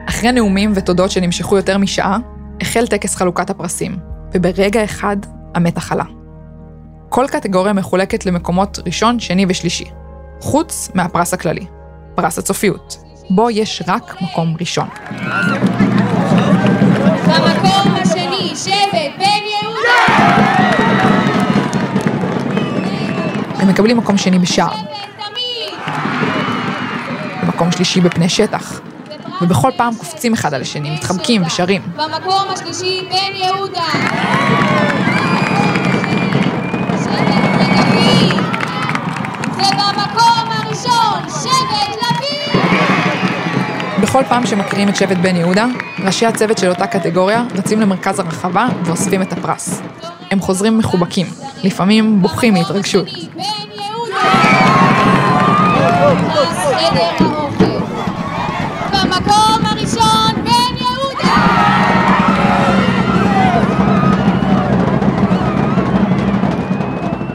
אחרי 0.09 0.31
נאומים 0.31 0.71
ותודות 0.75 1.11
שנמשכו 1.11 1.57
יותר 1.57 1.77
משעה, 1.77 2.17
החל 2.61 2.87
טקס 2.87 3.15
חלוקת 3.15 3.49
הפרסים, 3.49 3.97
וברגע 4.33 4.83
אחד 4.83 5.17
המתח 5.55 5.91
עלה. 5.91 6.18
כל 7.09 7.25
קטגוריה 7.31 7.73
מחולקת 7.73 8.25
למקומות 8.25 8.79
ראשון, 8.85 9.19
שני 9.19 9.45
ושלישי, 9.49 9.85
חוץ 10.41 10.89
מהפרס 10.93 11.33
הכללי, 11.33 11.65
פרס 12.15 12.37
הצופיות, 12.37 12.97
בו 13.29 13.49
יש 13.49 13.83
רק 13.87 14.21
מקום 14.21 14.55
ראשון. 14.59 14.87
במקום 17.25 17.95
השני, 18.01 18.53
שבט 18.55 19.11
בן 19.17 19.43
יהודה! 19.61 19.97
הם 23.55 23.67
מקבלים 23.67 23.97
מקום 23.97 24.17
שני 24.17 24.39
בשער, 24.39 24.75
ומקום 27.43 27.71
שלישי 27.71 28.01
בפני 28.01 28.29
שטח, 28.29 28.79
ובכל 29.41 29.71
פעם 29.77 29.95
קופצים 29.95 30.33
אחד 30.33 30.53
על 30.53 30.61
השני, 30.61 30.91
מתחבקים 30.91 31.45
ושרים. 31.45 31.81
במקום 31.95 32.47
השלישי, 32.53 33.07
בן 33.09 33.35
יהודה! 33.35 33.78
בכל 44.19 44.29
פעם 44.29 44.45
שמקריאים 44.45 44.89
את 44.89 44.95
שבט 44.95 45.17
בן 45.17 45.35
יהודה, 45.35 45.65
ראשי 46.05 46.25
הצוות 46.25 46.57
של 46.57 46.69
אותה 46.69 46.87
קטגוריה 46.87 47.43
רצים 47.55 47.81
למרכז 47.81 48.19
הרחבה 48.19 48.67
ואוספים 48.83 49.21
את 49.21 49.33
הפרס. 49.33 49.81
הם 50.31 50.39
חוזרים 50.39 50.77
מחובקים, 50.77 51.25
לפעמים 51.63 52.21
בוכים 52.21 52.53
מהתרגשות. 52.53 53.07
במקום 58.91 59.65
הראשון, 59.65 60.35
בן 60.35 60.75
יהודה! 60.79 61.35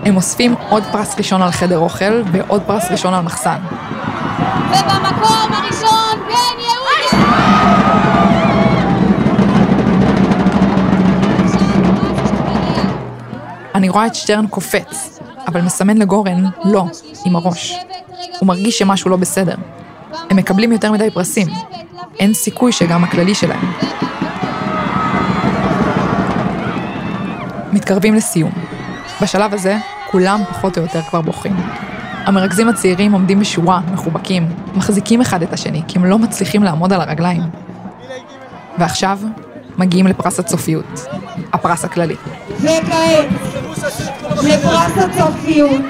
הם 0.04 0.16
אוספים 0.16 0.54
עוד 0.68 0.82
פרס 0.92 1.14
ראשון 1.18 1.42
על 1.42 1.50
חדר 1.50 1.78
אוכל 1.78 2.22
ועוד 2.32 2.62
פרס 2.62 2.90
ראשון 2.90 3.14
על 3.14 3.22
מחסן. 3.22 3.58
ובמקום 4.68 5.63
רואה 13.94 14.06
את 14.06 14.14
שטרן 14.14 14.46
קופץ, 14.46 15.18
אבל 15.48 15.60
מסמן 15.60 15.98
לגורן 15.98 16.44
לא, 16.64 16.84
עם 17.24 17.36
הראש. 17.36 17.78
הוא 18.38 18.46
מרגיש 18.46 18.78
שמשהו 18.78 19.10
לא 19.10 19.16
בסדר. 19.16 19.54
הם 20.30 20.36
מקבלים 20.36 20.72
יותר 20.72 20.92
מדי 20.92 21.10
פרסים. 21.10 21.48
אין 22.18 22.34
סיכוי 22.34 22.72
שגם 22.72 23.04
הכללי 23.04 23.34
שלהם. 23.34 23.72
מתקרבים 27.72 28.14
לסיום. 28.14 28.52
בשלב 29.22 29.54
הזה, 29.54 29.78
כולם 30.10 30.40
פחות 30.48 30.78
או 30.78 30.82
יותר 30.82 31.02
כבר 31.02 31.20
בוכים. 31.20 31.56
המרכזים 32.26 32.68
הצעירים 32.68 33.12
עומדים 33.12 33.40
בשורה, 33.40 33.80
מחובקים, 33.92 34.48
מחזיקים 34.74 35.20
אחד 35.20 35.42
את 35.42 35.52
השני, 35.52 35.82
כי 35.88 35.98
הם 35.98 36.04
לא 36.04 36.18
מצליחים 36.18 36.62
לעמוד 36.62 36.92
על 36.92 37.00
הרגליים. 37.00 37.42
ועכשיו, 38.78 39.18
מגיעים 39.78 40.06
לפרס 40.06 40.40
הצופיות, 40.40 41.06
הפרס 41.52 41.84
הכללי. 41.84 42.16
וכעת, 42.60 43.53
לפרס 44.42 44.92
הצופיות. 44.98 45.80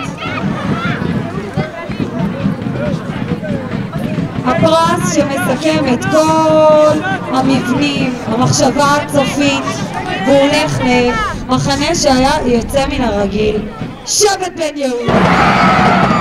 הפרס 4.47 5.15
שמסכם 5.15 5.95
את 5.95 6.05
כל 6.05 6.99
המבנים, 7.37 8.15
המחשבה 8.27 8.85
הצופית, 8.85 9.65
והוא 10.27 10.39
הולך 10.39 10.79
למחנה 11.49 11.95
שהיה 11.95 12.33
יוצא 12.47 12.87
מן 12.87 13.05
הרגיל, 13.05 13.57
שבט 14.07 14.53
בן 14.57 14.77
יהודה. 14.77 16.14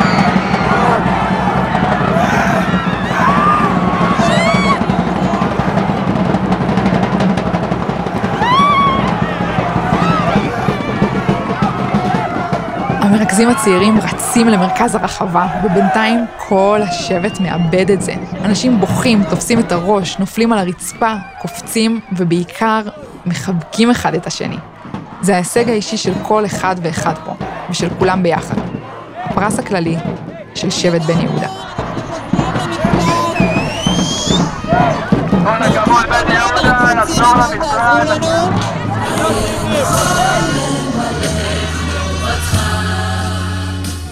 המרכזים 13.14 13.50
הצעירים 13.50 14.00
רצים 14.00 14.48
למרכז 14.48 14.96
הרחבה, 14.96 15.48
ובינתיים 15.64 16.26
כל 16.38 16.80
השבט 16.90 17.40
מאבד 17.40 17.92
את 17.92 18.02
זה. 18.02 18.14
אנשים 18.44 18.80
בוכים, 18.80 19.24
תופסים 19.30 19.60
את 19.60 19.72
הראש, 19.72 20.20
נופלים 20.20 20.54
על 20.54 20.60
הרצפה, 20.60 21.14
קופצים, 21.42 22.00
ובעיקר 22.12 22.82
מחבקים 23.26 23.92
אחד 23.92 24.14
את 24.14 24.28
השני. 24.28 24.58
זה 25.22 25.34
ההישג 25.34 25.70
האישי 25.70 25.98
של 25.98 26.14
כל 26.24 26.46
אחד 26.46 26.76
ואחד 26.82 27.14
פה, 27.26 27.34
ושל 27.70 27.88
כולם 28.00 28.24
ביחד. 28.24 28.56
הפרס 29.24 29.60
הכללי 29.60 29.98
של 30.56 30.70
שבט 30.70 31.02
בן 31.02 31.20
יהודה. 31.20 31.48
כל 35.30 35.64
הכבוד 35.64 36.06
בן 36.10 36.34
יהודה, 36.34 36.94
נחזור 36.94 37.34
למשרד. 37.54 38.20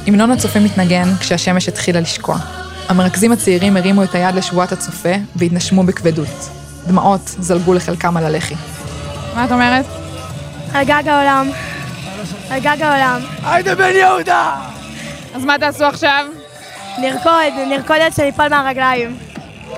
המנון 0.07 0.31
הצופה 0.31 0.59
מתנגן 0.59 1.15
כשהשמש 1.19 1.67
התחילה 1.67 1.99
לשקוע. 1.99 2.37
המרכזים 2.89 3.31
הצעירים 3.31 3.77
הרימו 3.77 4.03
את 4.03 4.15
היד 4.15 4.35
לשבועת 4.35 4.71
הצופה 4.71 5.09
והתנשמו 5.35 5.83
בכבדות. 5.83 6.49
דמעות 6.87 7.21
זלגו 7.39 7.73
לחלקם 7.73 8.17
על 8.17 8.25
הלחי. 8.25 8.55
מה 9.35 9.45
את 9.45 9.51
אומרת? 9.51 9.85
על 10.73 10.85
גג 10.85 11.03
העולם. 11.07 11.49
על 12.49 12.59
גג 12.59 12.77
העולם. 12.81 13.21
היידה 13.43 13.75
בן 13.75 13.95
יהודה! 13.95 14.55
אז 15.35 15.45
מה 15.45 15.57
תעשו 15.59 15.85
עכשיו? 15.85 16.25
נרקוד, 17.01 17.53
נרקוד 17.67 17.97
עד 18.01 18.13
שניפול 18.13 18.47
מהרגליים. 18.47 19.17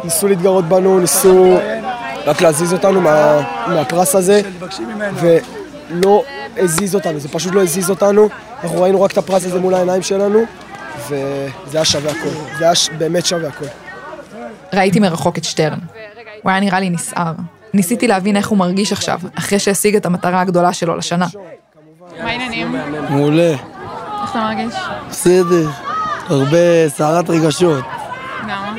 ניסו 0.04 0.28
להתגרות 0.28 0.66
בנו, 0.66 1.00
ניסו 1.00 1.58
רק 2.26 2.42
להזיז 2.42 2.74
אותנו 2.74 3.02
מה, 3.02 3.42
מהפרס 3.68 4.16
הזה, 4.16 4.42
ולא 5.16 6.24
הזיז 6.58 6.96
אותנו, 6.96 7.20
זה 7.20 7.30
פשוט 7.30 7.54
לא 7.54 7.62
הזיז 7.62 7.90
אותנו. 7.90 8.30
אנחנו 8.64 8.82
ראינו 8.82 9.02
רק 9.02 9.12
את 9.12 9.18
הפרס 9.18 9.46
הזה 9.46 9.60
מול 9.60 9.74
העיניים 9.74 10.02
שלנו, 10.02 10.40
וזה 11.08 11.78
היה 11.78 11.86
שווה 11.86 12.12
הכל. 12.12 12.30
זה 12.58 12.64
היה 12.66 12.74
באמת 12.98 13.26
שווה 13.26 13.48
הכל. 13.48 13.66
ראיתי 14.74 15.00
מרחוק 15.00 15.38
את 15.38 15.44
שטרן. 15.44 15.80
הוא 16.44 16.52
היה 16.52 16.60
נראה 16.60 16.80
לי 16.80 16.90
נסער. 16.90 17.34
ניסיתי 17.74 18.08
להבין 18.08 18.36
איך 18.38 18.48
הוא 18.48 18.58
מרגיש 18.58 18.92
עכשיו, 18.92 19.20
אחרי 19.38 19.60
שהשיג 19.60 19.96
את 19.96 20.06
המטרה 20.06 20.42
הגדולה 20.42 20.74
שלו 20.74 20.98
לשנה. 20.98 21.28
מה 22.24 22.30
העניינים? 22.30 22.76
מעולה, 23.10 23.50
איך 23.52 24.32
אתה 24.32 24.40
מרגיש? 24.40 24.76
בסדר. 25.10 25.70
הרבה 26.30 26.90
סערת 26.90 27.30
רגשות. 27.30 27.84
למה? 28.44 28.76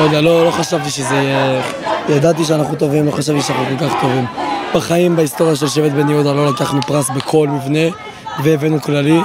לא 0.00 0.04
יודע, 0.04 0.20
לא, 0.20 0.44
לא 0.44 0.50
חשבתי 0.50 0.90
שזה 0.90 1.14
יהיה... 1.14 1.62
ידעתי 2.08 2.44
שאנחנו 2.44 2.76
טובים, 2.76 3.06
לא 3.06 3.10
חשבתי 3.10 3.42
שאנחנו 3.42 3.78
כל 3.78 3.88
כך 3.88 3.94
טובים. 4.00 4.26
בחיים, 4.74 5.16
בהיסטוריה 5.16 5.56
של 5.56 5.68
שבט 5.68 5.92
בן 5.92 6.08
יהודה, 6.08 6.32
לא 6.32 6.46
לקחנו 6.46 6.82
פרס 6.82 7.10
בכל 7.10 7.48
מבנה, 7.48 7.96
והבאנו 8.42 8.82
כללי. 8.82 9.20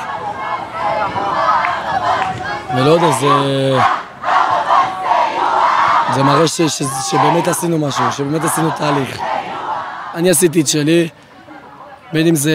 ולא 2.75 2.89
יודע, 2.89 3.11
זה... 3.11 3.29
זה 6.15 6.23
מראה 6.23 6.47
ש, 6.47 6.61
ש, 6.61 6.83
שבאמת 7.11 7.47
עשינו 7.47 7.77
משהו, 7.77 8.03
שבאמת 8.11 8.43
עשינו 8.43 8.69
תהליך. 8.77 9.19
אני 10.15 10.29
עשיתי 10.29 10.61
את 10.61 10.67
שלי, 10.67 11.07
בין 12.13 12.27
אם 12.27 12.35
זה 12.35 12.53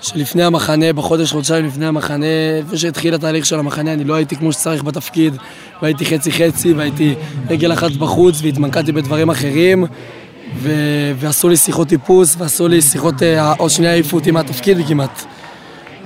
שלפני 0.00 0.44
המחנה, 0.44 0.92
בחודש, 0.92 1.32
חודשיים 1.32 1.66
לפני 1.66 1.86
המחנה, 1.86 2.26
לפני 2.64 2.78
שהתחיל 2.78 3.14
התהליך 3.14 3.46
של 3.46 3.58
המחנה, 3.58 3.92
אני 3.92 4.04
לא 4.04 4.14
הייתי 4.14 4.36
כמו 4.36 4.52
שצריך 4.52 4.84
בתפקיד, 4.84 5.36
והייתי 5.82 6.06
חצי-חצי, 6.06 6.72
והייתי 6.72 7.14
רגל 7.50 7.72
אחת 7.72 7.90
בחוץ, 7.90 8.40
והתמקדתי 8.42 8.92
בדברים 8.92 9.30
אחרים, 9.30 9.86
ו... 10.56 10.70
ועשו 11.16 11.48
לי 11.48 11.56
שיחות 11.56 11.88
טיפוס, 11.88 12.36
ועשו 12.38 12.68
לי 12.68 12.82
שיחות, 12.82 13.22
אה, 13.22 13.52
עוד 13.52 13.70
שנייה 13.70 13.92
העיפו 13.92 14.16
אותי 14.16 14.30
מהתפקיד 14.30 14.78
כמעט. 14.88 15.24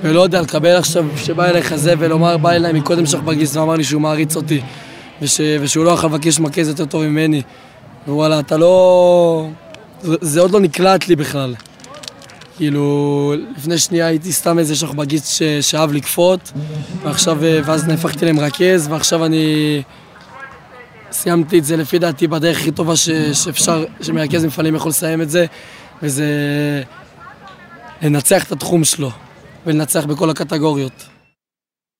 ולא 0.03 0.21
יודע, 0.21 0.41
לקבל 0.41 0.75
עכשיו, 0.75 1.05
שבא 1.17 1.45
אליך 1.45 1.75
זה 1.75 1.93
ולומר, 1.99 2.37
בא 2.37 2.51
אליי 2.51 2.73
מקודם 2.73 3.05
שחבגיסט 3.05 3.55
ואמר 3.55 3.75
לי 3.75 3.83
שהוא 3.83 4.01
מעריץ 4.01 4.35
אותי, 4.35 4.61
וש... 5.21 5.41
ושהוא 5.61 5.85
לא 5.85 5.91
יכול 5.91 6.09
לבקש 6.09 6.39
מרכז 6.39 6.67
יותר 6.67 6.85
טוב 6.85 7.03
ממני. 7.03 7.41
ווואלה, 8.07 8.39
אתה 8.39 8.57
לא... 8.57 9.47
זה, 10.01 10.15
זה 10.21 10.41
עוד 10.41 10.51
לא 10.51 10.59
נקלט 10.59 11.07
לי 11.07 11.15
בכלל. 11.15 11.55
כאילו, 12.57 13.33
לפני 13.57 13.77
שנייה 13.77 14.05
הייתי 14.07 14.31
סתם 14.33 14.59
איזה 14.59 14.75
שחבגיסט 14.75 15.27
ש... 15.27 15.43
שאהב 15.61 15.93
לכפות, 15.93 16.51
ועכשיו, 17.03 17.43
אה, 17.43 17.59
ואז 17.65 17.87
נהפכתי 17.87 18.25
למרכז, 18.25 18.87
ועכשיו 18.91 19.25
אני 19.25 19.81
סיימתי 21.11 21.59
את 21.59 21.65
זה 21.65 21.77
לפי 21.77 21.99
דעתי 21.99 22.27
בדרך 22.27 22.59
הכי 22.59 22.71
טובה 22.71 22.95
ש... 22.95 23.09
שאפשר, 23.09 23.85
שמרכז 24.01 24.45
מפעלים 24.45 24.75
יכול 24.75 24.89
לסיים 24.89 25.21
את 25.21 25.29
זה, 25.29 25.45
וזה 26.03 26.25
לנצח 28.01 28.43
את 28.43 28.51
התחום 28.51 28.83
שלו, 28.83 29.11
ולנצח 29.65 30.05
בכל 30.05 30.29
הקטגוריות. 30.29 31.05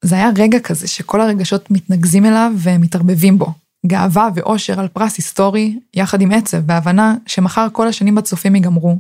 זה 0.02 0.16
היה 0.16 0.30
רגע 0.38 0.60
כזה 0.60 0.88
שכל 0.88 1.22
הרגשות 1.22 1.72
מתנקזים 1.72 2.26
אליו 2.26 2.52
ומתערבבים 2.58 3.38
בו. 3.38 3.54
גאווה 3.86 4.30
ואושר 4.36 4.80
על 4.80 4.88
פרס 4.88 5.18
היסטורי, 5.18 5.80
יחד 5.94 6.22
עם 6.22 6.32
עצב 6.32 6.58
והבנה 6.66 7.16
שמחר 7.26 7.68
כל 7.72 7.88
השנים 7.88 8.16
בצופים 8.16 8.56
ייגמרו, 8.56 8.98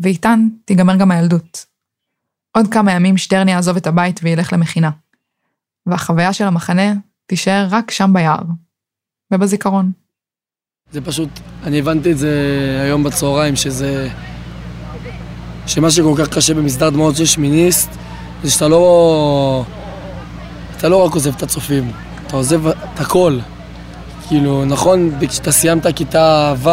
ואיתן 0.00 0.48
תיגמר 0.64 0.96
גם 0.96 1.10
הילדות. 1.10 1.66
עוד 2.56 2.68
כמה 2.72 2.92
ימים 2.92 3.16
שטרן 3.16 3.48
יעזוב 3.48 3.76
את 3.76 3.86
הבית 3.86 4.20
וילך 4.22 4.52
למכינה. 4.52 4.90
והחוויה 5.86 6.32
של 6.32 6.44
המחנה 6.44 6.92
תישאר 7.26 7.66
רק 7.70 7.90
שם 7.90 8.10
ביער, 8.12 8.42
ובזיכרון. 9.30 9.92
זה 10.92 11.00
פשוט, 11.00 11.28
אני 11.64 11.78
הבנתי 11.78 12.12
את 12.12 12.18
זה 12.18 12.32
היום 12.82 13.02
בצהריים, 13.02 13.56
שזה... 13.56 14.08
שמה 15.66 15.90
שכל 15.90 16.14
כך 16.18 16.28
קשה 16.28 16.54
במסדר 16.54 16.90
דמעות 16.90 17.16
של 17.16 17.24
שמיניסט, 17.24 17.90
זה 18.42 18.50
שאתה 18.50 18.68
לא... 18.68 19.64
אתה 20.76 20.88
לא 20.88 21.04
רק 21.04 21.14
עוזב 21.14 21.34
את 21.36 21.42
הצופים, 21.42 21.92
אתה 22.26 22.36
עוזב 22.36 22.66
את 22.66 23.00
הכל. 23.00 23.38
כאילו, 24.28 24.64
נכון, 24.64 25.10
כשאתה 25.28 25.52
סיימת 25.52 25.86
כיתה 25.96 26.54
ו', 26.58 26.68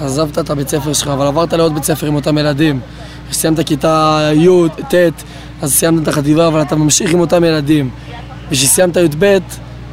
עזבת 0.00 0.38
את 0.38 0.50
הבית 0.50 0.68
ספר 0.68 0.92
שלך, 0.92 1.08
אבל 1.08 1.26
עברת 1.26 1.52
לעוד 1.52 1.74
בית 1.74 1.84
ספר 1.84 2.06
עם 2.06 2.14
אותם 2.14 2.38
ילדים. 2.38 2.80
כשסיימת 3.30 3.66
כיתה 3.66 4.30
י', 4.34 4.68
ט', 4.88 4.94
אז 5.62 5.74
סיימת 5.74 6.02
את 6.02 6.08
החטיבה, 6.08 6.46
אבל 6.46 6.62
אתה 6.62 6.76
ממשיך 6.76 7.12
עם 7.12 7.20
אותם 7.20 7.44
ילדים. 7.44 7.90
וכשסיימת 8.48 8.96
י"ב, 8.96 9.38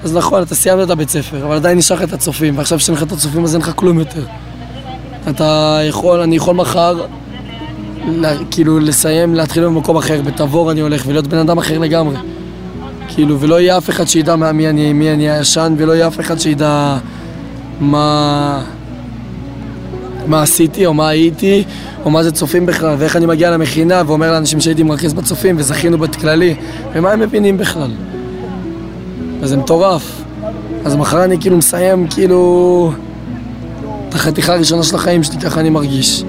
אז 0.04 0.16
נכון, 0.16 0.42
אתה 0.44 0.56
סיימת 0.56 0.86
את 0.86 0.90
הבית 0.90 1.10
ספר, 1.10 1.46
אבל 1.46 1.56
עדיין 1.56 1.78
נשאר 1.78 1.98
לך 1.98 2.04
את 2.04 2.14
הצופים, 2.14 2.58
ועכשיו 2.58 2.78
כשאין 2.78 2.98
לך 2.98 3.04
את 3.04 3.12
הצופים 3.12 3.44
אז 3.44 3.56
אין 3.56 3.62
לך 3.62 3.72
כלום 3.76 4.00
יותר. 4.00 4.26
אתה 5.30 5.80
יכול, 5.88 6.20
אני 6.20 6.36
יכול 6.36 6.56
מחר, 6.56 7.06
לה, 8.08 8.34
כאילו, 8.52 8.80
לסיים, 8.80 9.36
להתחיל 9.36 9.66
במקום 9.66 9.98
אחר, 9.98 10.22
בתבור 10.22 10.72
אני 10.72 10.82
הולך, 10.82 11.04
ולהיות 11.08 11.28
בן 11.28 11.38
אדם 11.38 11.58
אחר 11.58 11.80
לגמרי. 11.80 12.16
כאילו, 13.08 13.40
ולא 13.40 13.60
יהיה 13.60 13.78
אף 13.78 13.90
אחד 13.90 14.08
שידע 14.08 14.36
מי 14.36 14.70
אני, 14.70 14.94
מי 14.94 15.12
אני 15.14 15.30
הישן, 15.30 15.76
ולא 15.78 15.92
יהיה 15.92 16.08
אף 16.08 16.20
אחד 16.20 16.40
שידע 16.40 16.98
מה... 17.80 18.62
מה 20.28 20.42
עשיתי, 20.42 20.86
או 20.86 20.94
מה 20.94 21.08
הייתי, 21.08 21.64
או 22.06 22.10
מה 22.10 22.24
זה 22.24 22.32
צופים 22.32 22.66
בכלל, 22.66 22.96
ואיך 23.00 23.16
אני 23.16 23.26
מגיע 23.26 23.52
למכינה 23.52 24.02
ואומר 24.08 24.32
לאנשים 24.32 24.60
שהייתי 24.60 24.84
מרכז 24.84 25.14
בצופים 25.14 25.56
וזכינו 25.58 25.98
בכללי, 25.98 26.56
ומה 26.94 27.12
הם 27.12 27.20
מבינים 27.20 27.58
בכלל. 27.58 27.92
וזה 29.48 29.58
מטורף. 29.58 30.24
אז 30.86 30.96
מחר 30.96 31.24
אני 31.24 31.42
כאילו 31.42 31.58
מסיים 31.58 32.08
כאילו 32.08 32.92
את 34.10 34.14
החתיכה 34.14 34.54
הראשונה 34.54 34.84
של 34.84 34.96
החיים 34.96 35.24
שלי, 35.24 35.42
ככה 35.42 35.60
אני 35.60 35.70
מרגיש. 35.70 36.24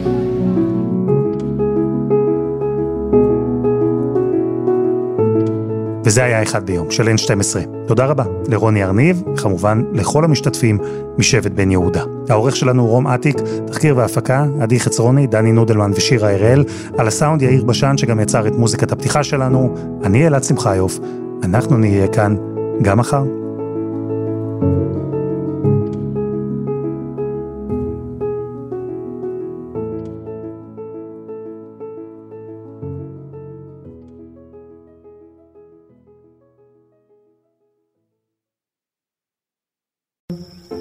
וזה 6.05 6.25
היה 6.25 6.43
אחד 6.43 6.66
ביום 6.66 6.91
של 6.91 7.09
N12. 7.09 7.57
תודה 7.87 8.07
רבה 8.07 8.25
לרוני 8.49 8.85
ארניב, 8.85 9.23
וכמובן 9.35 9.83
לכל 9.93 10.25
המשתתפים 10.25 10.79
משבט 11.19 11.53
בן 11.53 11.71
יהודה. 11.71 12.03
העורך 12.29 12.57
שלנו 12.57 12.87
רום 12.87 13.07
אטיק, 13.07 13.37
תחקיר 13.66 13.97
והפקה, 13.97 14.47
עדי 14.61 14.81
חצרוני, 14.81 15.27
דני 15.27 15.53
נודלמן 15.53 15.91
ושירה 15.95 16.33
הראל, 16.33 16.64
על 16.99 17.09
הסאונד 17.09 17.43
יאיר 17.43 17.64
בשן 17.64 17.97
שגם 17.97 18.21
יצר 18.21 18.47
את 18.47 18.53
מוזיקת 18.53 18.93
הפתיחה 18.93 19.25
שלנו, 19.25 19.75
אני 20.05 20.27
אלעד 20.27 20.45
שמחיוף, 20.45 20.99
אנחנו 21.45 21.77
נהיה 21.77 22.09
כאן 22.09 22.37
גם 22.83 22.99
מחר. 22.99 23.47